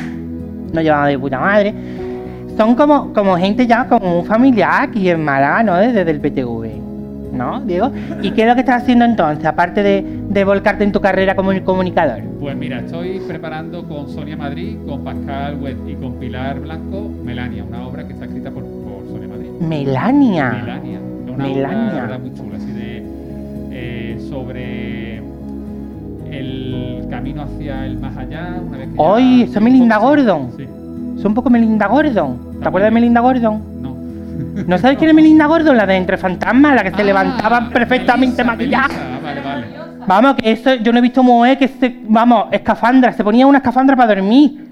no 0.71 0.83
llevaba 0.83 1.07
de 1.07 1.19
puta 1.19 1.41
madre, 1.41 1.75
son 2.57 2.75
como, 2.75 3.13
como 3.13 3.37
gente 3.37 3.67
ya, 3.67 3.87
como 3.87 4.21
un 4.21 4.25
familiar 4.25 4.83
aquí 4.89 5.09
en 5.11 5.25
Málaga, 5.25 5.63
¿no? 5.63 5.77
Desde 5.77 6.11
el 6.11 6.21
PTV, 6.21 7.33
¿no, 7.33 7.61
Diego? 7.61 7.91
¿Y 8.23 8.31
qué 8.31 8.43
es 8.43 8.49
lo 8.49 8.55
que 8.55 8.61
estás 8.61 8.83
haciendo 8.83 9.05
entonces, 9.05 9.45
aparte 9.45 9.83
de, 9.83 10.05
de 10.31 10.45
volcarte 10.45 10.85
en 10.85 10.93
tu 10.93 11.01
carrera 11.01 11.35
como 11.37 11.53
comunicador? 11.65 12.21
Pues 12.41 12.57
mira, 12.57 12.79
estoy 12.81 13.21
preparando 13.27 13.87
con 13.87 14.09
Sonia 14.09 14.37
Madrid, 14.37 14.77
con 14.87 15.05
Pascal 15.05 15.59
Wet 15.61 15.77
y 15.89 15.95
con 15.95 16.15
Pilar 16.15 16.61
Blanco 16.61 17.11
Melania, 17.25 17.65
una 17.65 17.87
obra 17.87 18.07
que 18.07 18.13
está 18.15 18.25
escrita 18.25 18.51
por, 18.51 18.63
por 18.63 19.07
Sonia 19.11 19.29
Madrid. 19.29 19.51
Melania. 19.61 20.51
Melania. 20.51 21.01
Una 21.29 21.45
Melania. 21.45 22.05
obra 22.05 22.19
muy 22.19 22.33
chula, 22.35 22.57
así 22.57 22.73
de 22.73 23.03
eh, 23.73 24.27
sobre 24.31 25.19
el 26.31 27.07
camino 27.11 27.43
hacia 27.43 27.85
el 27.85 27.99
más 27.99 28.17
allá. 28.17 28.61
Una 28.67 28.79
vez 28.79 28.89
que 28.89 29.03
¡Ay, 29.03 29.43
eso 29.43 29.61
Sí, 29.61 29.89
Gordon! 30.01 30.51
Sí, 30.57 30.67
Es 31.17 31.25
un 31.25 31.35
poco 31.35 31.51
Melinda 31.51 31.87
Gordon. 31.87 32.61
¿Te 32.61 32.69
acuerdas 32.69 32.89
de 32.91 32.95
Melinda 32.95 33.21
Gordon? 33.21 33.63
no. 33.83 33.97
¿No 34.67 34.79
sabes 34.79 34.99
quién 34.99 35.11
es 35.11 35.15
Melinda 35.17 35.47
Gordon? 35.47 35.77
La 35.77 35.87
de 35.87 35.97
Entre 35.97 36.17
Fantasmas, 36.17 36.75
la 36.75 36.83
que 36.83 36.91
se 36.91 37.03
Ah, 37.03 37.05
levantaba 37.05 37.69
perfectamente 37.71 38.43
Melissa, 38.43 38.45
maquillada. 38.45 38.89
Melissa, 38.89 39.17
ah, 39.17 39.21
vale, 39.23 39.41
vale. 39.41 39.67
Vamos, 40.07 40.35
que 40.37 40.53
eso 40.53 40.75
yo 40.77 40.93
no 40.93 40.99
he 40.99 41.03
visto 41.03 41.23
mujer 41.23 41.59
que 41.59 41.69
se, 41.69 41.97
vamos, 42.09 42.47
escafandra, 42.53 43.13
se 43.13 43.25
ponía 43.25 43.47
una 43.47 43.59
escafandra 43.59 43.97
para 43.97 44.15
dormir. 44.15 44.65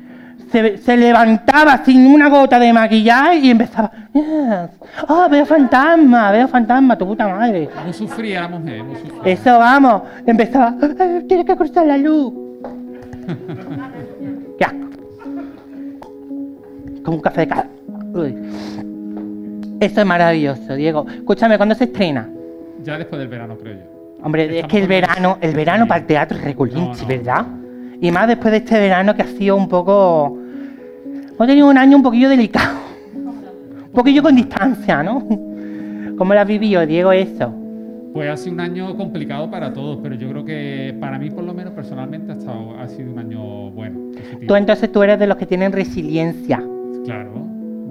Se, 0.52 0.76
se 0.78 0.96
levantaba 0.96 1.78
sin 1.84 2.06
una 2.06 2.28
gota 2.28 2.58
de 2.60 2.72
maquillaje 2.72 3.38
y 3.38 3.50
empezaba, 3.50 3.90
"Yes. 4.12 4.70
oh, 5.08 5.26
veo 5.28 5.44
fantasma, 5.44 6.30
veo 6.30 6.46
fantasma, 6.46 6.96
tu 6.96 7.06
puta 7.06 7.26
madre. 7.26 7.68
Muy 7.82 7.92
sufría 7.92 8.42
la 8.42 8.48
mujer, 8.48 8.82
sufría. 9.02 9.32
Eso, 9.32 9.58
vamos, 9.58 10.02
empezaba, 10.24 10.74
"Eh, 10.82 11.24
tienes 11.26 11.44
que 11.46 11.56
cruzar 11.56 11.86
la 11.86 11.96
luz. 11.96 12.32
Qué 14.58 14.64
asco. 14.64 14.78
Como 17.04 17.16
un 17.18 17.22
café 17.22 17.42
de 17.42 17.48
cal. 17.48 17.68
Uy. 18.14 18.34
Eso 19.80 20.00
es 20.00 20.06
maravilloso, 20.06 20.74
Diego. 20.74 21.06
Escúchame, 21.08 21.56
¿cuándo 21.56 21.74
se 21.74 21.84
estrena? 21.84 22.28
Ya 22.82 22.96
después 22.98 23.18
del 23.18 23.28
verano, 23.28 23.56
creo 23.60 23.74
yo. 23.74 23.80
Hombre, 24.22 24.60
es 24.60 24.66
que 24.66 24.78
el 24.78 24.86
verano, 24.88 25.36
el 25.40 25.54
verano 25.54 25.86
para 25.86 26.00
el 26.00 26.06
teatro 26.06 26.38
es 26.38 26.44
regulinchi, 26.44 26.80
No, 26.80 26.94
no. 27.02 27.06
¿verdad? 27.06 27.46
Y 28.00 28.10
más 28.10 28.26
después 28.28 28.52
de 28.52 28.58
este 28.58 28.78
verano 28.78 29.14
que 29.14 29.22
ha 29.22 29.26
sido 29.26 29.56
un 29.56 29.68
poco... 29.68 30.38
Hemos 31.34 31.46
tenido 31.48 31.68
un 31.68 31.76
año 31.76 31.96
un 31.96 32.02
poquillo 32.02 32.28
delicado. 32.28 32.78
Un 33.14 33.90
poquillo 33.92 34.22
con 34.22 34.34
distancia, 34.34 35.02
¿no? 35.02 35.22
¿Cómo 36.16 36.32
lo 36.32 36.40
has 36.40 36.46
vivido, 36.46 36.84
Diego, 36.86 37.12
eso? 37.12 37.52
Pues 38.12 38.30
ha 38.30 38.36
sido 38.36 38.54
un 38.54 38.60
año 38.60 38.96
complicado 38.96 39.50
para 39.50 39.72
todos, 39.72 39.98
pero 40.02 40.14
yo 40.14 40.28
creo 40.30 40.44
que 40.44 40.96
para 41.00 41.18
mí, 41.18 41.30
por 41.30 41.42
lo 41.44 41.52
menos 41.52 41.72
personalmente, 41.74 42.32
ha, 42.32 42.36
estado- 42.36 42.76
ha 42.78 42.88
sido 42.88 43.12
un 43.12 43.18
año 43.18 43.70
bueno. 43.72 43.98
positivo. 44.14 44.42
Tú 44.46 44.54
entonces 44.56 44.90
tú 44.92 45.02
eres 45.02 45.18
de 45.18 45.26
los 45.26 45.36
que 45.36 45.46
tienen 45.46 45.72
resiliencia. 45.72 46.62
Claro. 47.04 47.30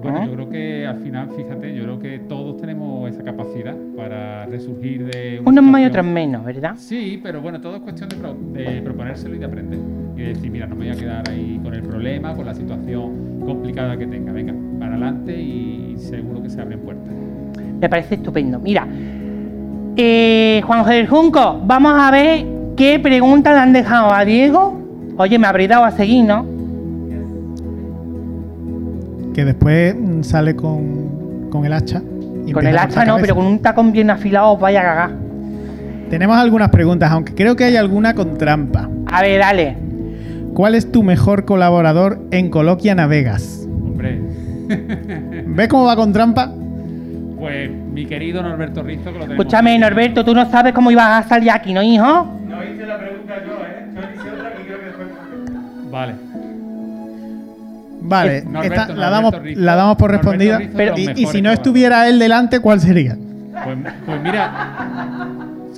Bueno, 0.03 0.17
¿Ah? 0.21 0.25
yo 0.25 0.33
creo 0.33 0.49
que 0.49 0.85
al 0.85 0.97
final, 0.97 1.29
fíjate, 1.35 1.73
yo 1.73 1.83
creo 1.83 1.99
que 1.99 2.19
todos 2.27 2.57
tenemos 2.57 3.09
esa 3.09 3.23
capacidad 3.23 3.73
para 3.95 4.45
resurgir 4.47 5.05
de 5.05 5.39
una 5.39 5.49
Unos 5.49 5.63
más 5.63 5.81
y 5.81 5.85
otros 5.85 6.05
menos, 6.05 6.43
¿verdad? 6.43 6.73
Sí, 6.75 7.19
pero 7.23 7.41
bueno, 7.41 7.61
todo 7.61 7.77
es 7.77 7.81
cuestión 7.81 8.09
de, 8.09 8.17
pro- 8.17 8.35
de 8.53 8.81
proponérselo 8.81 9.35
y 9.35 9.37
de 9.39 9.45
aprender. 9.45 9.79
Y 10.17 10.21
de 10.21 10.27
decir, 10.29 10.51
mira, 10.51 10.67
no 10.67 10.75
me 10.75 10.87
voy 10.87 10.93
a 10.93 10.99
quedar 10.99 11.29
ahí 11.29 11.57
con 11.63 11.73
el 11.73 11.83
problema, 11.83 12.35
con 12.35 12.45
la 12.45 12.53
situación 12.53 13.39
complicada 13.45 13.95
que 13.95 14.05
tenga. 14.05 14.33
Venga, 14.33 14.53
para 14.77 14.91
adelante 14.91 15.39
y 15.41 15.95
seguro 15.97 16.43
que 16.43 16.49
se 16.49 16.59
abren 16.59 16.79
puertas. 16.79 17.13
Me 17.79 17.87
parece 17.87 18.15
estupendo. 18.15 18.59
Mira, 18.59 18.85
eh, 19.95 20.61
Juan 20.65 20.85
del 20.85 21.07
Junco, 21.07 21.61
vamos 21.65 21.93
a 21.95 22.11
ver 22.11 22.45
qué 22.75 22.99
pregunta 22.99 23.53
le 23.53 23.59
han 23.59 23.71
dejado 23.73 24.11
a 24.11 24.25
Diego. 24.25 24.81
Oye, 25.17 25.39
me 25.39 25.47
habréis 25.47 25.69
dado 25.69 25.85
a 25.85 25.91
seguir, 25.91 26.25
¿no? 26.25 26.45
Que 29.33 29.45
después 29.45 29.95
mm, 29.95 30.23
sale 30.23 30.55
con, 30.55 31.49
con 31.49 31.65
el 31.65 31.73
hacha. 31.73 32.01
y 32.45 32.51
Con 32.51 32.65
el 32.67 32.77
hacha 32.77 33.05
no, 33.05 33.17
pero 33.17 33.35
con 33.35 33.45
un 33.45 33.59
tacón 33.59 33.91
bien 33.91 34.09
afilado 34.09 34.53
os 34.53 34.59
vaya 34.59 34.81
a 34.81 34.83
cagar. 34.83 35.11
Tenemos 36.09 36.37
algunas 36.37 36.69
preguntas, 36.69 37.11
aunque 37.11 37.33
creo 37.33 37.55
que 37.55 37.63
hay 37.63 37.75
alguna 37.75 38.13
con 38.13 38.37
trampa. 38.37 38.89
A 39.11 39.21
ver, 39.21 39.39
dale. 39.39 39.77
¿Cuál 40.53 40.75
es 40.75 40.91
tu 40.91 41.01
mejor 41.01 41.45
colaborador 41.45 42.19
en 42.29 42.49
Coloquia 42.51 42.93
Navegas? 42.93 43.67
Hombre, 43.67 44.21
¿Ves 45.47 45.67
cómo 45.67 45.85
va 45.85 45.95
con 45.95 46.13
trampa? 46.13 46.51
pues 47.39 47.69
mi 47.69 48.05
querido 48.05 48.41
Norberto 48.41 48.81
Rizo, 48.83 49.03
que 49.05 49.11
lo 49.11 49.25
tenemos. 49.25 49.37
Escúchame, 49.39 49.77
Norberto, 49.77 50.23
tú 50.23 50.33
no 50.33 50.49
sabes 50.49 50.71
cómo 50.71 50.91
ibas 50.91 51.25
a 51.25 51.27
salir 51.27 51.51
aquí, 51.51 51.73
¿no, 51.73 51.83
hijo? 51.83 52.05
No 52.47 52.63
hice 52.63 52.85
la 52.85 52.97
pregunta 52.97 53.33
yo, 53.45 53.53
¿eh? 53.65 53.85
Yo 53.93 54.01
hice 54.01 54.31
otra 54.31 54.53
y 54.61 54.65
creo 54.65 54.79
que 54.79 54.85
después. 54.85 55.07
Vale. 55.91 56.13
Vale, 58.03 58.43
Norberto, 58.43 58.81
esta 58.81 58.93
la, 58.95 59.09
damos, 59.09 59.33
la 59.55 59.75
damos 59.75 59.95
por 59.97 60.11
respondida. 60.11 60.61
Pero- 60.75 60.93
y, 60.97 61.25
si 61.25 61.41
no 61.41 61.51
estuviera 61.51 62.07
él 62.09 62.19
delante, 62.19 62.59
¿cuál 62.59 62.79
sería? 62.79 63.15
Pues, 63.63 63.77
pues 64.05 64.21
mira, 64.21 65.27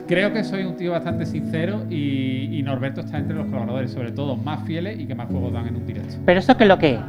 creo 0.08 0.34
que 0.34 0.44
soy 0.44 0.64
un 0.64 0.76
tío 0.76 0.92
bastante 0.92 1.26
sincero 1.26 1.84
y, 1.90 2.58
y 2.58 2.64
Norberto 2.64 3.02
está 3.02 3.18
entre 3.18 3.36
los 3.36 3.46
colaboradores, 3.48 3.92
sobre 3.92 4.12
todo 4.12 4.36
más 4.38 4.64
fieles 4.66 5.00
y 5.00 5.06
que 5.06 5.16
más 5.16 5.28
juegos 5.30 5.54
dan 5.54 5.68
en 5.68 5.76
un 5.76 5.86
directo. 5.86 6.16
Pero 6.26 6.40
eso 6.40 6.56
que 6.58 6.64
es 6.64 6.68
lo 6.68 6.78
que 6.80 6.94
es. 6.96 7.00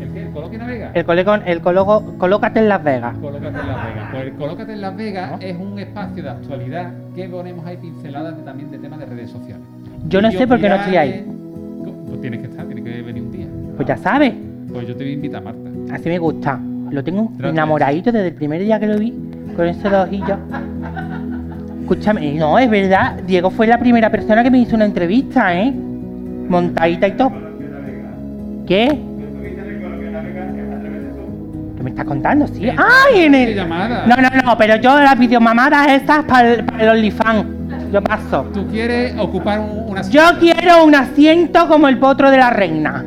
¿El 0.00 0.12
qué? 0.12 0.22
¿El 0.22 0.30
Coloquia 0.32 0.58
Navega? 0.58 0.90
El 0.94 1.04
colegón, 1.04 1.42
el 1.46 1.60
cologo, 1.60 2.18
colócate 2.18 2.60
en 2.60 2.68
Las 2.68 2.82
Vegas. 2.84 3.16
Colócate 3.18 3.46
en 3.60 3.66
Las 3.66 3.86
Vegas. 3.86 4.08
Pues 4.12 4.22
el 4.24 4.32
Colócate 4.34 4.72
en 4.72 4.80
Las 4.80 4.96
Vegas 4.96 5.32
es 5.40 5.56
un 5.56 5.78
espacio 5.78 6.22
de 6.22 6.30
actualidad 6.30 6.92
que 7.16 7.28
ponemos 7.28 7.66
ahí 7.66 7.76
pinceladas 7.78 8.36
de- 8.36 8.42
también 8.42 8.70
de 8.70 8.78
temas 8.78 8.98
de 9.00 9.06
redes 9.06 9.30
sociales. 9.30 9.64
Yo 10.08 10.20
no 10.22 10.30
sé 10.30 10.46
por 10.46 10.60
qué 10.60 10.68
no 10.68 10.74
estoy 10.76 10.96
ahí. 10.96 11.26
Pues 12.08 12.20
tienes 12.20 12.40
que 12.40 12.46
estar, 12.46 12.66
tienes 12.66 12.84
que 12.84 13.02
venir. 13.02 13.23
Pues 13.76 13.88
ya 13.88 13.96
sabes, 13.96 14.32
Pues 14.72 14.86
yo 14.88 14.96
te 14.96 15.04
voy 15.04 15.12
a 15.12 15.14
invitar, 15.16 15.42
Marta. 15.42 15.60
así 15.92 16.08
me 16.08 16.18
gusta. 16.18 16.58
Lo 16.90 17.02
tengo 17.02 17.30
Trata 17.36 17.50
enamoradito 17.50 18.12
desde 18.12 18.28
el 18.28 18.34
primer 18.34 18.60
día 18.62 18.78
que 18.78 18.86
lo 18.86 18.98
vi, 18.98 19.12
con 19.56 19.66
esos 19.66 19.92
ojillos. 19.92 20.38
Escúchame, 21.82 22.32
no, 22.34 22.58
es 22.58 22.70
verdad, 22.70 23.16
Diego 23.26 23.50
fue 23.50 23.66
la 23.66 23.78
primera 23.78 24.10
persona 24.10 24.42
que 24.42 24.50
me 24.50 24.58
hizo 24.58 24.74
una 24.76 24.84
entrevista, 24.86 25.54
¿eh? 25.60 25.72
Montadita 26.48 27.08
y 27.08 27.12
todo. 27.12 27.32
¿Qué? 28.66 28.98
¿Qué 31.76 31.82
me 31.82 31.90
estás 31.90 32.04
contando? 32.04 32.46
Sí. 32.48 32.68
¡Ay! 32.70 33.22
En 33.24 33.34
el... 33.34 33.56
No, 33.68 34.16
no, 34.16 34.42
no, 34.44 34.56
pero 34.56 34.76
yo 34.76 34.98
las 35.00 35.18
videomamadas 35.18 35.88
estas 35.88 36.24
para 36.24 36.54
el, 36.54 36.64
para 36.64 36.82
el 36.84 36.88
OnlyFans. 36.90 37.44
Yo 37.92 38.02
paso. 38.02 38.42
Tú 38.52 38.66
quieres 38.68 39.14
ocupar 39.18 39.60
un- 39.60 39.84
una 39.90 40.02
Yo 40.02 40.22
quiero 40.40 40.84
un 40.84 40.94
asiento 40.94 41.68
como 41.68 41.88
el 41.88 41.98
potro 41.98 42.30
de 42.30 42.38
la 42.38 42.50
reina. 42.50 43.04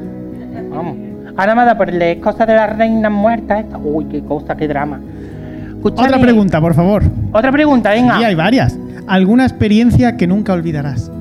Vamos. 0.77 0.97
Ahora 1.35 1.55
me 1.55 1.65
da 1.65 1.77
por 1.77 1.91
leer 1.91 2.19
cosas 2.19 2.47
de 2.47 2.55
las 2.55 2.77
reinas 2.77 3.11
muertas. 3.11 3.65
esta. 3.65 3.77
Uy, 3.77 4.05
qué 4.05 4.21
cosa, 4.21 4.55
qué 4.55 4.67
drama. 4.67 4.99
Escúchame. 5.69 6.07
Otra 6.07 6.19
pregunta, 6.19 6.61
por 6.61 6.73
favor. 6.73 7.03
Otra 7.31 7.51
pregunta, 7.51 7.91
venga. 7.91 8.17
Sí, 8.17 8.23
hay 8.23 8.35
varias. 8.35 8.77
¿Alguna 9.07 9.43
experiencia 9.45 10.17
que 10.17 10.27
nunca 10.27 10.53
olvidarás? 10.53 11.11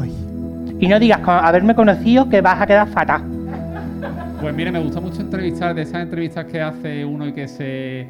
Ay. 0.00 0.12
Y 0.80 0.88
no 0.88 0.98
digas 0.98 1.18
con 1.20 1.34
haberme 1.34 1.74
conocido 1.74 2.28
que 2.28 2.40
vas 2.40 2.60
a 2.60 2.66
quedar 2.66 2.88
fatal. 2.88 3.22
Pues 4.40 4.54
mire, 4.54 4.70
me 4.70 4.78
gustó 4.78 5.00
mucho 5.00 5.22
entrevistar, 5.22 5.74
de 5.74 5.82
esas 5.82 6.02
entrevistas 6.02 6.44
que 6.44 6.60
hace 6.60 7.04
uno 7.04 7.26
y 7.26 7.32
que 7.32 7.48
se... 7.48 8.08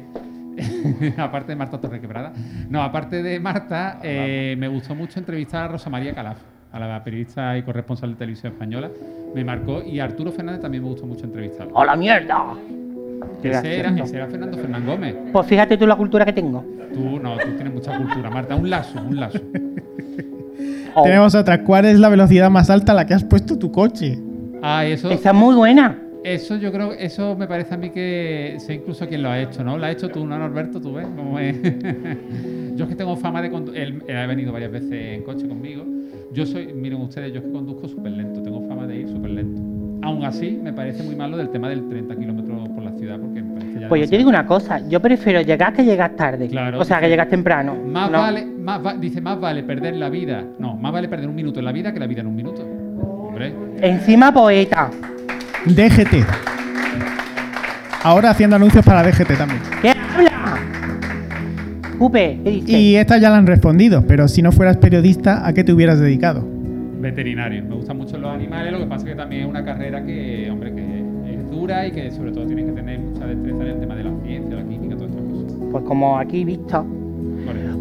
aparte 1.17 1.53
de 1.53 1.55
Marta 1.55 1.79
Torrequebrada. 1.79 2.33
No, 2.69 2.81
aparte 2.81 3.23
de 3.23 3.39
Marta, 3.39 3.99
eh, 4.03 4.55
me 4.57 4.67
gustó 4.67 4.95
mucho 4.95 5.19
entrevistar 5.19 5.63
a 5.63 5.67
Rosa 5.69 5.89
María 5.89 6.13
Calaf, 6.13 6.37
a 6.75 6.87
la 6.87 7.03
periodista 7.03 7.57
y 7.57 7.63
corresponsal 7.63 8.11
de 8.11 8.15
televisión 8.17 8.51
española. 8.51 8.89
Me 9.33 9.43
marcó. 9.43 9.81
Y 9.81 9.99
a 9.99 10.03
Arturo 10.03 10.31
Fernández 10.31 10.61
también 10.61 10.83
me 10.83 10.89
gustó 10.89 11.05
mucho 11.05 11.25
entrevistarlo. 11.25 11.73
¡Hola 11.73 11.95
mierda! 11.95 12.53
Qué 13.41 13.51
Ese 13.51 13.79
era, 13.79 13.89
ese 13.97 14.17
era 14.17 14.27
Fernando 14.27 14.57
Fernán 14.57 14.85
Gómez. 14.85 15.15
Pues 15.31 15.47
fíjate 15.47 15.77
tú 15.77 15.87
la 15.87 15.95
cultura 15.95 16.25
que 16.25 16.33
tengo. 16.33 16.65
Tú 16.93 17.19
no, 17.19 17.37
tú 17.37 17.49
tienes 17.55 17.73
mucha 17.73 17.97
cultura, 17.97 18.29
Marta. 18.29 18.55
Un 18.55 18.69
lazo, 18.69 18.99
un 19.01 19.19
lazo. 19.19 19.39
Oh, 20.97 21.03
Tenemos 21.03 21.35
otra. 21.35 21.63
¿Cuál 21.63 21.85
es 21.85 21.99
la 21.99 22.09
velocidad 22.09 22.49
más 22.49 22.69
alta 22.69 22.93
a 22.93 22.95
la 22.95 23.05
que 23.05 23.13
has 23.13 23.23
puesto 23.23 23.57
tu 23.57 23.71
coche? 23.71 24.17
Ah, 24.61 24.85
eso. 24.85 25.09
Esa 25.09 25.29
es 25.29 25.35
muy 25.35 25.55
buena. 25.55 25.97
Eso 26.25 26.55
yo 26.55 26.71
creo, 26.71 26.91
eso 26.93 27.35
me 27.35 27.45
parece 27.45 27.75
a 27.75 27.77
mí 27.77 27.91
que 27.91 28.55
sé 28.57 28.73
incluso 28.73 29.07
quién 29.07 29.21
lo 29.21 29.29
ha 29.29 29.39
hecho, 29.39 29.63
¿no? 29.63 29.77
Lo 29.77 29.85
ha 29.85 29.91
hecho 29.91 30.09
tú, 30.09 30.25
¿no, 30.25 30.39
Norberto? 30.39 30.81
¿Tú 30.81 30.93
ves 30.93 31.05
cómo 31.15 31.37
es? 31.37 31.55
yo 32.75 32.85
es 32.85 32.89
que 32.89 32.95
tengo 32.95 33.15
fama 33.15 33.43
de 33.43 33.49
él, 33.75 34.01
él 34.07 34.17
ha 34.17 34.25
venido 34.25 34.51
varias 34.51 34.71
veces 34.71 34.91
en 34.91 35.21
coche 35.21 35.47
conmigo. 35.47 35.85
Yo 36.33 36.47
soy, 36.47 36.73
miren 36.73 36.99
ustedes, 37.01 37.31
yo 37.31 37.41
es 37.41 37.45
que 37.45 37.51
conduzco 37.51 37.87
súper 37.87 38.11
lento, 38.13 38.41
tengo 38.41 38.67
fama 38.67 38.87
de 38.87 39.01
ir 39.01 39.07
súper 39.07 39.29
lento. 39.29 39.61
Aún 40.01 40.25
así, 40.25 40.59
me 40.63 40.73
parece 40.73 41.03
muy 41.03 41.15
malo 41.15 41.37
del 41.37 41.49
tema 41.49 41.69
del 41.69 41.87
30 41.87 42.15
kilómetros 42.15 42.69
por 42.69 42.83
la 42.83 42.91
ciudad, 42.93 43.19
porque 43.19 43.43
me 43.43 43.59
parece 43.59 43.79
ya 43.81 43.87
Pues 43.87 44.01
yo 44.01 44.09
te 44.09 44.17
digo 44.17 44.29
una 44.29 44.47
cosa, 44.47 44.79
yo 44.89 44.99
prefiero 44.99 45.41
llegar 45.41 45.73
que 45.73 45.83
llegar 45.83 46.15
tarde. 46.15 46.47
Claro, 46.47 46.79
o 46.79 46.85
sea, 46.85 46.99
que 47.01 47.07
llegas 47.07 47.29
temprano. 47.29 47.75
Más 47.75 48.09
¿no? 48.09 48.17
vale, 48.17 48.45
más 48.47 48.83
va- 48.83 48.95
dice, 48.95 49.21
más 49.21 49.39
vale 49.39 49.61
perder 49.61 49.95
la 49.95 50.09
vida, 50.09 50.43
no, 50.57 50.75
más 50.75 50.91
vale 50.91 51.07
perder 51.07 51.29
un 51.29 51.35
minuto 51.35 51.59
en 51.59 51.65
la 51.65 51.71
vida 51.71 51.93
que 51.93 51.99
la 51.99 52.07
vida 52.07 52.21
en 52.21 52.27
un 52.27 52.35
minuto. 52.35 52.63
Hombre, 52.63 53.53
Encima 53.79 54.33
poeta. 54.33 54.89
DGT. 55.65 56.25
Ahora 58.03 58.29
haciendo 58.31 58.55
anuncios 58.55 58.85
para 58.85 59.03
DGT 59.03 59.37
también. 59.37 59.61
¿Qué 59.81 59.89
habla? 59.89 60.59
Upe, 61.99 62.39
¿qué? 62.43 62.79
Y 62.79 62.95
estas 62.95 63.19
ya 63.21 63.29
la 63.29 63.37
han 63.37 63.47
respondido, 63.47 64.05
pero 64.07 64.27
si 64.27 64.41
no 64.41 64.51
fueras 64.51 64.77
periodista, 64.77 65.45
¿a 65.45 65.53
qué 65.53 65.63
te 65.63 65.73
hubieras 65.73 65.99
dedicado? 65.99 66.55
veterinario. 67.05 67.63
Me 67.63 67.75
gustan 67.75 67.97
mucho 67.97 68.17
los 68.17 68.31
animales, 68.31 68.73
lo 68.73 68.79
que 68.79 68.85
pasa 68.85 69.05
es 69.05 69.11
que 69.11 69.15
también 69.15 69.43
es 69.43 69.47
una 69.47 69.63
carrera 69.63 70.03
que, 70.03 70.49
hombre, 70.51 70.73
que 70.73 70.99
es 71.33 71.51
dura 71.51 71.87
y 71.87 71.91
que 71.91 72.11
sobre 72.11 72.31
todo 72.31 72.45
tienes 72.45 72.65
que 72.65 72.71
tener 72.71 72.99
mucha 72.99 73.25
destreza 73.25 73.61
en 73.61 73.67
el 73.67 73.79
tema 73.79 73.95
de 73.95 74.03
la 74.03 74.11
ciencia, 74.23 74.55
la 74.55 74.63
química, 74.63 74.95
todas 74.95 75.11
estas 75.11 75.25
cosas. 75.25 75.57
Pues 75.71 75.83
como 75.85 76.17
aquí 76.17 76.43
visto. 76.43 76.85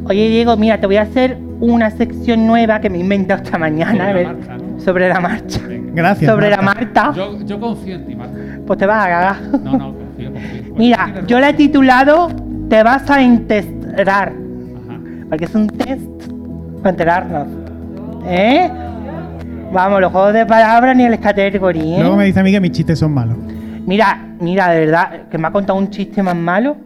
Oye, 0.05 0.29
Diego, 0.29 0.57
mira, 0.57 0.79
te 0.79 0.87
voy 0.87 0.97
a 0.97 1.03
hacer 1.03 1.39
una 1.61 1.91
sección 1.91 2.47
nueva 2.47 2.81
que 2.81 2.91
me 2.91 2.99
he 2.99 3.01
inventado 3.01 3.43
esta 3.43 3.57
mañana. 3.57 3.93
Sobre 3.93 4.07
la 4.07 4.13
ver, 4.13 4.27
marcha, 4.27 4.59
¿no? 4.59 4.64
Sobre 4.79 5.09
la 5.09 5.21
marcha. 5.21 5.61
Venga. 5.67 5.93
Gracias. 5.95 6.31
sobre 6.31 6.51
la 6.51 6.63
Marta. 6.63 7.13
Yo, 7.15 7.41
yo 7.45 7.61
confío 7.61 7.95
en 7.97 8.07
ti, 8.07 8.15
Marta. 8.17 8.35
Pues 8.67 8.79
te 8.79 8.87
vas 8.87 9.05
a 9.05 9.09
cagar. 9.09 9.37
No, 9.63 9.73
no, 9.79 9.95
confío, 9.95 10.33
confío. 10.33 10.63
Pues 10.63 10.75
Mira, 10.79 11.23
yo 11.27 11.39
la 11.41 11.51
he 11.51 11.55
titulado 11.55 12.29
Te 12.69 12.83
vas 12.83 13.09
a 13.11 13.23
enterar. 13.23 14.29
Ajá. 14.33 15.01
Porque 15.29 15.45
es 15.45 15.55
un 15.55 15.69
test 15.69 16.03
para 16.79 16.91
enterarnos. 16.91 17.47
¿Eh? 18.27 18.71
Vamos, 19.73 20.01
los 20.01 20.13
juegos 20.13 20.33
de 20.33 20.47
palabras 20.47 20.97
ni 20.97 21.05
el 21.05 21.19
category, 21.19 21.95
¿eh? 21.95 21.97
Luego 22.01 22.17
me 22.17 22.25
dice 22.25 22.41
a 22.41 22.43
mí 22.43 22.53
que 22.53 22.61
mis 22.61 22.73
chistes 22.73 22.99
son 22.99 23.13
malos. 23.13 23.37
Mira, 23.87 24.19
mira, 24.41 24.69
de 24.71 24.81
verdad, 24.87 25.11
que 25.31 25.37
me 25.37 25.49
ha 25.49 25.51
contado 25.51 25.79
un 25.79 25.91
chiste 25.91 26.23
más 26.23 26.37
malo. 26.37 26.77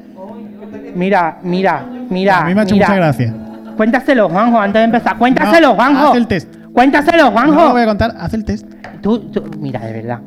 Mira, 0.95 1.39
mira, 1.43 1.85
mira. 2.11 2.41
a 2.41 2.45
mí 2.45 2.55
me 2.55 2.61
ha 2.61 2.65
hecho 2.65 2.75
mira. 2.75 2.87
mucha 2.89 2.97
gracia. 2.97 3.35
Cuéntaselo, 3.77 4.29
Juanjo, 4.29 4.59
antes 4.59 4.81
de 4.81 4.85
empezar. 4.85 5.17
Cuéntaselo, 5.17 5.69
No, 5.69 5.75
Juanjo. 5.75 6.09
haz 6.09 6.17
el 6.17 6.27
test. 6.27 6.58
Cuéntaselo, 6.79 7.25
No 7.25 7.31
Juanjo. 7.33 7.55
lo 7.65 7.71
voy 7.73 7.83
a 7.83 7.87
contar, 7.87 8.15
haz 8.21 8.35
el 8.35 8.45
test. 8.45 8.65
Tú, 9.01 9.19
tú- 9.31 9.43
mira, 9.59 9.81
de 9.81 9.93
verdad. 9.95 10.21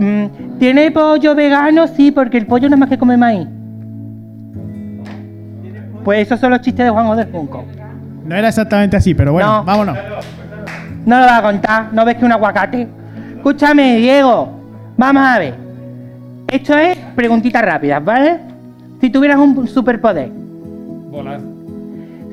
Mm, 0.00 0.58
¿Tiene 0.60 0.92
pollo 0.92 1.34
vegano? 1.34 1.88
Sí, 1.88 2.12
porque 2.12 2.38
el 2.38 2.46
pollo 2.46 2.68
no 2.68 2.76
es 2.76 2.80
más 2.80 2.88
que 2.88 2.96
come 2.96 3.16
maíz. 3.16 3.48
Pues 6.04 6.20
esos 6.26 6.38
son 6.38 6.50
los 6.52 6.60
chistes 6.60 6.84
de 6.86 6.90
Juanjo 6.90 7.16
del 7.16 7.30
Junco. 7.32 7.64
No 8.24 8.36
era 8.36 8.48
exactamente 8.48 8.96
así, 8.96 9.14
pero 9.14 9.32
bueno, 9.32 9.48
No. 9.58 9.64
vámonos. 9.64 9.98
No 11.06 11.18
lo 11.18 11.26
vas 11.26 11.38
a 11.38 11.42
contar, 11.42 11.86
¿no 11.92 12.04
ves 12.04 12.16
que 12.16 12.24
un 12.24 12.32
aguacate? 12.32 12.86
Escúchame, 13.36 13.96
Diego. 13.96 14.48
Vamos 14.96 15.22
a 15.24 15.38
ver. 15.40 15.54
Esto 16.46 16.76
es 16.78 16.96
preguntitas 17.16 17.62
rápidas, 17.64 18.04
¿vale? 18.04 18.38
Si 19.00 19.10
tuvieras 19.10 19.38
un 19.38 19.66
superpoder, 19.66 20.28
Volar. 21.10 21.40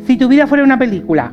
si 0.06 0.16
tu 0.16 0.28
vida 0.28 0.46
fuera 0.46 0.64
una 0.64 0.78
película, 0.78 1.32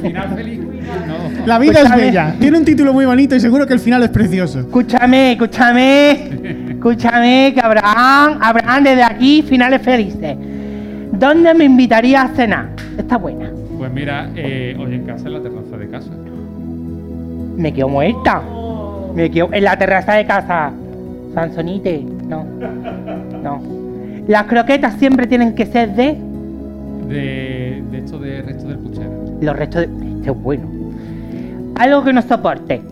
final 0.00 0.34
feliz. 0.34 0.60
No. 0.60 1.46
La 1.46 1.58
vida 1.58 1.80
es 1.82 1.94
bella. 1.94 2.34
Tiene 2.38 2.58
un 2.58 2.64
título 2.64 2.92
muy 2.92 3.06
bonito 3.06 3.34
y 3.34 3.40
seguro 3.40 3.66
que 3.66 3.74
el 3.74 3.80
final 3.80 4.02
es 4.02 4.10
precioso. 4.10 4.60
escúchame, 4.60 5.32
escúchame, 5.32 6.70
escúchame, 6.70 7.52
que 7.54 7.60
Abraham, 7.60 8.38
Abraham, 8.40 8.84
desde 8.84 9.02
aquí, 9.02 9.42
finales 9.42 9.82
felices. 9.82 10.36
¿Dónde 11.12 11.54
me 11.54 11.64
invitaría 11.64 12.22
a 12.22 12.28
cenar? 12.28 12.68
Está 12.98 13.16
buena. 13.16 13.50
Pues 13.78 13.92
mira, 13.92 14.30
eh, 14.34 14.76
hoy 14.78 14.94
en 14.94 15.04
casa, 15.04 15.26
en 15.26 15.34
la 15.34 15.42
terraza 15.42 15.76
de 15.76 15.88
casa. 15.88 16.10
Me 17.56 17.72
quedo 17.72 17.88
muerta. 17.88 18.42
Me 19.14 19.30
quedo 19.30 19.48
en 19.52 19.64
la 19.64 19.78
terraza 19.78 20.14
de 20.14 20.26
casa. 20.26 20.72
Sansonite, 21.34 22.04
no. 22.28 22.44
No. 23.42 23.62
Las 24.28 24.44
croquetas 24.44 24.94
siempre 24.98 25.26
tienen 25.26 25.54
que 25.54 25.66
ser 25.66 25.94
de 25.94 26.16
De, 27.08 27.82
de 27.90 27.98
esto 27.98 28.18
de 28.18 28.42
resto 28.42 28.68
del 28.68 28.78
puchero. 28.78 29.25
Los 29.40 29.56
restos 29.56 29.82
de. 29.82 30.06
Este 30.16 30.30
es 30.30 30.42
bueno. 30.42 30.68
Algo 31.76 32.04
que 32.04 32.12
no 32.12 32.22
soporte. 32.22 32.82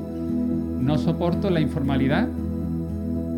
No 0.80 0.98
soporto 0.98 1.48
la 1.50 1.60
informalidad 1.60 2.28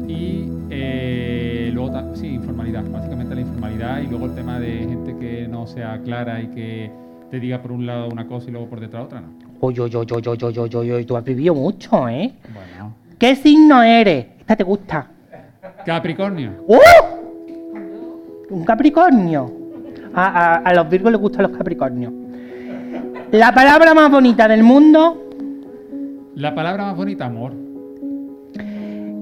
y 0.08 0.48
eh, 0.70 1.70
luego 1.72 2.14
sí, 2.14 2.26
informalidad, 2.28 2.82
básicamente 2.90 3.34
la 3.34 3.40
informalidad 3.42 4.00
y 4.00 4.06
luego 4.08 4.26
el 4.26 4.34
tema 4.34 4.58
de 4.58 4.78
gente 4.80 5.16
que 5.18 5.46
no 5.48 5.66
sea 5.66 6.00
clara 6.02 6.40
y 6.42 6.48
que 6.48 6.90
te 7.30 7.38
diga 7.40 7.62
por 7.62 7.72
un 7.72 7.86
lado 7.86 8.08
una 8.08 8.26
cosa 8.26 8.48
y 8.48 8.52
luego 8.52 8.66
por 8.68 8.80
detrás 8.80 9.04
otra, 9.04 9.20
no. 9.20 9.28
Oye, 9.60 9.80
oye, 9.80 9.96
oye, 9.96 10.12
oye, 10.14 10.28
oye, 10.46 10.60
oye, 10.60 10.92
oye, 10.92 11.04
tú 11.04 11.16
has 11.16 11.24
vivido 11.24 11.54
mucho, 11.54 12.08
¿eh? 12.08 12.32
Bueno. 12.52 12.92
¿Qué 13.18 13.34
signo 13.36 13.82
eres? 13.82 14.26
Esta 14.40 14.54
te 14.56 14.64
gusta. 14.64 15.06
Capricornio. 15.84 16.50
¡Uh! 16.66 16.76
Un 18.50 18.64
Capricornio. 18.64 19.50
A, 20.14 20.26
a- 20.26 20.56
a 20.56 20.74
los 20.74 20.88
Virgos 20.90 21.12
les 21.12 21.20
gustan 21.20 21.42
los 21.44 21.52
Capricornios. 21.56 22.12
La 23.36 23.52
palabra 23.52 23.92
más 23.92 24.10
bonita 24.10 24.48
del 24.48 24.62
mundo, 24.62 25.22
La 26.36 26.54
palabra 26.54 26.84
más 26.86 26.96
bonita, 26.96 27.26
amor. 27.26 27.52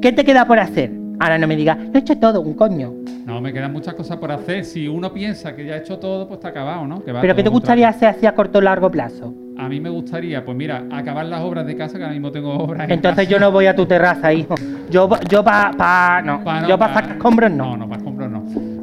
¿qué 0.01 0.13
te 0.13 0.25
queda 0.25 0.47
por 0.47 0.59
hacer? 0.61 0.93
Ahora 1.19 1.37
no 1.39 1.47
me 1.49 1.57
digas, 1.57 1.79
lo 1.79 1.95
he 1.95 1.99
hecho 1.99 2.17
todo, 2.19 2.41
un 2.41 2.55
coño. 2.55 2.93
No, 3.27 3.41
me 3.41 3.53
quedan 3.53 3.73
muchas 3.73 3.95
cosas 3.95 4.19
por 4.19 4.31
hacer. 4.31 4.65
Si 4.65 4.87
uno 4.87 5.13
piensa 5.13 5.57
que 5.57 5.65
ya 5.65 5.75
ha 5.75 5.77
hecho 5.79 5.99
todo, 5.99 6.29
pues 6.29 6.39
está 6.39 6.49
acabado, 6.49 6.87
¿no? 6.87 7.03
Que 7.03 7.11
va 7.13 7.23
¿Pero 7.23 7.35
qué 7.35 7.43
te 7.43 7.49
gustaría 7.49 7.89
hacer 7.89 8.09
así 8.09 8.27
a 8.27 8.35
corto 8.35 8.59
o 8.59 8.61
largo 8.61 8.91
plazo? 8.91 9.33
A 9.57 9.69
mí 9.69 9.81
me 9.81 9.89
gustaría, 9.89 10.45
pues 10.45 10.57
mira, 10.57 10.85
acabar 10.93 11.25
las 11.27 11.41
obras 11.41 11.67
de 11.67 11.75
casa, 11.77 11.97
que 11.97 12.03
ahora 12.05 12.13
mismo 12.13 12.31
tengo 12.31 12.53
obras 12.55 12.85
en 12.85 12.93
Entonces 12.93 13.25
casa. 13.25 13.31
yo 13.31 13.41
no 13.41 13.51
voy 13.51 13.67
a 13.67 13.75
tu 13.75 13.87
terraza, 13.87 14.33
hijo. 14.33 14.55
Yo, 14.91 15.09
yo 15.29 15.43
pa, 15.43 15.71
pa, 15.77 16.21
no. 16.23 16.45
Pa- 16.45 16.61
no, 16.61 16.69
yo 16.69 16.79
pa, 16.79 16.89
pa- 16.89 16.95
sacar 16.95 17.13
escombros 17.17 17.51
no. 17.51 17.65
No, 17.71 17.77
no, 17.79 17.89
para 17.89 17.99
escombros 17.99 18.14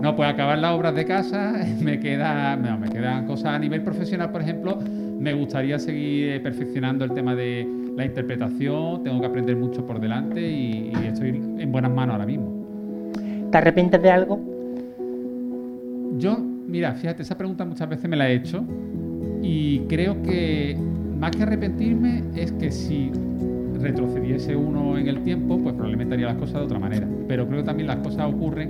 no. 0.01 0.15
Pues 0.15 0.29
acabar 0.29 0.57
las 0.57 0.73
obras 0.73 0.95
de 0.95 1.05
casa, 1.05 1.53
me 1.81 1.99
queda, 1.99 2.55
no, 2.55 2.77
me 2.77 2.89
quedan 2.89 3.25
cosas 3.25 3.53
a 3.53 3.59
nivel 3.59 3.81
profesional, 3.81 4.31
por 4.31 4.41
ejemplo, 4.41 4.77
me 4.77 5.33
gustaría 5.33 5.77
seguir 5.79 6.29
eh, 6.29 6.39
perfeccionando 6.39 7.05
el 7.05 7.11
tema 7.13 7.35
de 7.35 7.67
la 7.95 8.05
interpretación, 8.05 9.03
tengo 9.03 9.19
que 9.19 9.27
aprender 9.27 9.55
mucho 9.55 9.85
por 9.85 9.99
delante 9.99 10.41
y, 10.41 10.91
y 10.91 11.07
estoy 11.07 11.29
en 11.29 11.71
buenas 11.71 11.91
manos 11.91 12.13
ahora 12.13 12.25
mismo. 12.25 12.61
¿Te 13.51 13.57
arrepientes 13.57 14.01
de 14.01 14.09
algo? 14.09 14.39
Yo, 16.17 16.37
mira, 16.39 16.93
fíjate, 16.93 17.21
esa 17.23 17.37
pregunta 17.37 17.65
muchas 17.65 17.89
veces 17.89 18.09
me 18.09 18.15
la 18.15 18.29
he 18.29 18.35
hecho 18.35 18.63
y 19.41 19.79
creo 19.89 20.21
que 20.23 20.77
más 21.19 21.31
que 21.31 21.43
arrepentirme 21.43 22.23
es 22.35 22.51
que 22.53 22.71
si 22.71 23.11
retrocediese 23.79 24.55
uno 24.55 24.97
en 24.97 25.07
el 25.07 25.23
tiempo, 25.23 25.59
pues 25.59 25.73
probablemente 25.73 26.15
haría 26.15 26.27
las 26.27 26.37
cosas 26.37 26.55
de 26.55 26.61
otra 26.61 26.79
manera. 26.79 27.07
Pero 27.27 27.47
creo 27.47 27.59
que 27.59 27.65
también 27.65 27.87
las 27.87 27.97
cosas 27.97 28.31
ocurren 28.33 28.69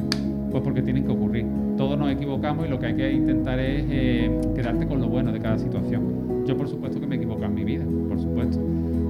pues 0.52 0.64
porque 0.64 0.82
tienen 0.82 1.06
que 1.06 1.12
ocurrir. 1.12 1.46
Todos 1.78 1.98
nos 1.98 2.12
equivocamos 2.12 2.66
y 2.66 2.70
lo 2.70 2.80
que 2.80 2.88
hay 2.88 2.96
que 2.96 3.12
intentar 3.12 3.60
es 3.60 3.86
eh, 3.90 4.40
quedarte 4.56 4.86
con 4.86 5.02
lo 5.02 5.08
bueno 5.08 5.32
de 5.32 5.40
cada 5.40 5.58
situación. 5.58 6.46
Yo 6.46 6.58
por 6.58 6.68
supuesto 6.68 7.00
que 7.00 7.08
me 7.08 7.16
equivoco 7.16 7.44
en 7.46 7.54
mi 7.54 7.64
vida, 7.64 7.86
por 8.10 8.20
supuesto. 8.20 8.60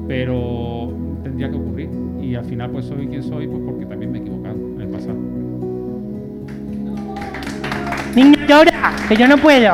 Pero 0.07 0.93
tendría 1.23 1.49
que 1.49 1.57
ocurrir. 1.57 1.89
Y 2.21 2.35
al 2.35 2.45
final 2.45 2.69
pues 2.69 2.85
soy 2.85 3.07
quien 3.07 3.23
soy 3.23 3.47
pues 3.47 3.61
porque 3.65 3.85
también 3.85 4.11
me 4.11 4.19
he 4.19 4.21
equivocado 4.21 4.55
en 4.55 4.81
el 4.81 4.87
pasado. 4.89 5.17
Niño, 8.15 8.45
llora, 8.47 8.93
que 9.07 9.15
yo 9.15 9.27
no 9.27 9.37
puedo. 9.37 9.73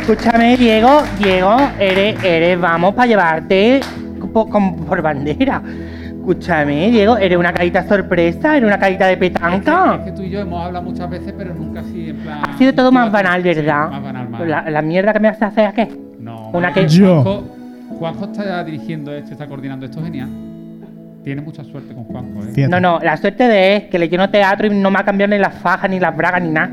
Escúchame, 0.00 0.56
Diego, 0.56 1.02
Diego, 1.18 1.56
eres, 1.78 2.22
eres, 2.22 2.60
vamos 2.60 2.94
para 2.94 3.06
llevarte 3.06 3.80
por 4.32 5.02
bandera. 5.02 5.62
Escúchame, 6.28 6.90
Diego, 6.90 7.18
eres 7.18 7.36
una 7.36 7.52
carita 7.52 7.86
sorpresa, 7.86 8.56
eres 8.56 8.66
una 8.66 8.78
carita 8.78 9.04
de 9.08 9.12
Es 9.12 9.18
que, 9.18 9.30
petanca. 9.30 9.96
es 9.98 10.04
que 10.06 10.12
tú 10.12 10.22
y 10.22 10.30
yo 10.30 10.40
hemos 10.40 10.64
hablado 10.64 10.82
muchas 10.86 11.10
veces, 11.10 11.34
pero 11.36 11.52
nunca 11.54 11.80
así 11.80 12.08
en 12.08 12.16
plan. 12.16 12.38
Ha 12.48 12.56
sido 12.56 12.72
todo 12.72 12.90
más 12.90 13.12
banal, 13.12 13.42
¿verdad? 13.42 13.90
más 13.90 14.02
banal, 14.02 14.28
más. 14.30 14.40
La, 14.48 14.70
la 14.70 14.80
mierda 14.80 15.12
que 15.12 15.20
me 15.20 15.28
hace 15.28 15.44
hacer, 15.44 15.66
¿a 15.66 15.72
qué? 15.74 15.86
No, 16.18 16.48
una 16.54 16.72
que- 16.72 16.88
Yo. 16.88 17.20
Juanjo, 17.22 17.44
Juanjo 17.98 18.24
está 18.24 18.64
dirigiendo 18.64 19.12
esto, 19.14 19.32
está 19.32 19.46
coordinando 19.46 19.84
esto, 19.84 20.02
genial. 20.02 20.30
Tiene 21.24 21.42
mucha 21.42 21.62
suerte 21.62 21.92
con 21.92 22.04
Juanjo, 22.04 22.40
¿eh? 22.56 22.68
No, 22.68 22.80
no, 22.80 23.00
la 23.00 23.18
suerte 23.18 23.46
de 23.46 23.76
es 23.76 23.82
que 23.84 23.98
le 23.98 24.08
lleno 24.08 24.30
teatro 24.30 24.66
y 24.66 24.70
no 24.70 24.90
me 24.90 25.00
ha 25.00 25.04
cambiado 25.04 25.30
ni 25.30 25.38
las 25.38 25.52
fajas, 25.56 25.90
ni 25.90 26.00
las 26.00 26.16
bragas, 26.16 26.40
ni 26.40 26.48
nada. 26.52 26.70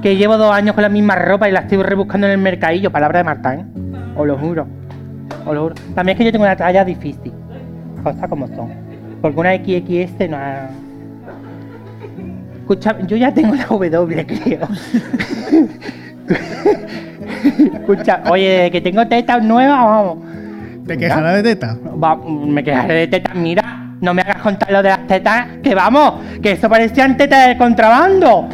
Que 0.00 0.16
llevo 0.16 0.38
dos 0.38 0.52
años 0.54 0.74
con 0.74 0.80
la 0.80 0.88
misma 0.88 1.16
ropa 1.16 1.50
y 1.50 1.52
la 1.52 1.60
estoy 1.60 1.82
rebuscando 1.82 2.26
en 2.28 2.32
el 2.32 2.38
mercadillo. 2.38 2.90
Palabra 2.90 3.18
de 3.18 3.24
Marta, 3.24 3.54
¿eh? 3.56 3.64
Os 4.16 4.26
lo 4.26 4.38
juro. 4.38 4.66
Os 5.44 5.54
lo 5.54 5.62
juro. 5.62 5.74
También 5.94 6.16
es 6.16 6.18
que 6.18 6.24
yo 6.24 6.32
tengo 6.32 6.44
una 6.44 6.56
talla 6.56 6.84
difícil. 6.84 7.32
Cosas 8.02 8.28
como 8.28 8.46
son. 8.48 8.70
Porque 9.20 9.40
una 9.40 9.54
XXS 9.54 10.30
no 10.30 10.36
ha... 10.36 10.68
Escucha, 12.58 12.96
yo 13.06 13.16
ya 13.16 13.32
tengo 13.32 13.54
la 13.54 13.64
W, 13.66 14.26
creo. 14.44 14.68
Escucha, 17.74 18.22
oye, 18.28 18.70
que 18.72 18.80
tengo 18.80 19.06
tetas 19.06 19.42
nuevas, 19.42 19.84
vamos. 19.84 20.18
¿Te 20.86 20.96
quejará 20.96 21.32
de 21.32 21.42
teta? 21.42 21.76
Va, 22.02 22.16
me 22.16 22.62
quejaré 22.62 22.94
de 22.94 23.06
tetas, 23.08 23.34
mira. 23.34 23.82
No 24.00 24.12
me 24.12 24.22
hagas 24.22 24.42
contar 24.42 24.70
lo 24.70 24.82
de 24.82 24.90
las 24.90 25.06
tetas, 25.06 25.46
que 25.62 25.74
vamos, 25.74 26.14
que 26.42 26.52
eso 26.52 26.68
parecían 26.68 27.16
tetas 27.16 27.48
de 27.48 27.56
contrabando. 27.56 28.48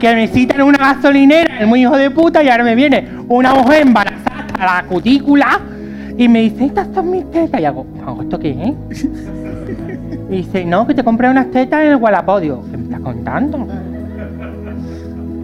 Que 0.00 0.14
me 0.14 0.28
citan 0.28 0.62
una 0.62 0.78
gasolinera, 0.78 1.58
el 1.60 1.66
muy 1.66 1.82
hijo 1.82 1.96
de 1.96 2.10
puta, 2.10 2.42
y 2.42 2.48
ahora 2.48 2.64
me 2.64 2.74
viene 2.74 3.08
una 3.28 3.54
mujer 3.54 3.82
embarazada 3.82 4.31
la 4.58 4.84
cutícula 4.88 5.60
y 6.16 6.28
me 6.28 6.40
dice, 6.42 6.66
estas 6.66 6.88
son 6.94 7.10
mis 7.10 7.30
tetas. 7.30 7.60
Y 7.60 7.64
hago, 7.64 7.86
"Hago, 8.06 8.22
¿esto 8.22 8.38
qué 8.38 8.74
es? 8.90 9.08
Y 10.30 10.36
dice, 10.36 10.64
no, 10.64 10.86
que 10.86 10.94
te 10.94 11.04
compré 11.04 11.28
unas 11.28 11.50
tetas 11.50 11.82
en 11.82 11.88
el 11.90 11.96
Gualapodio. 11.98 12.62
¿Qué 12.70 12.76
me 12.78 12.84
estás 12.84 13.00
contando? 13.00 13.66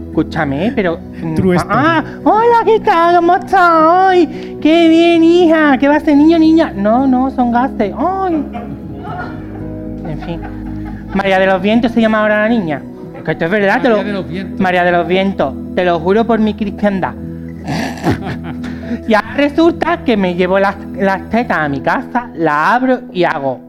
Escúchame, 0.08 0.72
pero. 0.74 0.98
Story. 1.34 1.58
ah, 1.68 2.02
hola, 2.24 2.62
¿qué 2.64 2.80
tal? 2.80 3.16
¿Cómo 3.16 3.36
estás? 3.36 3.60
Ay, 3.60 4.56
qué 4.62 4.88
bien, 4.88 5.22
hija. 5.22 5.76
¿Qué 5.78 5.88
va 5.88 5.96
a 5.96 6.00
ser 6.00 6.16
niño 6.16 6.38
niña? 6.38 6.72
No, 6.74 7.06
no, 7.06 7.30
son 7.30 7.52
gases. 7.52 7.92
Ay. 7.98 8.44
En 10.08 10.20
fin. 10.22 10.40
María 11.14 11.38
de 11.38 11.46
los 11.46 11.60
Vientos 11.60 11.92
se 11.92 12.00
llama 12.00 12.22
ahora 12.22 12.42
la 12.44 12.48
niña. 12.48 12.80
Que 13.24 13.32
esto 13.32 13.44
es 13.44 13.50
verdad, 13.50 13.82
te 13.82 13.90
lo. 13.90 13.96
María 13.98 14.06
de 14.06 14.12
los 14.14 14.28
Vientos. 14.28 14.60
María 14.60 14.84
de 14.84 14.92
los 14.92 15.06
Vientos. 15.06 15.54
Te 15.74 15.84
lo 15.84 16.00
juro 16.00 16.24
por 16.26 16.38
mi 16.40 16.54
cristiandad. 16.54 17.12
y 19.06 19.14
ahora 19.14 19.34
resulta 19.36 20.04
que 20.04 20.16
me 20.16 20.34
llevo 20.34 20.58
las, 20.58 20.76
las 20.96 21.28
tetas 21.30 21.58
a 21.58 21.68
mi 21.68 21.80
casa, 21.80 22.30
las 22.34 22.74
abro 22.74 23.00
y 23.12 23.24
hago. 23.24 23.60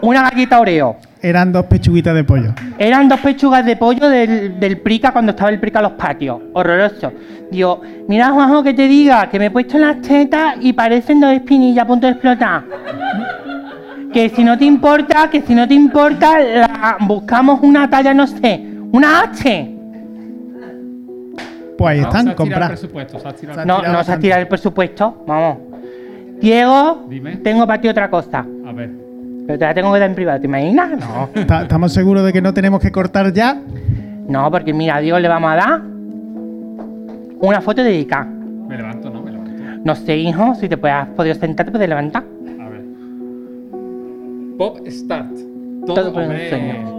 Una 0.00 0.22
galleta 0.30 0.60
Oreo. 0.60 0.96
Eran 1.22 1.52
dos 1.52 1.64
pechuguitas 1.64 2.14
de 2.14 2.24
pollo. 2.24 2.52
Eran 2.76 3.08
dos 3.08 3.18
pechugas 3.20 3.64
de 3.64 3.76
pollo 3.76 4.08
del, 4.10 4.60
del 4.60 4.78
Prica 4.80 5.12
cuando 5.12 5.30
estaba 5.30 5.48
el 5.50 5.58
Prica 5.58 5.78
a 5.78 5.82
los 5.82 5.92
patios. 5.92 6.38
Horroroso. 6.52 7.10
Digo, 7.50 7.80
mira 8.08 8.30
Juanjo 8.30 8.62
que 8.62 8.74
te 8.74 8.86
diga 8.86 9.30
que 9.30 9.38
me 9.38 9.46
he 9.46 9.50
puesto 9.50 9.78
las 9.78 10.02
tetas 10.02 10.56
y 10.60 10.74
parecen 10.74 11.20
dos 11.20 11.32
espinillas 11.32 11.84
a 11.84 11.86
punto 11.86 12.06
de 12.06 12.12
explotar. 12.12 12.64
Que 14.12 14.28
si 14.28 14.44
no 14.44 14.58
te 14.58 14.66
importa, 14.66 15.30
que 15.30 15.40
si 15.40 15.54
no 15.54 15.66
te 15.66 15.72
importa, 15.74 16.38
la- 16.38 16.96
buscamos 17.00 17.60
una 17.62 17.88
talla, 17.88 18.12
no 18.12 18.26
sé, 18.26 18.62
una 18.92 19.20
H. 19.22 19.73
Pues 21.84 21.92
ahí 21.94 22.00
No, 22.00 22.10
se 22.12 22.18
están, 22.18 22.28
ha 22.28 22.34
tirado 22.34 22.72
el 22.72 22.76
comprar. 23.56 23.66
No, 23.66 23.82
no 23.92 24.04
se 24.04 24.12
ha 24.12 24.18
tirado 24.18 24.40
el 24.42 24.48
presupuesto, 24.48 25.24
vamos. 25.26 25.58
Diego, 26.40 27.04
Dime. 27.08 27.36
tengo 27.36 27.66
para 27.66 27.80
ti 27.80 27.88
otra 27.88 28.10
cosa. 28.10 28.44
A 28.66 28.72
ver. 28.72 28.90
Pero 29.46 29.58
te 29.58 29.64
la 29.66 29.74
tengo 29.74 29.92
que 29.92 29.98
dar 30.00 30.08
en 30.08 30.14
privado, 30.14 30.40
¿te 30.40 30.46
imaginas? 30.46 30.90
No. 30.98 31.28
Ta- 31.46 31.62
¿Estamos 31.62 31.92
seguros 31.92 32.24
de 32.24 32.32
que 32.32 32.40
no 32.42 32.52
tenemos 32.54 32.80
que 32.80 32.90
cortar 32.90 33.32
ya? 33.32 33.56
No, 34.28 34.50
porque 34.50 34.72
mira, 34.72 34.96
a 34.96 35.00
Diego 35.00 35.18
le 35.18 35.28
vamos 35.28 35.50
a 35.52 35.54
dar 35.56 35.80
una 37.40 37.60
foto 37.60 37.82
dedicada. 37.84 38.24
Me 38.24 38.76
levanto, 38.76 39.10
¿no? 39.10 39.22
Me 39.22 39.30
levanto. 39.32 39.52
No 39.84 39.94
sé, 39.94 40.16
hijo, 40.16 40.54
si 40.54 40.68
te 40.68 40.76
puedes, 40.78 40.96
has 40.96 41.08
podido 41.08 41.34
sentar, 41.34 41.66
te 41.66 41.72
puedes 41.72 41.88
levantar. 41.88 42.24
A 42.60 42.68
ver. 42.70 42.82
Pop 44.56 44.78
Start. 44.88 45.30
Todo, 45.86 45.94
Todo 45.94 46.12
por 46.14 46.22
un 46.22 46.28
sueño. 46.48 46.93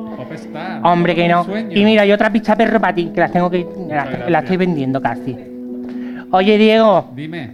Hombre, 0.84 1.16
que 1.16 1.28
no. 1.28 1.46
Y 1.70 1.84
mira, 1.84 2.04
hay 2.04 2.12
otra 2.12 2.32
picha 2.32 2.56
perro 2.56 2.80
para 2.80 2.94
ti, 2.96 3.12
que 3.14 3.20
las 3.20 3.32
tengo 3.32 3.50
que. 3.50 3.66
Muchas 3.66 3.88
La, 3.90 4.04
gracias. 4.06 4.30
la 4.30 4.40
estoy 4.40 4.58
vendiendo 4.58 5.02
casi. 5.02 5.36
Oye, 6.32 6.58
Diego, 6.58 7.12
Dime. 7.16 7.52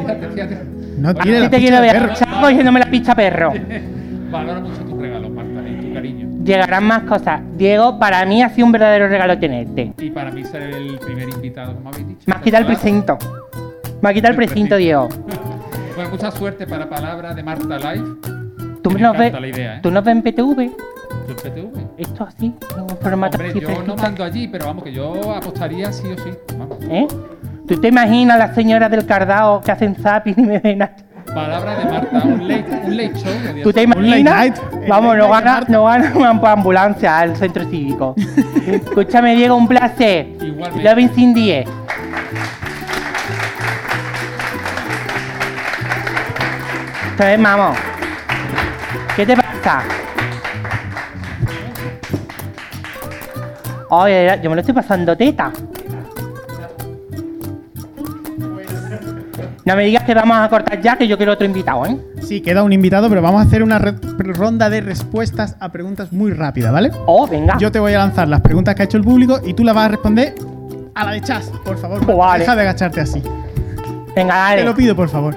Fíjate, 0.00 0.28
fíjate. 0.28 0.58
No 0.98 1.10
a 1.10 1.14
tiene 1.14 1.38
ti 1.38 1.44
la 1.44 1.50
te 1.50 1.58
quiero 1.58 1.80
ver 1.80 1.92
perro. 1.92 2.14
chavo 2.14 2.40
cogiéndome 2.42 2.80
la 2.80 2.86
picha 2.90 3.14
perro. 3.14 3.52
Valora 4.30 4.60
mucho 4.60 4.82
tus 4.82 4.98
regalos, 4.98 5.30
Marta, 5.30 5.68
y 5.68 5.86
tu 5.86 5.94
cariño. 5.94 6.28
Llegarán 6.44 6.84
más 6.84 7.02
cosas. 7.04 7.40
Diego, 7.56 7.98
para 7.98 8.24
mí 8.26 8.42
ha 8.42 8.48
sido 8.50 8.66
un 8.66 8.72
verdadero 8.72 9.08
regalo 9.08 9.38
tenerte. 9.38 9.92
Y 9.98 10.10
para 10.10 10.30
mí 10.30 10.44
ser 10.44 10.62
el 10.62 10.98
primer 10.98 11.28
invitado, 11.28 11.74
como 11.74 11.88
habéis 11.90 12.08
dicho. 12.08 12.20
Me 12.26 12.34
has 12.34 12.42
quitado 12.42 12.60
el 12.62 12.66
precinto. 12.66 13.18
Me 14.00 14.08
has 14.08 14.14
quitado 14.14 14.30
el 14.32 14.36
precinto, 14.36 14.76
precinto. 14.76 14.76
Diego. 14.76 15.08
Pues 15.98 16.10
mucha 16.12 16.30
suerte 16.30 16.64
para 16.64 16.88
palabra 16.88 17.34
de 17.34 17.42
Marta 17.42 17.76
Live. 17.76 18.04
Tú 18.88 18.94
Me 18.94 19.00
nos 19.00 19.12
ves. 19.12 19.20
encanta 19.28 19.40
la 19.40 19.46
idea, 19.48 19.76
¿eh? 19.76 19.80
Tú 19.82 19.90
nos 19.90 20.04
ves 20.04 20.12
en 20.16 20.22
PTV. 20.22 20.56
Del 20.56 21.36
PTV. 21.36 21.88
Esto 21.98 22.24
así, 22.24 22.54
en 22.76 22.80
un 22.82 22.88
formato 23.00 23.36
Hombre, 23.36 23.50
así 23.50 23.60
yo 23.60 23.82
no 23.86 23.96
mando 23.96 24.24
allí, 24.24 24.48
pero 24.48 24.66
vamos, 24.66 24.84
que 24.84 24.92
yo 24.92 25.34
apostaría 25.34 25.92
sí 25.92 26.06
o 26.08 26.16
sí. 26.22 26.30
Vamos. 26.58 26.78
¿Eh? 26.90 27.06
¿Tú 27.66 27.78
te 27.80 27.88
imaginas 27.88 28.38
las 28.38 28.54
señoras 28.54 28.90
del 28.90 29.04
cardao 29.04 29.60
que 29.60 29.70
hacen 29.72 29.94
zapping 29.96 30.34
y 30.38 30.42
me 30.42 30.58
ven 30.58 30.82
a- 30.82 30.90
Palabra 31.34 31.78
de 31.78 31.84
Marta, 31.84 32.22
un 32.24 32.48
late, 32.48 32.80
un 32.86 32.96
late 32.96 33.14
show. 33.18 33.32
¿Tú 33.62 33.70
te 33.72 33.86
diez- 33.86 33.94
Un 33.96 34.08
late 34.08 34.20
imaginas? 34.20 34.62
Vamos, 34.88 35.14
late 35.14 35.18
no 35.18 35.28
night 35.28 35.28
de 35.28 35.28
gana, 35.28 35.52
Marta. 35.52 35.72
no 35.72 35.84
gana 35.84 36.12
una 36.16 36.52
ambulancia 36.52 37.18
al 37.18 37.36
centro 37.36 37.64
cívico. 37.68 38.14
Escúchame, 38.66 39.36
Diego, 39.36 39.54
un 39.56 39.68
placer. 39.68 40.28
Igualmente. 40.40 40.82
Loving 40.88 41.14
sin 41.14 41.34
10. 41.34 41.68
Entonces, 47.10 47.42
vamos. 47.42 47.76
¿Qué 49.18 49.26
te 49.26 49.34
pasa? 49.36 49.82
Oye, 53.90 54.38
yo 54.40 54.48
me 54.48 54.54
lo 54.54 54.60
estoy 54.60 54.72
pasando 54.76 55.16
teta. 55.16 55.50
No 59.64 59.74
me 59.74 59.84
digas 59.86 60.04
que 60.04 60.14
vamos 60.14 60.36
a 60.38 60.48
cortar 60.48 60.80
ya, 60.80 60.96
que 60.96 61.08
yo 61.08 61.16
quiero 61.16 61.32
otro 61.32 61.44
invitado, 61.44 61.84
¿eh? 61.86 61.98
Sí, 62.22 62.40
queda 62.40 62.62
un 62.62 62.72
invitado, 62.72 63.08
pero 63.08 63.20
vamos 63.20 63.42
a 63.42 63.48
hacer 63.48 63.64
una 63.64 63.80
ronda 63.80 64.70
de 64.70 64.82
respuestas 64.82 65.56
a 65.58 65.72
preguntas 65.72 66.12
muy 66.12 66.30
rápida, 66.30 66.70
¿vale? 66.70 66.92
Oh, 67.06 67.26
venga. 67.26 67.58
Yo 67.58 67.72
te 67.72 67.80
voy 67.80 67.94
a 67.94 67.98
lanzar 67.98 68.28
las 68.28 68.40
preguntas 68.40 68.76
que 68.76 68.82
ha 68.82 68.84
hecho 68.84 68.98
el 68.98 69.02
público 69.04 69.40
y 69.44 69.52
tú 69.52 69.64
las 69.64 69.74
vas 69.74 69.86
a 69.86 69.88
responder 69.88 70.36
a 70.94 71.04
la 71.06 71.10
de 71.10 71.22
Chas, 71.22 71.50
por 71.64 71.76
favor. 71.76 72.06
Pues 72.06 72.16
vale. 72.16 72.44
Deja 72.44 72.54
de 72.54 72.62
agacharte 72.62 73.00
así. 73.00 73.20
Venga, 74.14 74.50
Te 74.50 74.58
lo 74.58 74.62
dale. 74.66 74.74
pido, 74.74 74.94
por 74.94 75.08
favor. 75.08 75.34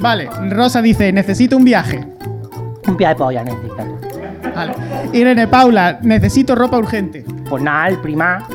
Vale, 0.00 0.30
Rosa 0.48 0.80
dice, 0.80 1.12
necesito 1.12 1.58
un 1.58 1.64
viaje. 1.66 2.09
Un 2.90 2.96
pie 2.96 3.08
de 3.08 3.14
polla 3.14 3.44
necesito. 3.44 3.76
Vale. 4.54 4.72
Irene 5.12 5.46
Paula, 5.46 6.00
necesito 6.02 6.56
ropa 6.56 6.76
urgente. 6.76 7.24
Pues 7.48 7.62
nada, 7.62 7.88
el 7.88 7.98
prima. 7.98 8.46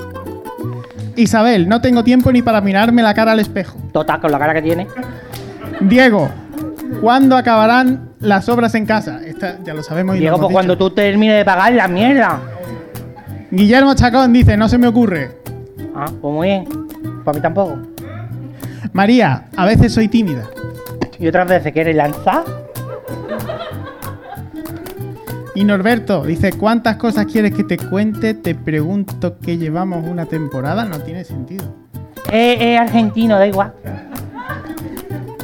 Isabel, 1.15 1.69
no 1.69 1.79
tengo 1.79 2.03
tiempo 2.03 2.31
ni 2.33 2.41
para 2.41 2.59
mirarme 2.59 3.01
la 3.01 3.13
cara 3.13 3.31
al 3.31 3.39
espejo. 3.39 3.77
Tota 3.93 4.19
con 4.19 4.31
la 4.31 4.37
cara 4.37 4.53
que 4.53 4.61
tiene. 4.61 4.87
Diego, 5.79 6.29
¿cuándo 6.99 7.37
acabarán 7.37 8.09
las 8.19 8.49
obras 8.49 8.75
en 8.75 8.85
casa? 8.85 9.21
Esta 9.25 9.57
ya 9.63 9.73
lo 9.73 9.83
sabemos 9.83 10.15
y 10.15 10.19
lo 10.19 10.21
Diego, 10.21 10.35
hemos 10.35 10.47
pues 10.47 10.53
cuando 10.53 10.77
tú 10.77 10.89
termines 10.89 11.37
de 11.37 11.45
pagar 11.45 11.71
la 11.71 11.87
mierda. 11.87 12.39
Guillermo 13.51 13.95
Chacón 13.95 14.33
dice, 14.33 14.57
no 14.57 14.67
se 14.67 14.77
me 14.77 14.87
ocurre. 14.87 15.31
Ah, 15.95 16.07
pues 16.21 16.33
muy 16.33 16.47
bien. 16.47 16.67
Para 17.23 17.35
mí 17.37 17.41
tampoco. 17.41 17.77
María, 18.91 19.45
a 19.55 19.65
veces 19.65 19.93
soy 19.93 20.09
tímida. 20.09 20.43
Y 21.17 21.27
otras 21.27 21.47
veces 21.47 21.71
quieres 21.71 21.95
lanzar. 21.95 22.64
Y 25.55 25.63
Norberto 25.63 26.23
dice, 26.23 26.51
¿cuántas 26.53 26.97
cosas 26.97 27.25
quieres 27.27 27.53
que 27.53 27.63
te 27.63 27.77
cuente? 27.77 28.33
Te 28.33 28.53
pregunto 28.55 29.39
que 29.39 29.57
llevamos 29.57 30.05
una 30.05 30.25
temporada. 30.25 30.83
No 30.85 30.99
tiene 30.99 31.23
sentido. 31.23 31.73
Es, 32.31 32.57
es 32.59 32.79
argentino, 32.79 33.37
da 33.39 33.47
igual. 33.47 33.73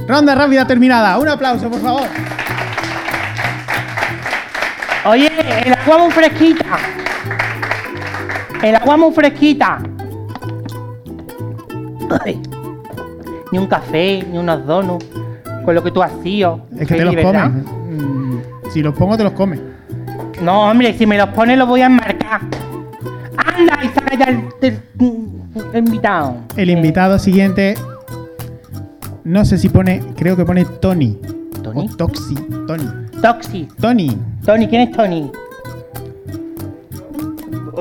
Ronda 0.08 0.36
rápida 0.36 0.68
terminada. 0.68 1.18
Un 1.18 1.30
aplauso, 1.30 1.70
por 1.70 1.80
favor. 1.80 2.04
Oye, 5.06 5.32
el 5.66 5.74
agua 5.74 5.98
muy 6.00 6.12
fresquita. 6.12 6.78
El 8.62 8.76
agua 8.76 8.98
muy 8.98 9.14
fresquita. 9.14 9.80
Ay. 12.26 12.42
Ni 13.54 13.58
un 13.60 13.68
café, 13.68 14.26
ni 14.30 14.38
unos 14.38 14.66
donuts. 14.66 15.06
Con 15.64 15.74
lo 15.74 15.82
que 15.84 15.92
tú 15.92 16.04
has 16.04 16.12
sido. 16.22 16.66
Es 16.78 16.86
que 16.88 16.96
te 16.96 17.06
los 17.06 17.16
comes. 17.16 17.50
Mm, 17.90 18.38
Si 18.74 18.82
los 18.84 18.94
pongo, 18.94 19.16
te 19.16 19.24
los 19.24 19.34
comes. 19.34 19.60
No, 20.42 20.70
hombre, 20.70 20.94
si 20.98 21.06
me 21.06 21.18
los 21.18 21.30
pones 21.30 21.58
los 21.58 21.68
voy 21.68 21.82
a 21.82 21.86
enmarcar. 21.86 22.42
Anda 23.38 23.80
y 23.84 23.88
saca 23.90 24.16
ya 24.16 24.26
el, 24.26 24.44
el- 24.62 24.82
el 25.74 25.80
invitado. 25.86 26.38
El 26.56 26.70
Eh, 26.70 26.74
invitado 26.74 27.20
siguiente. 27.20 27.76
No 29.24 29.46
sé 29.46 29.58
si 29.58 29.70
pone. 29.70 30.02
Creo 30.18 30.36
que 30.36 30.46
pone 30.46 30.66
Tony. 30.66 31.20
¿Tony? 31.64 31.88
O 31.92 31.96
Toxi. 31.96 32.36
Tony. 32.68 32.88
Toxi. 33.22 33.68
Tony. 33.80 34.18
Tony, 34.46 34.68
¿quién 34.68 34.82
es 34.90 34.92
Tony? 34.92 35.32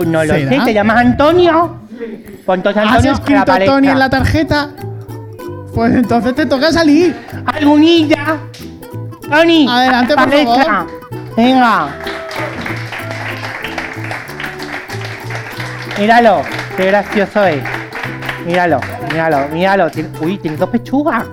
no 0.07 0.25
lo 0.25 0.33
¿Será? 0.35 0.51
sé, 0.51 0.61
¿te 0.65 0.75
llamas 0.75 0.97
Antonio? 0.99 1.77
Pues 2.47 2.57
entonces 2.59 2.83
¿Has 2.83 2.89
Antonio 2.91 3.11
a 3.11 3.13
la 3.13 3.19
escrito 3.19 3.45
palestra. 3.45 3.75
Tony 3.75 3.89
en 3.89 3.99
la 3.99 4.11
tarjeta? 4.11 4.71
Pues 5.75 5.95
entonces 5.95 6.35
te 6.35 6.47
toca 6.47 6.73
salir. 6.73 7.15
¡Algunilla! 7.47 8.39
Tony, 9.29 9.67
Adelante, 9.69 10.13
a 10.15 10.17
la 10.17 10.23
por 10.25 10.33
favor. 10.33 10.87
Venga. 11.37 11.89
Míralo, 16.01 16.43
qué 16.77 16.87
gracioso 16.87 17.45
es. 17.45 17.63
Míralo, 18.47 18.81
míralo, 19.13 19.49
míralo. 19.53 19.87
Uy, 20.23 20.39
tiene 20.39 20.57
dos 20.57 20.71
pechugas. 20.71 21.27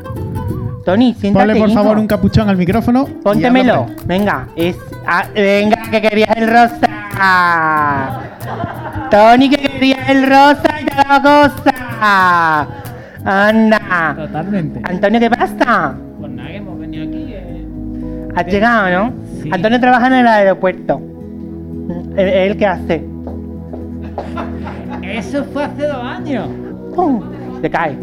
Tony, 0.84 1.14
siéntate. 1.14 1.46
Ponle 1.48 1.60
por 1.60 1.70
hijo. 1.70 1.80
favor 1.84 1.98
un 1.98 2.08
capuchón 2.08 2.50
al 2.50 2.58
micrófono. 2.58 3.06
Póntemelo. 3.24 3.86
Venga, 4.06 4.48
es. 4.56 4.76
ah, 5.06 5.24
venga, 5.34 5.78
que 5.90 6.02
querías 6.02 6.36
el 6.36 6.48
rosa. 6.50 8.20
Tony, 9.10 9.50
que 9.50 9.58
querías 9.58 10.10
el 10.10 10.24
rosa 10.28 10.82
y 10.82 10.86
toda 10.86 11.04
la 11.08 11.22
cosa. 11.22 12.68
Anda. 13.26 14.14
Totalmente. 14.18 14.82
Antonio, 14.84 15.20
¿qué 15.20 15.30
pasa? 15.30 15.96
Pues 16.20 16.32
nada, 16.32 16.50
que 16.50 16.56
hemos 16.58 16.80
venido 16.80 17.04
aquí. 17.08 17.26
eh. 17.30 17.66
¿Has 18.36 18.46
llegado, 18.48 18.90
no? 18.90 19.14
Sí. 19.44 19.50
Antonio 19.52 19.80
trabaja 19.80 20.08
en 20.08 20.14
el 20.14 20.28
aeropuerto. 20.28 21.02
¿Él, 22.18 22.28
él 22.30 22.58
qué 22.58 22.66
hace? 22.68 23.04
Eso 25.04 25.44
fue 25.46 25.64
hace 25.66 25.88
dos 25.88 26.04
años. 26.04 26.48
¡Pum! 26.96 27.22
Se 27.62 27.70
cae. 27.70 27.98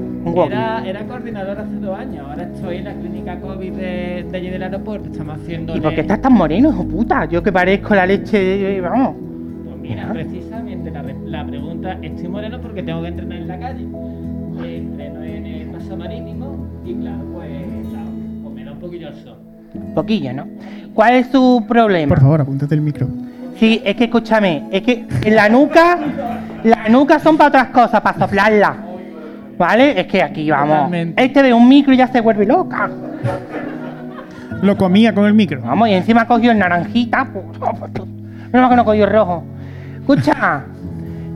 Era, 0.46 0.82
era 0.86 1.06
coordinador 1.06 1.58
hace 1.60 1.74
dos 1.76 1.98
años. 1.98 2.26
Ahora 2.28 2.44
estoy 2.44 2.76
en 2.78 2.84
la 2.84 2.94
clínica 2.94 3.40
COVID 3.40 3.72
de, 3.72 4.26
de 4.30 4.36
allí 4.36 4.48
del 4.48 4.62
aeropuerto. 4.62 5.10
Estamos 5.10 5.38
haciendo. 5.40 5.76
¿Y 5.76 5.80
por 5.80 5.94
qué 5.94 6.00
estás 6.00 6.20
tan 6.22 6.32
moreno, 6.32 6.70
hijo 6.70 6.84
puta? 6.88 7.26
Yo 7.26 7.42
que 7.42 7.52
parezco 7.52 7.94
la 7.94 8.06
leche. 8.06 8.38
de- 8.38 8.80
Vamos. 8.80 9.16
Pues 9.66 9.76
mira, 9.80 10.08
precisamente 10.12 10.90
la, 10.90 11.02
la 11.02 11.46
pregunta, 11.46 11.98
estoy 12.00 12.28
moreno 12.28 12.58
porque 12.60 12.82
tengo 12.82 13.02
que 13.02 13.08
entrenar 13.08 13.38
en 13.38 13.48
la 13.48 13.58
calle. 13.58 13.86
Eh, 14.64 14.76
Entreno 14.78 15.22
en 15.22 15.46
el 15.46 15.66
paso 15.68 15.96
marítimo 15.96 16.66
y 16.86 16.94
claro, 16.94 17.24
pues, 17.34 17.50
claro, 17.90 18.06
pues 18.42 18.54
me 18.54 18.64
da 18.64 18.72
un 18.72 18.78
poquillo 18.78 19.08
el 19.08 19.14
sol. 19.16 19.36
Poquillo, 19.94 20.32
¿no? 20.32 20.46
¿Cuál 20.94 21.14
es 21.14 21.26
su 21.26 21.64
problema? 21.68 22.08
Por 22.14 22.20
favor, 22.22 22.40
apúntate 22.40 22.74
el 22.76 22.80
micro. 22.80 23.08
Sí, 23.58 23.80
es 23.84 23.94
que 23.96 24.04
escúchame, 24.04 24.64
es 24.70 24.82
que 24.82 25.04
en 25.22 25.36
la 25.36 25.48
nuca, 25.48 25.98
la 26.64 26.88
nuca 26.88 27.18
son 27.18 27.36
para 27.36 27.48
otras 27.48 27.66
cosas, 27.68 28.00
para 28.00 28.18
soplarla. 28.18 28.76
¿Vale? 29.56 30.00
Es 30.00 30.06
que 30.08 30.22
aquí 30.22 30.50
vamos. 30.50 30.92
Este 31.16 31.42
ve 31.42 31.54
un 31.54 31.68
micro 31.68 31.94
y 31.94 31.96
ya 31.96 32.08
se 32.08 32.20
vuelve 32.20 32.44
loca. 32.44 32.90
Lo 34.62 34.76
comía 34.76 35.14
con 35.14 35.26
el 35.26 35.34
micro. 35.34 35.60
Vamos, 35.62 35.88
y 35.88 35.92
encima 35.92 36.26
cogió 36.26 36.50
el 36.50 36.58
naranjita. 36.58 37.28
No, 38.52 38.60
no, 38.60 38.68
que 38.70 38.76
no 38.76 38.84
cogió 38.84 39.04
el 39.04 39.10
rojo. 39.12 39.44
Escucha, 40.00 40.64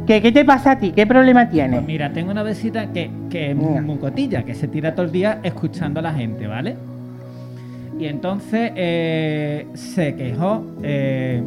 ¿qué, 0.06 0.20
¿qué 0.20 0.32
te 0.32 0.44
pasa 0.44 0.72
a 0.72 0.78
ti? 0.78 0.90
¿Qué 0.92 1.06
problema 1.06 1.48
tienes? 1.48 1.78
Pues 1.80 1.86
mira, 1.86 2.10
tengo 2.12 2.30
una 2.32 2.42
besita 2.42 2.86
que, 2.92 3.10
que 3.30 3.52
es 3.52 3.56
Mira. 3.56 3.80
muy 3.82 3.98
cotilla, 3.98 4.42
que 4.42 4.54
se 4.54 4.66
tira 4.66 4.94
todo 4.94 5.06
el 5.06 5.12
día 5.12 5.38
escuchando 5.42 6.00
a 6.00 6.02
la 6.02 6.12
gente, 6.12 6.46
¿vale? 6.46 6.76
Y 7.98 8.06
entonces 8.06 8.72
eh, 8.76 9.66
se 9.74 10.14
quejó 10.14 10.64
eh, 10.82 11.42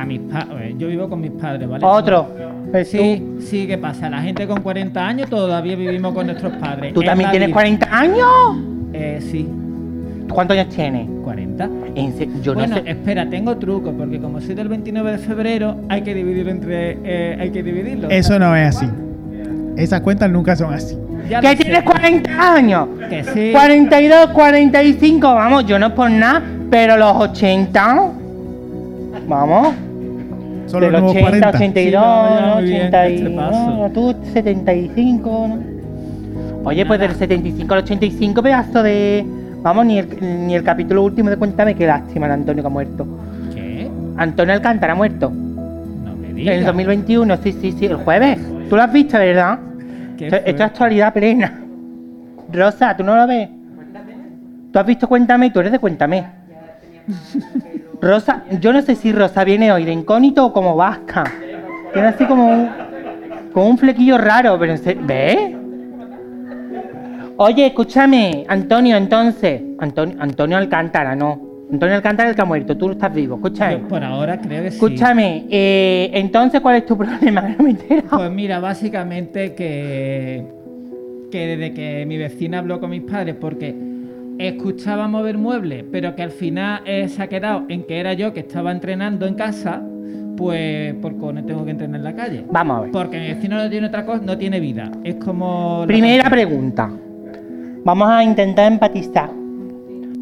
a 0.00 0.04
mis 0.04 0.20
padres. 0.20 0.74
Yo 0.78 0.88
vivo 0.88 1.08
con 1.08 1.20
mis 1.20 1.30
padres, 1.32 1.68
¿vale? 1.68 1.84
Otro. 1.84 2.28
Jesús. 2.72 2.90
Sí, 3.00 3.22
sí, 3.40 3.66
¿qué 3.66 3.78
pasa? 3.78 4.10
La 4.10 4.20
gente 4.20 4.46
con 4.46 4.60
40 4.60 5.06
años 5.06 5.30
todavía 5.30 5.76
vivimos 5.76 6.12
con 6.12 6.26
nuestros 6.26 6.52
padres. 6.56 6.92
¿Tú 6.92 7.02
también 7.02 7.30
tienes 7.30 7.48
vida. 7.48 7.54
40 7.54 7.88
años? 7.98 8.56
Eh, 8.92 9.18
sí, 9.30 9.48
¿Cuántos 10.28 10.56
años 10.58 10.74
tienes? 10.74 11.08
40. 11.22 11.68
En 11.94 12.12
se- 12.18 12.28
Yo 12.42 12.54
bueno, 12.54 12.76
no 12.76 12.82
sé. 12.82 12.90
espera, 12.90 13.30
tengo 13.30 13.56
truco, 13.56 13.92
porque 13.92 14.18
como 14.20 14.40
soy 14.40 14.54
del 14.56 14.68
29 14.68 15.12
de 15.12 15.18
febrero, 15.18 15.76
hay 15.88 16.02
que 16.02 16.14
dividirlo 16.14 16.50
entre. 16.50 16.98
eh, 17.04 17.38
hay 17.40 17.50
que 17.50 17.62
dividirlo. 17.62 18.10
Eso 18.10 18.38
no 18.38 18.54
es 18.56 18.76
así. 18.76 18.86
Esas 19.76 20.00
cuentas 20.00 20.28
nunca 20.30 20.56
son 20.56 20.74
así. 20.74 20.96
Ya 21.30 21.40
¿Que 21.40 21.48
sé. 21.50 21.56
tienes 21.64 21.82
40 21.84 22.54
años? 22.54 22.88
Que 23.08 23.22
sí. 23.24 23.50
42, 23.52 24.28
45, 24.30 25.34
vamos, 25.34 25.66
yo 25.66 25.78
no 25.78 25.86
es 25.86 25.92
por 25.92 26.10
nada, 26.10 26.42
pero 26.70 26.96
los 26.96 27.12
80, 27.16 28.10
vamos, 29.28 29.74
Son 30.66 30.80
de 30.80 30.90
los 30.90 31.00
los 31.00 31.14
nuevos 31.14 31.32
80, 31.32 31.50
40. 31.50 31.56
82, 31.56 31.84
Sí, 31.84 31.90
no, 31.92 32.46
¿no? 32.46 32.54
muy 32.56 32.64
bien, 32.64 32.80
80 32.86 33.08
y, 33.08 33.14
este 33.14 33.30
no, 33.30 33.90
tú 33.94 34.14
75, 34.32 35.48
¿no? 35.48 35.58
Oye, 36.68 36.84
pues 36.84 36.98
del 37.00 37.14
75 37.14 37.74
al 37.74 37.80
85, 37.84 38.42
pedazo 38.42 38.82
de... 38.82 39.24
Vamos, 39.62 39.86
ni 39.86 39.98
el, 39.98 40.46
ni 40.46 40.54
el 40.54 40.62
capítulo 40.64 41.04
último 41.04 41.30
de 41.30 41.36
Cuéntame, 41.36 41.74
qué 41.74 41.86
lástima 41.86 42.26
el 42.26 42.32
Antonio 42.32 42.62
que 42.62 42.66
ha 42.66 42.70
muerto. 42.70 43.06
¿Qué? 43.54 43.88
Antonio 44.16 44.52
Alcántara 44.54 44.92
ha 44.92 44.96
muerto. 44.96 45.30
No 45.30 46.16
me 46.16 46.28
En 46.30 46.38
el 46.38 46.44
digas. 46.44 46.66
2021, 46.66 47.36
sí, 47.38 47.52
sí, 47.52 47.72
sí, 47.72 47.86
el 47.86 47.96
jueves. 47.96 48.38
¿Tú 48.68 48.76
lo 48.76 48.82
has 48.82 48.92
visto, 48.92 49.16
verdad? 49.18 49.58
Esto, 50.18 50.36
esto 50.36 50.50
es 50.50 50.60
actualidad 50.60 51.12
plena. 51.12 51.60
Rosa, 52.52 52.96
¿tú 52.96 53.04
no 53.04 53.14
lo 53.16 53.26
ves? 53.26 53.48
¿Tú 54.72 54.78
has 54.78 54.86
visto 54.86 55.08
Cuéntame? 55.08 55.50
Tú 55.50 55.60
eres 55.60 55.72
de 55.72 55.78
Cuéntame. 55.78 56.24
Rosa, 58.00 58.44
yo 58.60 58.72
no 58.72 58.82
sé 58.82 58.94
si 58.94 59.12
Rosa 59.12 59.44
viene 59.44 59.72
hoy 59.72 59.84
de 59.84 59.92
incógnito 59.92 60.46
o 60.46 60.52
como 60.52 60.76
vasca. 60.76 61.24
Tiene 61.92 62.08
así 62.08 62.24
como 62.26 62.46
un, 62.46 62.68
como 63.52 63.68
un 63.68 63.78
flequillo 63.78 64.18
raro, 64.18 64.58
pero 64.58 64.76
serio, 64.76 65.02
¿ves? 65.06 65.54
Oye, 67.38 67.66
escúchame, 67.66 68.44
Antonio, 68.48 68.96
entonces. 68.96 69.62
Antonio, 69.78 70.16
Antonio 70.18 70.56
Alcántara, 70.56 71.14
no. 71.14 71.40
Antonio 71.70 71.96
Alcántara 71.96 72.30
el 72.30 72.36
que 72.36 72.42
ha 72.42 72.44
muerto, 72.44 72.76
tú 72.76 72.90
estás 72.90 73.12
vivo, 73.12 73.36
escúchame. 73.36 73.80
Yo 73.80 73.88
por 73.88 74.02
ahora 74.02 74.38
creo 74.38 74.62
que 74.62 74.70
sí. 74.70 74.76
Escúchame, 74.76 75.46
eh, 75.50 76.10
entonces, 76.14 76.60
¿cuál 76.60 76.76
es 76.76 76.86
tu 76.86 76.96
problema? 76.98 77.42
No 77.42 77.64
me 77.64 77.70
he 77.70 77.72
enterado. 77.72 78.18
Pues 78.18 78.30
mira, 78.30 78.60
básicamente 78.60 79.54
que, 79.54 80.46
que 81.30 81.46
desde 81.46 81.74
que 81.74 82.06
mi 82.06 82.16
vecina 82.16 82.58
habló 82.58 82.80
con 82.80 82.90
mis 82.90 83.02
padres, 83.02 83.34
porque 83.38 83.74
escuchaba 84.38 85.08
mover 85.08 85.38
muebles, 85.38 85.84
pero 85.90 86.14
que 86.14 86.22
al 86.22 86.30
final 86.30 86.82
eh, 86.84 87.08
se 87.08 87.22
ha 87.22 87.28
quedado 87.28 87.64
en 87.68 87.84
que 87.84 88.00
era 88.00 88.12
yo 88.12 88.32
que 88.32 88.40
estaba 88.40 88.72
entrenando 88.72 89.26
en 89.26 89.34
casa, 89.34 89.82
pues 90.36 90.94
porque 91.00 91.32
no 91.32 91.44
tengo 91.44 91.64
que 91.64 91.70
entrenar 91.70 91.96
en 91.96 92.04
la 92.04 92.14
calle. 92.14 92.44
Vamos 92.50 92.78
a 92.78 92.80
ver. 92.82 92.90
Porque 92.90 93.18
mi 93.18 93.28
vecino 93.28 93.56
no 93.56 93.70
tiene 93.70 93.86
otra 93.86 94.04
cosa, 94.04 94.22
no 94.24 94.36
tiene 94.36 94.60
vida. 94.60 94.90
Es 95.04 95.16
como. 95.16 95.84
Primera 95.86 96.28
pregunta. 96.28 96.90
Vamos 97.84 98.08
a 98.08 98.22
intentar 98.22 98.70
empatizar. 98.72 99.30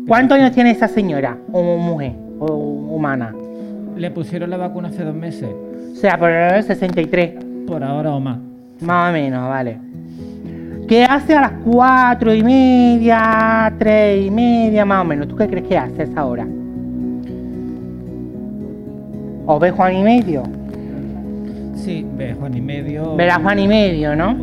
¿Cuántos 0.06 0.38
años 0.38 0.52
tiene 0.52 0.70
esa 0.70 0.86
señora? 0.86 1.38
O 1.50 1.78
mujer, 1.78 2.12
o 2.38 2.54
humana. 2.54 3.34
Le 3.96 4.10
pusieron 4.10 4.50
la 4.50 4.58
vacuna 4.58 4.88
hace 4.88 5.02
dos 5.02 5.14
meses. 5.14 5.48
O 5.92 5.96
sea, 5.96 6.18
por 6.18 6.30
el 6.30 6.62
63. 6.62 7.32
Por 7.66 7.82
ahora 7.82 8.14
o 8.14 8.20
más. 8.20 8.38
Más 8.80 9.10
o 9.10 9.12
menos, 9.12 9.48
vale. 9.48 9.78
¿Qué 10.86 11.02
hace 11.04 11.34
a 11.34 11.40
las 11.40 11.52
cuatro 11.64 12.34
y 12.34 12.42
media, 12.42 13.72
tres 13.78 14.26
y 14.26 14.30
media, 14.30 14.84
más 14.84 15.00
o 15.00 15.04
menos? 15.04 15.28
¿Tú 15.28 15.36
qué 15.36 15.48
crees 15.48 15.66
que 15.66 15.78
hace 15.78 16.02
a 16.02 16.04
esa 16.04 16.24
hora? 16.26 16.46
¿O 19.46 19.58
ve 19.58 19.70
Juan 19.70 19.96
y 19.96 20.02
medio? 20.02 20.42
Sí, 21.74 22.06
ve 22.16 22.34
Juan 22.34 22.56
y 22.56 22.60
medio. 22.60 23.16
Verás 23.16 23.38
Juan 23.38 23.58
y 23.58 23.68
medio, 23.68 24.14
¿no? 24.14 24.36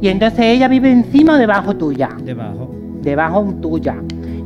Y 0.00 0.08
entonces 0.08 0.40
ella 0.40 0.68
vive 0.68 0.90
encima 0.90 1.34
o 1.34 1.38
debajo 1.38 1.76
tuya. 1.76 2.10
Debajo. 2.22 2.74
Debajo 3.02 3.44
tuya. 3.60 3.96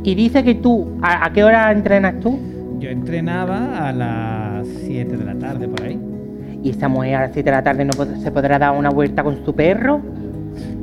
Y 0.03 0.15
dice 0.15 0.43
que 0.43 0.55
tú, 0.55 0.97
¿a, 1.03 1.27
a 1.27 1.33
qué 1.33 1.45
hora 1.45 1.71
entrenas 1.71 2.19
tú? 2.21 2.39
Yo 2.79 2.89
entrenaba 2.89 3.89
a 3.89 3.93
las 3.93 4.67
7 4.87 5.17
de 5.17 5.25
la 5.25 5.35
tarde 5.35 5.69
por 5.69 5.83
ahí. 5.85 5.99
Y 6.63 6.71
esa 6.71 6.89
mujer 6.89 7.15
a 7.17 7.21
las 7.23 7.33
7 7.33 7.49
de 7.51 7.57
la 7.57 7.63
tarde 7.63 7.85
no 7.85 7.93
se 7.93 8.31
podrá 8.31 8.59
dar 8.59 8.77
una 8.77 8.91
vuelta 8.91 9.23
con 9.23 9.45
su 9.45 9.55
perro. 9.55 10.01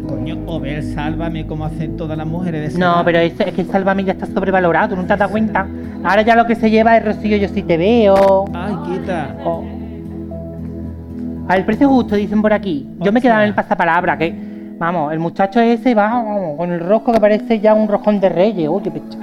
Coño, 0.10 0.38
o 0.47 0.60
ver 0.60 0.82
Sálvame 0.84 1.45
como 1.45 1.66
hacen 1.66 1.95
todas 1.95 2.18
las 2.18 2.26
mujeres 2.28 2.62
de 2.62 2.68
esa 2.68 2.80
No, 2.80 2.95
edad. 2.95 3.05
pero 3.05 3.20
es, 3.20 3.39
es 3.39 3.53
que 3.53 3.64
Sálvame 3.66 4.03
ya 4.03 4.14
está 4.14 4.26
sobrevalorado, 4.26 4.89
tú 4.89 4.95
no 4.95 5.05
te 5.05 5.14
has 5.14 5.20
dado 5.20 5.32
cuenta. 5.32 5.68
Ahora 6.03 6.22
ya 6.24 6.36
lo 6.36 6.45
que 6.45 6.55
se 6.55 6.70
lleva 6.72 6.97
es 6.97 7.05
Rocío, 7.05 7.38
yo 7.38 7.47
sí 7.49 7.62
te 7.62 7.78
veo. 7.78 8.45
Ay, 8.53 8.76
quita. 8.88 9.36
O- 9.45 9.64
Al 11.47 11.66
precio 11.66 11.88
justo, 11.89 12.16
dicen 12.16 12.41
por 12.41 12.53
aquí. 12.53 12.88
Yo 12.99 13.12
me 13.12 13.20
he 13.20 13.22
quedado 13.22 13.41
en 13.41 13.47
el 13.49 13.55
pasapalabra, 13.55 14.18
que, 14.18 14.34
vamos, 14.78 15.12
el 15.14 15.20
muchacho 15.20 15.60
ese 15.60 15.93
va 15.95 16.10
vamos, 16.24 16.57
con 16.57 16.72
el 16.72 16.80
rosco 16.80 17.12
que 17.12 17.20
parece 17.20 17.60
ya 17.60 17.74
un 17.74 17.88
rojón 17.88 18.20
de 18.20 18.30
reyes. 18.30 18.68
Uy, 18.70 18.82
qué 18.84 18.91
pecha. 18.91 19.18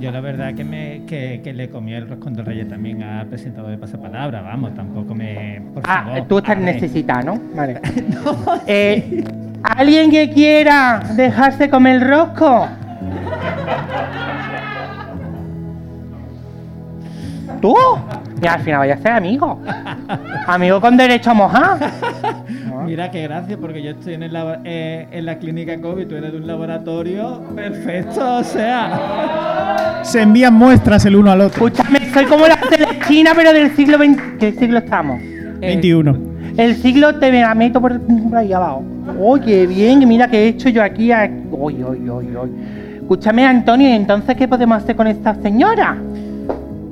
Yo 0.00 0.10
la 0.10 0.20
verdad 0.20 0.52
que 0.54 0.64
me 0.64 1.02
que, 1.06 1.40
que 1.42 1.52
le 1.54 1.70
comí 1.70 1.94
el 1.94 2.08
roscón 2.08 2.34
del 2.34 2.44
reyes 2.44 2.68
también 2.68 3.02
al 3.02 3.26
presentador 3.26 3.70
de 3.70 3.78
Pasapalabra, 3.78 4.42
vamos, 4.42 4.74
tampoco 4.74 5.14
me... 5.14 5.62
Por 5.72 5.82
Ah, 5.86 6.02
favor, 6.06 6.28
tú 6.28 6.38
estás 6.38 6.58
necesitada, 6.58 7.22
¿no? 7.22 7.38
Vale. 7.54 7.80
Eh, 8.66 9.24
¿Alguien 9.64 10.10
que 10.10 10.30
quiera 10.30 11.00
dejarse 11.16 11.70
comer 11.70 11.96
el 11.96 12.08
rosco? 12.08 12.68
¿Tú? 17.62 17.74
Y 18.42 18.46
al 18.46 18.60
final 18.60 18.80
vaya 18.80 18.94
a 18.94 18.98
ser 18.98 19.12
amigo. 19.12 19.58
Amigo 20.46 20.82
con 20.82 20.98
derecho 20.98 21.30
a 21.30 21.34
mojar. 21.34 21.78
Mira 22.84 23.10
qué 23.10 23.22
gracia, 23.22 23.56
porque 23.58 23.82
yo 23.82 23.92
estoy 23.92 24.12
en, 24.14 24.24
el 24.24 24.36
eh, 24.64 25.08
en 25.10 25.24
la 25.24 25.38
clínica 25.38 25.80
COVID, 25.80 26.06
tú 26.06 26.16
eres 26.16 26.32
de 26.32 26.38
un 26.38 26.46
laboratorio 26.46 27.40
perfecto, 27.56 28.36
o 28.36 28.44
sea... 28.44 30.00
Se 30.02 30.20
envían 30.20 30.52
muestras 30.52 31.06
el 31.06 31.16
uno 31.16 31.30
al 31.30 31.40
otro. 31.40 31.66
Escúchame, 31.66 32.12
soy 32.12 32.26
como 32.26 32.46
la 32.46 32.58
Celestina, 32.68 33.32
pero 33.34 33.54
del 33.54 33.74
siglo 33.74 33.96
XX. 33.96 34.22
¿Qué 34.38 34.52
siglo 34.52 34.80
estamos? 34.80 35.18
eh, 35.22 35.58
21. 35.60 36.33
El 36.56 36.76
siglo 36.76 37.14
te 37.18 37.32
me 37.32 37.40
la 37.40 37.54
meto 37.54 37.80
por, 37.80 38.00
ahí 38.36 38.52
abajo. 38.52 38.82
Oye, 39.20 39.66
bien, 39.66 40.06
mira 40.08 40.28
que 40.28 40.44
he 40.44 40.48
hecho 40.48 40.68
yo 40.68 40.82
aquí. 40.82 41.10
a- 41.10 41.30
Oy, 41.50 41.82
oy, 41.82 42.08
oy, 42.08 42.36
oy. 42.36 42.50
Escúchame, 42.96 43.44
Antonio, 43.44 43.88
¿y 43.88 43.92
entonces 43.92 44.36
qué 44.36 44.46
podemos 44.48 44.78
hacer 44.82 44.96
con 44.96 45.06
esta 45.06 45.34
señora? 45.42 45.96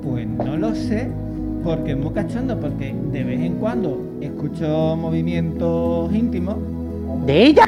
Pues 0.02 0.26
no 0.26 0.56
lo 0.56 0.74
sé, 0.74 1.08
porque 1.64 1.92
es 1.92 1.96
muy 1.96 2.12
cachondo, 2.12 2.58
porque 2.58 2.94
de 3.12 3.24
vez 3.24 3.40
en 3.40 3.54
cuando 3.54 4.00
escucho 4.20 4.96
movimientos 5.00 6.12
íntimos. 6.12 6.56
¿De 7.24 7.44
ella? 7.46 7.66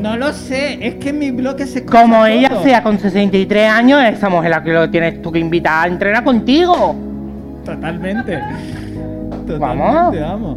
No 0.00 0.16
lo 0.18 0.32
sé, 0.34 0.86
es 0.86 0.96
que 0.96 1.08
en 1.08 1.18
mi 1.18 1.30
bloque 1.30 1.66
se 1.66 1.78
escucha 1.78 2.02
Como 2.02 2.26
ella 2.26 2.50
todo. 2.50 2.62
sea 2.62 2.82
con 2.82 2.98
63 2.98 3.70
años, 3.70 4.00
esa 4.04 4.28
mujer 4.28 4.50
la 4.50 4.62
que 4.62 4.72
lo 4.72 4.90
tienes 4.90 5.22
tú 5.22 5.32
que 5.32 5.38
invitar 5.38 5.88
a 5.88 5.90
entrenar 5.90 6.22
contigo. 6.22 6.94
Totalmente. 7.64 8.38
Totalmente, 9.46 9.58
Vamos. 9.58 10.20
vamos. 10.20 10.56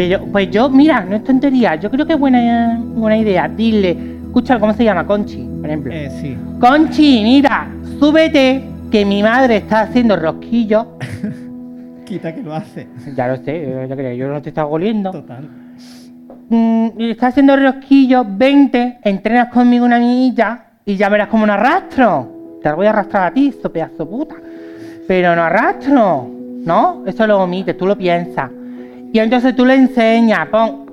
Pero, 0.00 0.24
pues 0.32 0.50
yo, 0.50 0.70
mira, 0.70 1.04
no 1.04 1.16
es 1.16 1.24
tontería. 1.24 1.74
Yo 1.74 1.90
creo 1.90 2.06
que 2.06 2.14
es 2.14 2.18
buena, 2.18 2.80
buena 2.82 3.18
idea. 3.18 3.46
Dile, 3.46 3.94
escucha, 4.24 4.58
¿cómo 4.58 4.72
se 4.72 4.82
llama? 4.82 5.06
Conchi, 5.06 5.46
por 5.60 5.66
ejemplo. 5.66 5.92
Eh, 5.92 6.08
sí. 6.22 6.38
Conchi, 6.58 7.22
mira, 7.22 7.68
súbete, 7.98 8.64
que 8.90 9.04
mi 9.04 9.22
madre 9.22 9.56
está 9.56 9.82
haciendo 9.82 10.16
rosquillos. 10.16 10.86
Quita 12.06 12.34
que 12.34 12.42
lo 12.42 12.54
hace. 12.54 12.88
Ya 13.14 13.28
lo 13.28 13.36
sé, 13.44 13.86
yo 13.90 13.94
creo, 13.94 14.14
yo 14.14 14.28
no 14.28 14.40
te 14.40 14.48
estaba 14.48 14.70
oliendo. 14.70 15.10
Total. 15.10 15.46
Mm, 16.48 16.88
está 17.00 17.26
haciendo 17.26 17.54
rosquillos, 17.56 18.24
20, 18.26 19.00
entrenas 19.04 19.52
conmigo 19.52 19.84
una 19.84 19.98
niñita 19.98 20.64
y 20.86 20.96
ya 20.96 21.10
verás 21.10 21.28
cómo 21.28 21.44
no 21.44 21.52
arrastro. 21.52 22.58
Te 22.62 22.72
voy 22.72 22.86
a 22.86 22.88
arrastrar 22.88 23.32
a 23.32 23.34
ti, 23.34 23.54
eso 23.54 23.70
pedazo 23.70 24.08
puta. 24.08 24.36
Pero 25.06 25.36
no 25.36 25.42
arrastro, 25.42 26.26
¿no? 26.64 27.02
Eso 27.04 27.26
lo 27.26 27.42
omites, 27.42 27.76
tú 27.76 27.86
lo 27.86 27.98
piensas. 27.98 28.50
Y 29.12 29.18
entonces 29.18 29.54
tú 29.56 29.64
le 29.66 29.74
enseñas, 29.74 30.46
pon, 30.48 30.86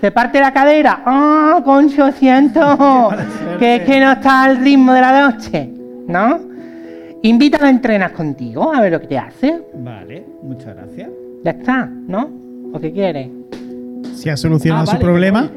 se 0.00 0.10
parte 0.10 0.40
la 0.40 0.52
cadera. 0.52 1.02
¡Ah, 1.04 1.60
concho, 1.64 2.10
siento! 2.12 3.10
que 3.58 3.76
es 3.76 3.82
que 3.82 4.00
no 4.00 4.12
está 4.12 4.44
al 4.44 4.58
ritmo 4.58 4.92
de 4.92 5.00
la 5.00 5.30
noche, 5.30 5.70
¿no? 6.08 6.40
Invítala 7.22 7.66
a 7.66 7.70
entrenar 7.70 8.12
contigo, 8.12 8.72
a 8.72 8.80
ver 8.80 8.92
lo 8.92 9.00
que 9.00 9.06
te 9.08 9.18
hace. 9.18 9.62
Vale, 9.74 10.24
muchas 10.42 10.74
gracias. 10.74 11.10
Ya 11.44 11.50
está, 11.52 11.86
¿no? 12.08 12.28
¿O 12.72 12.80
qué 12.80 12.90
quieres? 12.92 13.28
Si 14.14 14.28
ha 14.28 14.36
solucionado 14.36 14.82
Ah, 14.82 14.86
su 14.86 14.92
vale, 14.92 15.04
problema, 15.04 15.50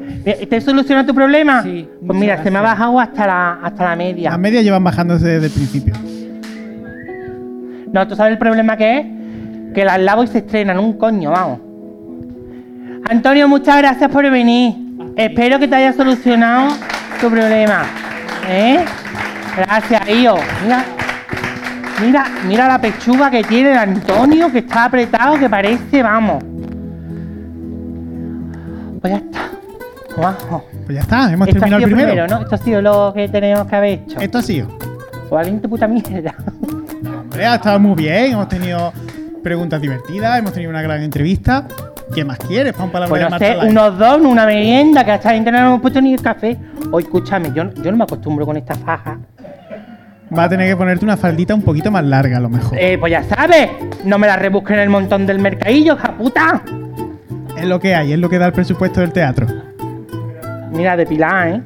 ¿Te 0.48 0.60
soluciona 0.60 1.04
tu 1.04 1.14
problema? 1.14 1.62
Sí, 1.62 1.88
Pues 2.06 2.18
mira, 2.18 2.42
se 2.42 2.50
me 2.50 2.58
ha 2.58 2.62
bajado 2.62 2.98
hasta 3.00 3.26
la, 3.26 3.52
hasta 3.62 3.84
la 3.90 3.96
media. 3.96 4.30
las 4.30 4.38
medias 4.38 4.62
llevan 4.64 4.84
bajándose 4.84 5.26
desde 5.26 5.46
el 5.46 5.52
principio. 5.52 5.94
No, 7.92 8.06
¿tú 8.08 8.16
sabes 8.16 8.32
el 8.32 8.38
problema 8.38 8.76
que 8.76 8.98
es? 8.98 9.06
Que 9.74 9.84
las 9.84 10.00
lavo 10.00 10.22
y 10.24 10.26
se 10.28 10.38
estrenan 10.38 10.78
un 10.78 10.94
coño, 10.94 11.30
vamos. 11.30 11.60
Antonio, 13.08 13.48
muchas 13.48 13.78
gracias 13.78 14.10
por 14.10 14.28
venir. 14.30 14.74
Espero 15.16 15.58
que 15.58 15.68
te 15.68 15.76
haya 15.76 15.92
solucionado 15.92 16.74
tu 17.20 17.30
problema. 17.30 17.84
¿Eh? 18.48 18.84
Gracias, 19.56 20.08
Io. 20.08 20.36
Mira, 20.62 20.84
mira, 22.00 22.26
mira 22.46 22.68
la 22.68 22.80
pechuga 22.80 23.30
que 23.30 23.44
tiene 23.44 23.72
el 23.72 23.78
Antonio, 23.78 24.50
que 24.50 24.58
está 24.58 24.86
apretado, 24.86 25.38
que 25.38 25.48
parece, 25.50 26.02
vamos. 26.02 26.42
Pues 29.00 29.12
ya 29.12 29.18
está. 29.18 29.50
Guau. 30.16 30.62
Pues 30.86 30.96
ya 30.96 31.00
está, 31.00 31.32
hemos 31.32 31.48
Esto 31.48 31.58
ha 31.58 31.68
terminado 31.68 31.82
el 31.82 31.84
sido 31.84 31.96
primero. 31.96 32.26
¿no? 32.26 32.42
Esto 32.42 32.54
ha 32.54 32.58
sido 32.58 32.82
lo 32.82 33.12
que 33.14 33.28
tenemos 33.28 33.66
que 33.66 33.76
haber 33.76 33.90
hecho. 34.00 34.18
Esto 34.18 34.38
ha 34.38 34.42
sido. 34.42 34.68
O 35.28 35.36
alguien 35.36 35.60
de 35.60 35.68
puta 35.68 35.86
mierda. 35.86 36.34
Hombre, 37.20 37.46
ha 37.46 37.56
estado 37.56 37.78
muy 37.78 37.94
bien. 37.96 38.32
Hemos 38.32 38.48
tenido 38.48 38.92
preguntas 39.42 39.80
divertidas, 39.80 40.38
hemos 40.38 40.52
tenido 40.52 40.70
una 40.70 40.80
gran 40.82 41.02
entrevista. 41.02 41.66
¿Qué 42.12 42.24
más 42.24 42.38
quieres 42.38 42.72
para 42.72 42.84
un 42.84 42.90
palabra 42.90 43.08
Pues 43.10 43.22
de 43.22 43.30
Marta 43.30 43.66
unos 43.66 43.98
dos, 43.98 44.20
una 44.20 44.46
merienda, 44.46 45.04
que 45.04 45.12
hasta 45.12 45.30
ahí 45.30 45.40
no 45.40 45.56
hemos 45.56 45.80
puesto 45.80 46.00
ni 46.00 46.14
el 46.14 46.20
café. 46.22 46.56
Oye, 46.90 47.06
escúchame, 47.06 47.50
yo, 47.54 47.72
yo 47.74 47.90
no 47.90 47.96
me 47.96 48.04
acostumbro 48.04 48.44
con 48.44 48.56
esta 48.56 48.74
faja. 48.74 49.18
Va 50.36 50.44
a 50.44 50.48
tener 50.48 50.68
que 50.68 50.76
ponerte 50.76 51.04
una 51.04 51.16
faldita 51.16 51.54
un 51.54 51.62
poquito 51.62 51.90
más 51.90 52.04
larga, 52.04 52.38
a 52.38 52.40
lo 52.40 52.48
mejor. 52.48 52.76
Eh, 52.78 52.98
pues 52.98 53.10
ya 53.12 53.22
sabes, 53.22 53.70
no 54.04 54.18
me 54.18 54.26
la 54.26 54.36
rebusquen 54.36 54.76
en 54.76 54.82
el 54.82 54.90
montón 54.90 55.26
del 55.26 55.38
mercadillo, 55.38 55.94
hija 55.94 56.16
puta. 56.16 56.62
Es 57.56 57.64
lo 57.64 57.78
que 57.78 57.94
hay, 57.94 58.12
es 58.12 58.18
lo 58.18 58.28
que 58.28 58.38
da 58.38 58.46
el 58.46 58.52
presupuesto 58.52 59.00
del 59.00 59.12
teatro. 59.12 59.46
Mira, 60.72 60.96
de 60.96 61.06
pilar, 61.06 61.48
¿eh? 61.48 61.62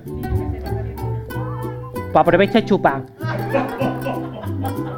Pues 1.95 2.16
aprovecha 2.16 2.59
y 2.59 2.64
chupa. 2.64 3.03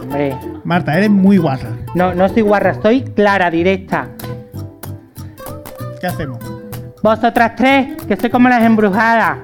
Hombre, 0.03 0.36
Marta, 0.64 0.97
eres 0.97 1.11
muy 1.11 1.36
guarra. 1.38 1.70
no, 1.95 2.14
no 2.14 2.28
soy 2.28 2.43
guarra, 2.43 2.74
soy 2.82 3.03
clara, 3.03 3.51
directa. 3.51 4.09
¿Qué 6.01 6.07
hacemos? 6.07 6.38
Vosotras 7.03 7.53
tres, 7.57 7.88
que 8.07 8.16
soy 8.16 8.30
como 8.30 8.48
las 8.48 8.62
embrujadas. 8.62 9.38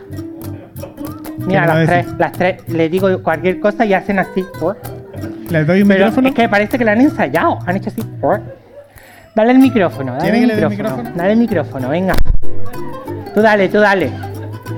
Mira, 1.39 1.39
¿Qué 1.39 1.47
me 1.47 1.57
va 1.57 1.63
a 1.63 1.67
las 1.79 1.87
tres, 1.87 2.07
las 2.19 2.33
tres, 2.33 2.69
les 2.69 2.91
digo 2.91 3.23
cualquier 3.23 3.61
cosa 3.61 3.85
y 3.85 3.95
hacen 3.95 4.19
así. 4.19 4.45
¿por? 4.59 4.79
¿Les 5.51 5.67
doy 5.67 5.83
un 5.83 5.89
Pero 5.89 6.07
micrófono? 6.07 6.29
es 6.29 6.35
que 6.35 6.49
parece 6.49 6.79
que 6.79 6.85
la 6.85 6.93
han 6.93 7.01
ensayado, 7.01 7.59
han 7.67 7.77
hecho 7.77 7.91
así. 7.91 8.03
¿por? 8.21 8.41
Dale 9.35 9.53
el 9.53 9.59
micrófono, 9.59 10.13
dale 10.13 10.23
¿Quiere 10.31 10.43
el 10.43 10.49
le 10.49 10.69
micrófono? 10.69 11.11
Dale 11.15 11.33
el 11.33 11.39
micrófono, 11.39 11.89
venga. 11.91 12.15
Tú 13.35 13.43
dale, 13.43 13.69
tú 13.69 13.79
dale. 13.79 14.11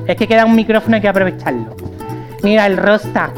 Es 0.07 0.17
que 0.17 0.27
queda 0.27 0.45
un 0.45 0.57
micrófono, 0.57 0.97
hay 0.97 1.03
que 1.03 1.09
aprovecharlo. 1.09 1.77
Mira, 2.43 2.67
el 2.67 2.77
rosa. 2.77 3.31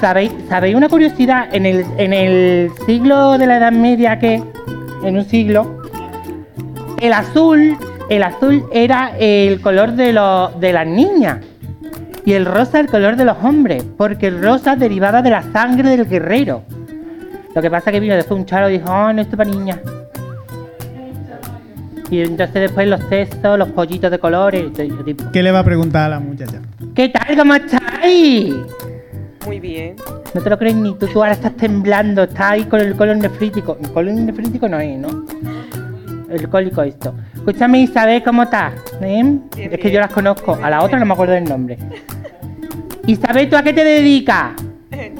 ¿Sabéis, 0.00 0.32
¿Sabéis 0.48 0.76
una 0.76 0.88
curiosidad? 0.88 1.48
En 1.52 1.66
el, 1.66 1.84
en 1.98 2.12
el 2.12 2.70
siglo 2.86 3.36
de 3.36 3.46
la 3.46 3.58
Edad 3.58 3.72
Media, 3.72 4.18
que 4.18 4.42
en 5.02 5.16
un 5.16 5.24
siglo, 5.24 5.77
el 7.00 7.12
azul, 7.12 7.76
el 8.08 8.22
azul 8.22 8.64
era 8.72 9.16
el 9.18 9.60
color 9.60 9.92
de, 9.92 10.12
los 10.12 10.58
de 10.60 10.72
las 10.72 10.86
niñas 10.86 11.38
y 12.24 12.32
el 12.32 12.44
rosa 12.44 12.80
el 12.80 12.88
color 12.88 13.16
de 13.16 13.24
los 13.24 13.36
hombres, 13.42 13.84
porque 13.96 14.26
el 14.26 14.42
rosa 14.42 14.76
derivaba 14.76 15.22
de 15.22 15.30
la 15.30 15.42
sangre 15.52 15.90
del 15.90 16.06
guerrero. 16.06 16.62
Lo 17.54 17.62
que 17.62 17.70
pasa 17.70 17.90
que 17.90 18.00
vino 18.00 18.14
después 18.14 18.38
un 18.38 18.46
charo 18.46 18.68
y 18.68 18.74
dijo, 18.74 18.90
oh, 18.90 19.12
no, 19.12 19.22
esto 19.22 19.34
es 19.34 19.36
para 19.38 19.50
niñas. 19.50 19.78
Y 22.10 22.20
entonces 22.20 22.54
después 22.54 22.86
los 22.88 23.00
cestos, 23.08 23.58
los 23.58 23.68
pollitos 23.70 24.10
de 24.10 24.18
colores, 24.18 24.70
y 24.78 25.04
tipo. 25.04 25.24
¿Qué 25.32 25.42
le 25.42 25.50
va 25.52 25.60
a 25.60 25.64
preguntar 25.64 26.04
a 26.04 26.08
la 26.10 26.20
muchacha? 26.20 26.60
¿Qué 26.94 27.08
tal? 27.08 27.36
¿Cómo 27.36 27.54
estáis? 27.54 28.54
Muy 29.46 29.60
bien. 29.60 29.96
No 30.34 30.42
te 30.42 30.50
lo 30.50 30.58
crees 30.58 30.74
ni 30.74 30.94
tú, 30.94 31.06
tú 31.06 31.20
ahora 31.20 31.32
estás 31.32 31.56
temblando, 31.56 32.24
estás 32.24 32.50
ahí 32.50 32.64
con 32.64 32.80
el 32.80 32.94
colon 32.94 33.20
nefrítico. 33.20 33.78
El 33.80 33.90
colon 33.90 34.26
nefrítico 34.26 34.68
no 34.68 34.78
es, 34.78 34.98
¿no? 34.98 35.24
El 36.28 36.48
cólico 36.48 36.82
esto. 36.82 37.14
Escúchame 37.34 37.80
Isabel, 37.80 38.22
¿cómo 38.22 38.42
estás? 38.42 38.74
¿Eh? 39.00 39.06
Bien, 39.06 39.44
Es 39.56 39.78
que 39.78 39.90
yo 39.90 40.00
las 40.00 40.12
conozco, 40.12 40.58
a 40.62 40.68
la 40.68 40.82
otra 40.82 40.98
no 40.98 41.06
me 41.06 41.14
acuerdo 41.14 41.32
del 41.34 41.44
nombre. 41.44 41.78
Isabel, 43.06 43.48
¿tú 43.48 43.56
a 43.56 43.62
qué 43.62 43.72
te 43.72 43.82
dedicas? 43.82 44.52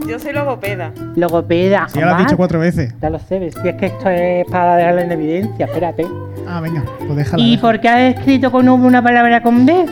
Yo 0.06 0.18
soy 0.18 0.32
logopeda. 0.32 0.92
Logopeda. 1.16 1.86
Ya 1.94 2.04
lo 2.06 2.14
has 2.14 2.18
dicho 2.24 2.36
cuatro 2.36 2.58
veces. 2.60 2.94
Ya 3.00 3.10
lo 3.10 3.18
sé, 3.18 3.38
si 3.50 3.68
es 3.68 3.74
que 3.74 3.86
esto 3.86 4.08
es 4.08 4.46
para 4.50 4.76
dejarlo 4.76 5.00
en 5.02 5.12
evidencia, 5.12 5.66
espérate. 5.66 6.06
Ah, 6.46 6.60
venga, 6.60 6.82
pues 6.98 7.16
déjala. 7.16 7.42
¿Y 7.42 7.50
déjala. 7.52 7.62
por 7.62 7.80
qué 7.80 7.88
has 7.88 8.14
escrito 8.16 8.50
con 8.50 8.68
V 8.68 8.86
una 8.86 9.02
palabra 9.02 9.42
con 9.42 9.64
B? 9.66 9.72
Eh, 9.72 9.86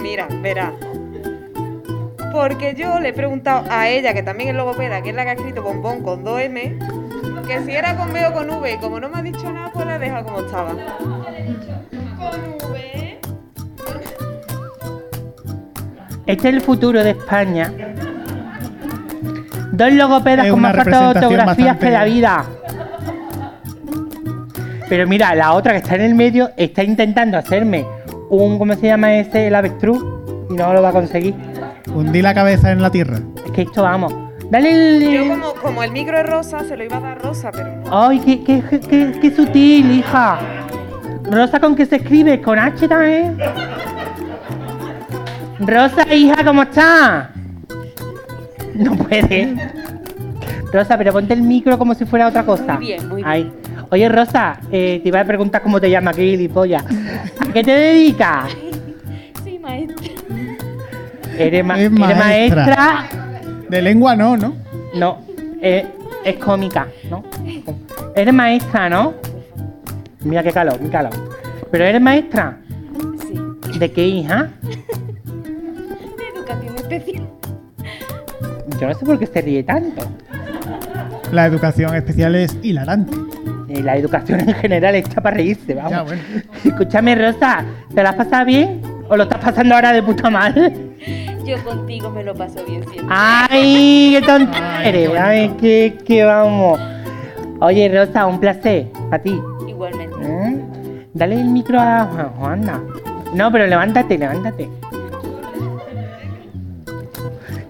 mira, 0.00 0.26
verá. 0.42 0.72
Porque 2.32 2.74
yo 2.74 2.98
le 3.00 3.10
he 3.10 3.12
preguntado 3.12 3.64
a 3.70 3.88
ella, 3.88 4.12
que 4.12 4.22
también 4.22 4.50
es 4.50 4.56
logopeda, 4.56 5.02
que 5.02 5.10
es 5.10 5.14
la 5.14 5.24
que 5.24 5.30
ha 5.30 5.34
escrito 5.34 5.62
bombón 5.62 6.02
con 6.02 6.24
2M, 6.24 7.03
que 7.46 7.64
si 7.64 7.72
era 7.72 7.96
con 7.96 8.12
B 8.12 8.26
o 8.26 8.32
con 8.32 8.50
V. 8.50 8.72
Y 8.72 8.78
como 8.78 9.00
no 9.00 9.08
me 9.08 9.18
ha 9.18 9.22
dicho 9.22 9.50
nada, 9.52 9.70
pues 9.72 9.86
la 9.86 9.96
he 9.96 9.98
dejado 9.98 10.24
como 10.24 10.40
estaba. 10.40 10.70
Con 10.70 10.78
V. 12.70 13.20
Este 16.26 16.48
es 16.48 16.54
el 16.54 16.60
futuro 16.60 17.02
de 17.04 17.10
España. 17.10 17.72
Dos 19.72 19.92
logopedas 19.92 20.46
Es 20.46 20.52
con 20.52 20.60
más 20.60 20.74
de 20.74 21.76
que 21.78 21.90
la 21.90 22.04
vida. 22.04 22.44
Pero 24.88 25.06
mira, 25.08 25.34
la 25.34 25.52
otra 25.52 25.72
que 25.72 25.78
está 25.78 25.96
en 25.96 26.02
el 26.02 26.14
medio 26.14 26.50
está 26.56 26.82
intentando 26.82 27.36
hacerme 27.36 27.84
un, 28.30 28.58
¿cómo 28.58 28.74
se 28.74 28.86
llama 28.86 29.14
ese? 29.16 29.48
El 29.48 29.54
avestruz. 29.54 30.02
Y 30.50 30.54
no 30.54 30.72
lo 30.72 30.82
va 30.82 30.90
a 30.90 30.92
conseguir. 30.92 31.34
Hundí 31.94 32.22
la 32.22 32.34
cabeza 32.34 32.70
en 32.70 32.82
la 32.82 32.90
tierra. 32.90 33.18
Es 33.44 33.52
que 33.52 33.62
esto 33.62 33.82
vamos. 33.82 34.23
Dale 34.54 34.70
el. 34.70 35.10
Yo 35.12 35.28
como, 35.28 35.54
como 35.54 35.82
el 35.82 35.90
micro 35.90 36.16
es 36.16 36.26
rosa, 36.26 36.62
se 36.62 36.76
lo 36.76 36.84
iba 36.84 36.98
a 36.98 37.00
dar 37.00 37.20
rosa, 37.20 37.50
pero 37.50 37.74
no. 37.74 38.06
Ay, 38.06 38.20
qué, 38.20 38.44
qué, 38.44 38.62
qué- 38.88 39.18
qué 39.20 39.34
sutil, 39.34 39.90
hija. 39.98 40.38
Rosa 41.24 41.58
con 41.58 41.74
qué 41.74 41.84
se 41.86 41.96
escribe, 41.96 42.40
con 42.40 42.56
H 42.56 42.86
también. 42.86 43.36
Rosa, 45.58 46.14
hija, 46.14 46.44
¿cómo 46.44 46.62
estás? 46.62 47.30
No 48.74 48.94
puede. 48.96 49.56
Rosa, 50.72 50.96
pero 50.98 51.12
ponte 51.12 51.34
el 51.34 51.42
micro 51.42 51.76
como 51.76 51.94
si 51.94 52.04
fuera 52.04 52.28
otra 52.28 52.44
cosa. 52.44 52.74
Muy 52.76 52.86
bien, 52.86 53.08
muy 53.08 53.16
bien. 53.22 53.28
Ahí. 53.28 53.52
Oye, 53.90 54.08
Rosa, 54.08 54.60
eh, 54.70 55.00
te 55.02 55.08
iba 55.08 55.18
a 55.20 55.24
preguntar 55.24 55.62
cómo 55.62 55.80
te 55.80 55.90
llamas, 55.90 56.14
qué 56.14 56.22
gilipollas. 56.22 56.84
¿A 56.84 57.52
qué 57.52 57.64
te 57.64 57.72
dedicas? 57.72 58.56
Sí, 59.42 59.58
maestra. 59.58 60.06
¿Eres, 61.38 61.64
ma- 61.64 61.76
eres 61.80 61.90
maestra. 61.90 62.16
maestra? 62.64 63.23
De 63.68 63.82
lengua 63.82 64.14
no, 64.16 64.36
¿no? 64.36 64.54
No, 64.94 65.18
eh, 65.60 65.86
es 66.24 66.36
cómica, 66.36 66.86
¿no? 67.10 67.24
Eres 68.14 68.32
maestra, 68.34 68.88
¿no? 68.88 69.14
Mira 70.20 70.42
qué 70.42 70.52
calor, 70.52 70.78
qué 70.78 70.88
calor. 70.88 71.12
¿Pero 71.70 71.84
eres 71.84 72.00
maestra? 72.00 72.58
Sí. 73.28 73.78
¿De 73.78 73.90
qué 73.92 74.06
hija? 74.06 74.50
De 74.62 76.28
educación 76.38 76.76
especial. 76.76 77.28
Yo 78.80 78.88
no 78.88 78.94
sé 78.94 79.04
por 79.04 79.18
qué 79.18 79.26
se 79.26 79.40
ríe 79.40 79.62
tanto. 79.64 80.02
La 81.32 81.46
educación 81.46 81.94
especial 81.96 82.34
es 82.36 82.56
hilarante. 82.62 83.16
Eh, 83.68 83.82
La 83.82 83.96
educación 83.96 84.40
en 84.40 84.54
general 84.54 84.94
está 84.94 85.20
para 85.20 85.36
reírse, 85.36 85.74
vamos. 85.74 85.90
Ya, 85.90 86.02
bueno. 86.02 86.22
Escúchame, 86.64 87.14
Rosa, 87.16 87.64
¿te 87.94 88.02
la 88.02 88.10
has 88.10 88.16
pasado 88.16 88.44
bien? 88.46 88.80
¿O 89.08 89.16
lo 89.16 89.24
estás 89.24 89.40
pasando 89.44 89.74
ahora 89.74 89.92
de 89.92 90.02
puta 90.02 90.30
madre? 90.30 90.72
Yo 91.44 91.62
contigo 91.62 92.10
me 92.10 92.24
lo 92.24 92.34
paso 92.34 92.64
bien 92.64 92.82
siempre. 92.88 93.06
¡Ay, 93.10 94.16
qué 94.18 94.26
tonta 94.26 94.84
eres! 94.84 95.10
¡Ay, 95.18 95.54
qué, 95.60 95.98
qué 96.06 96.24
vamos! 96.24 96.80
Oye, 97.60 97.88
Rosa, 97.88 98.26
un 98.26 98.40
placer. 98.40 98.88
A 99.10 99.18
ti. 99.18 99.40
Igualmente. 99.66 100.16
¿Eh? 100.22 100.64
Dale 101.12 101.34
el 101.36 101.44
micro 101.44 101.80
a 101.80 102.06
Juan, 102.06 102.28
Juanda. 102.38 102.80
No, 103.34 103.52
pero 103.52 103.66
levántate, 103.66 104.18
levántate. 104.18 104.68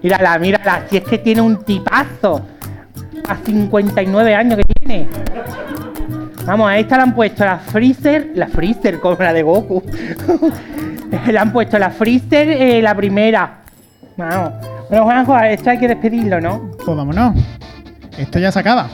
Mírala, 0.01 0.37
mírala, 0.37 0.83
si 0.89 0.97
es 0.97 1.03
que 1.03 1.17
tiene 1.17 1.41
un 1.41 1.63
tipazo. 1.63 2.41
A 3.27 3.35
59 3.37 4.35
años 4.35 4.57
que 4.57 4.73
tiene. 4.79 5.07
Vamos, 6.45 6.69
a 6.69 6.77
esta 6.77 6.97
le 6.97 7.03
han 7.03 7.15
puesto 7.15 7.43
la 7.43 7.57
Freezer, 7.57 8.31
la 8.35 8.47
Freezer 8.47 8.99
como 8.99 9.17
la 9.19 9.33
de 9.33 9.41
Goku. 9.41 9.83
le 11.27 11.39
han 11.39 11.51
puesto 11.51 11.79
la 11.79 11.89
Freezer, 11.89 12.49
eh, 12.49 12.81
la 12.81 12.95
primera. 12.95 13.64
Vamos. 14.17 14.53
Bueno, 14.89 15.03
Juanjo, 15.03 15.35
a 15.35 15.49
esto 15.49 15.69
hay 15.69 15.77
que 15.77 15.87
despedirlo, 15.87 16.39
¿no? 16.39 16.71
Pues 16.83 16.97
vámonos. 16.97 17.35
Esto 18.17 18.39
ya 18.39 18.51
se 18.51 18.59
acaba. 18.59 18.87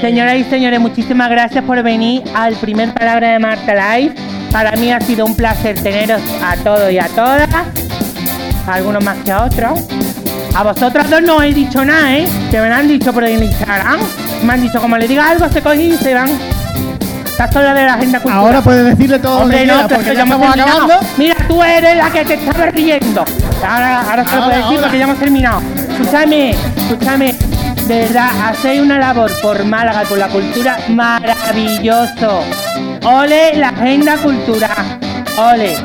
Señoras 0.00 0.36
y 0.36 0.44
señores, 0.44 0.80
muchísimas 0.80 1.30
gracias 1.30 1.64
por 1.64 1.82
venir 1.82 2.22
al 2.34 2.54
primer 2.56 2.92
Palabra 2.92 3.32
de 3.32 3.38
Marta 3.38 3.96
Live. 3.96 4.14
Para 4.50 4.72
mí 4.72 4.92
ha 4.92 5.00
sido 5.00 5.24
un 5.24 5.34
placer 5.34 5.80
teneros 5.80 6.20
a 6.44 6.56
todos 6.56 6.90
y 6.92 6.98
a 6.98 7.06
todas. 7.08 7.48
A 8.66 8.74
algunos 8.74 9.02
más 9.04 9.18
que 9.18 9.32
a 9.32 9.44
otros. 9.44 9.88
A 10.54 10.62
vosotros 10.62 11.08
dos 11.10 11.22
no 11.22 11.42
he 11.42 11.52
dicho 11.52 11.84
nada, 11.84 12.16
¿eh? 12.16 12.26
Que 12.50 12.60
me 12.60 12.68
lo 12.68 12.74
han 12.74 12.88
dicho 12.88 13.12
por 13.12 13.24
el 13.24 13.42
Instagram. 13.42 13.98
Me 14.44 14.52
han 14.52 14.62
dicho, 14.62 14.80
como 14.80 14.96
le 14.96 15.08
diga 15.08 15.30
algo, 15.30 15.48
se 15.48 15.62
cogen 15.62 15.80
y 15.80 15.96
se 15.96 16.14
van. 16.14 16.30
Estás 17.24 17.52
sola 17.52 17.74
de 17.74 17.84
la 17.84 17.94
agenda 17.94 18.20
cultural. 18.20 18.46
Ahora 18.46 18.60
puedes 18.60 18.84
decirle 18.84 19.18
todo 19.18 19.38
lo 19.38 19.42
Hombre, 19.42 19.58
que 19.58 19.66
no, 19.66 19.72
quieras, 19.72 19.92
porque 19.92 20.10
que 20.10 20.16
ya 20.16 20.22
estamos 20.22 20.54
acabando. 20.54 20.94
Mira, 21.16 21.36
tú 21.48 21.62
eres 21.64 21.96
la 21.96 22.10
que 22.10 22.24
te 22.24 22.34
estaba 22.34 22.66
riendo. 22.66 23.24
Ahora, 23.64 24.02
ahora 24.02 24.24
se 24.24 24.36
lo 24.36 24.44
puedo 24.44 24.62
decir 24.62 24.80
porque 24.80 24.98
ya 24.98 25.04
hemos 25.04 25.18
terminado. 25.18 25.62
Escúchame, 25.90 26.50
escúchame. 26.50 27.34
De 27.86 27.98
verdad, 27.98 28.30
hacéis 28.48 28.80
una 28.80 28.98
labor 28.98 29.30
por 29.42 29.64
Málaga, 29.64 30.02
por 30.02 30.16
la 30.16 30.28
cultura, 30.28 30.78
maravilloso. 30.88 32.42
Ole 33.02 33.56
la 33.56 33.68
agenda 33.68 34.16
cultural. 34.18 34.98
Ole. 35.36 35.76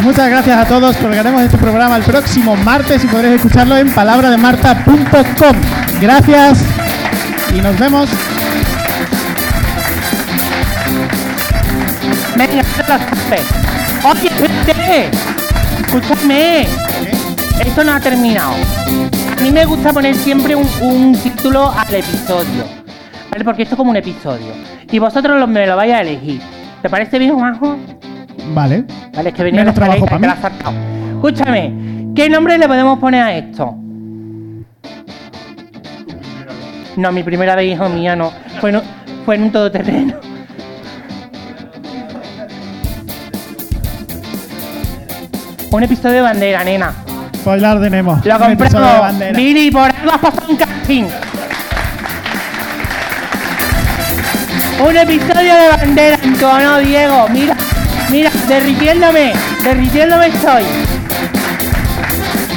Muchas 0.00 0.28
gracias 0.28 0.58
a 0.58 0.64
todos 0.66 0.96
porque 0.96 1.18
haremos 1.18 1.42
este 1.42 1.56
programa 1.56 1.96
el 1.96 2.02
próximo 2.02 2.56
martes 2.56 3.04
y 3.04 3.06
podréis 3.06 3.36
escucharlo 3.36 3.76
en 3.76 3.90
palabrademarta.com. 3.92 5.56
Gracias 6.00 6.58
y 7.56 7.60
nos 7.60 7.78
vemos. 7.78 8.08
Venga. 12.36 12.62
Oye, 14.04 14.26
espérate. 14.26 15.33
Escúchame. 15.94 16.62
Esto 17.64 17.84
no 17.84 17.92
ha 17.92 18.00
terminado. 18.00 18.54
A 19.36 19.40
mí 19.40 19.50
me 19.50 19.64
gusta 19.64 19.92
poner 19.92 20.14
siempre 20.14 20.54
un, 20.56 20.66
un 20.82 21.12
título 21.16 21.70
al 21.70 21.94
episodio. 21.94 22.64
¿Vale? 23.30 23.44
Porque 23.44 23.62
esto 23.62 23.74
es 23.74 23.76
como 23.78 23.90
un 23.90 23.96
episodio. 23.96 24.52
Y 24.90 24.98
vosotros 24.98 25.38
lo- 25.38 25.46
me 25.46 25.66
lo 25.66 25.76
vais 25.76 25.92
a 25.92 26.00
elegir. 26.00 26.40
¿Te 26.82 26.90
parece 26.90 27.18
bien, 27.18 27.34
Juanjo? 27.34 27.76
Vale. 28.54 28.84
Vale, 29.14 29.28
es 29.30 29.34
que 29.34 29.42
venía 29.44 29.60
Menos 29.62 29.74
trabajo 29.74 30.04
escaleta, 30.04 30.40
pa' 30.50 30.60
te 30.60 30.70
mí. 30.70 30.72
la. 30.72 31.12
Escúchame, 31.14 32.12
¿qué 32.14 32.28
nombre 32.28 32.58
le 32.58 32.68
podemos 32.68 32.98
poner 32.98 33.22
a 33.22 33.36
esto? 33.36 33.74
No, 36.96 37.10
mi 37.12 37.22
primera 37.22 37.56
vez, 37.56 37.72
hijo 37.72 37.88
mía, 37.88 38.14
no. 38.14 38.32
Fue 38.60 38.70
en, 38.70 38.76
un- 38.76 38.82
fue 39.24 39.34
en 39.36 39.42
un 39.44 39.50
todoterreno. 39.52 40.14
Un 45.74 45.82
episodio 45.82 46.14
de 46.16 46.20
bandera, 46.20 46.62
nena. 46.62 46.92
Spoiler 47.34 47.78
de 47.80 47.90
Nemo. 47.90 48.20
Lo 48.24 48.36
Un 48.36 48.42
episodio 48.52 48.52
de 48.52 48.56
compramos. 48.68 49.00
bandera. 49.00 49.36
Miri, 49.38 49.70
por 49.72 49.82
algo 49.90 50.12
has 50.12 50.18
pasado 50.20 50.46
un 50.48 50.56
casting. 50.56 51.04
Un 54.86 54.96
episodio 54.96 55.54
de 55.54 55.68
bandera 55.76 56.18
honor, 56.42 56.84
Diego. 56.84 57.28
Mira, 57.30 57.56
mira, 58.10 58.30
derritiéndome. 58.46 59.32
Derritiéndome 59.64 60.26
estoy. 60.28 60.62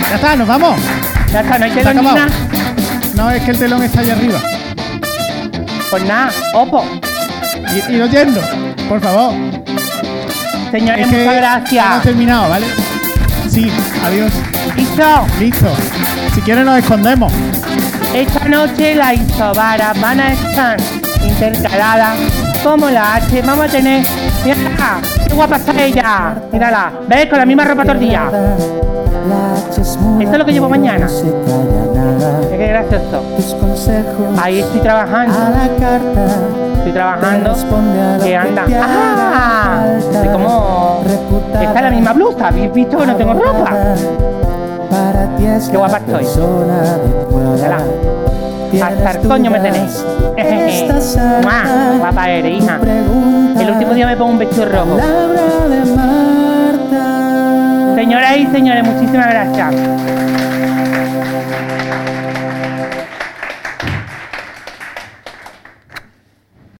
Ya 0.09 0.15
está, 0.15 0.36
nos 0.36 0.47
vamos. 0.47 0.80
Ya 1.34 1.39
está, 1.41 1.57
no 1.57 1.65
hay 1.65 1.72
Se 1.72 1.80
ha 1.80 1.89
acabado. 1.89 2.15
nada. 2.15 2.28
No, 3.15 3.32
es 3.32 3.41
que 3.41 3.51
el 3.51 3.57
telón 3.59 3.82
está 3.84 4.01
allá 4.01 4.13
arriba. 4.13 4.39
Pues 5.89 6.03
nada, 6.03 6.30
opo. 6.53 6.86
Y, 7.89 7.93
y 7.95 7.99
oyendo, 8.01 8.41
por 8.88 9.01
favor. 9.01 9.34
Señores, 10.72 11.07
Es 11.07 11.11
que 11.11 11.18
muchas 11.24 11.36
gracias. 11.38 11.86
hemos 11.88 12.03
terminado, 12.03 12.49
¿vale? 12.49 12.65
Sí, 13.57 13.71
adiós. 14.05 14.31
Listo. 14.75 15.25
Listo. 15.39 15.65
Si 16.35 16.41
quieres 16.41 16.63
nos 16.63 16.77
escondemos. 16.77 17.33
Esta 18.13 18.47
noche 18.47 18.93
las 18.93 19.15
isobaras 19.15 19.99
van 19.99 20.19
a 20.19 20.33
estar 20.33 20.77
intercaladas 21.27 22.19
como 22.63 22.87
la 22.87 23.15
H. 23.15 23.41
Vamos 23.41 23.65
a 23.65 23.67
tener. 23.67 24.05
Mírala, 24.45 25.01
qué 25.27 25.33
guapa 25.33 25.55
está 25.55 25.83
ella. 25.83 26.35
Mírala, 26.53 26.91
¿ves? 27.09 27.25
Con 27.25 27.39
la 27.39 27.47
misma 27.47 27.65
ropa 27.65 27.83
tortilla. 27.83 28.29
Esto 29.71 30.31
es 30.33 30.37
lo 30.37 30.45
que 30.45 30.53
llevo 30.53 30.69
mañana. 30.69 31.07
Es 32.41 32.57
que 32.57 32.67
gracioso. 32.67 33.21
Ahí 34.41 34.59
estoy 34.59 34.79
trabajando. 34.79 35.33
Estoy 36.77 36.91
trabajando. 36.91 37.55
Que 38.23 38.35
anda. 38.35 38.65
¡Ah! 38.81 39.85
Estoy 39.97 40.27
como. 40.29 41.01
Reputada. 41.05 41.63
Esta 41.63 41.75
es 41.75 41.81
la 41.83 41.89
misma 41.91 42.13
blusa. 42.13 42.47
¿Habéis 42.47 42.73
visto 42.73 42.97
que 42.97 43.05
no 43.05 43.15
tengo 43.15 43.33
ropa? 43.33 43.71
Qué 45.69 45.77
guapa 45.77 45.97
estoy. 45.97 46.25
Tienes 48.71 48.97
Hasta 48.97 49.11
el 49.11 49.27
coño 49.27 49.51
me 49.51 49.59
tenéis. 49.59 50.05
Guapa 51.99 52.29
eres, 52.29 52.63
hija. 52.63 52.79
El 53.59 53.71
último 53.71 53.93
día 53.93 54.07
me 54.07 54.17
pongo 54.17 54.31
un 54.31 54.39
vestido 54.39 54.65
rojo. 54.65 54.97
Señoras 57.95 58.38
y 58.38 58.45
señores, 58.47 58.84
muchísimas 58.84 59.29
gracias. 59.29 59.73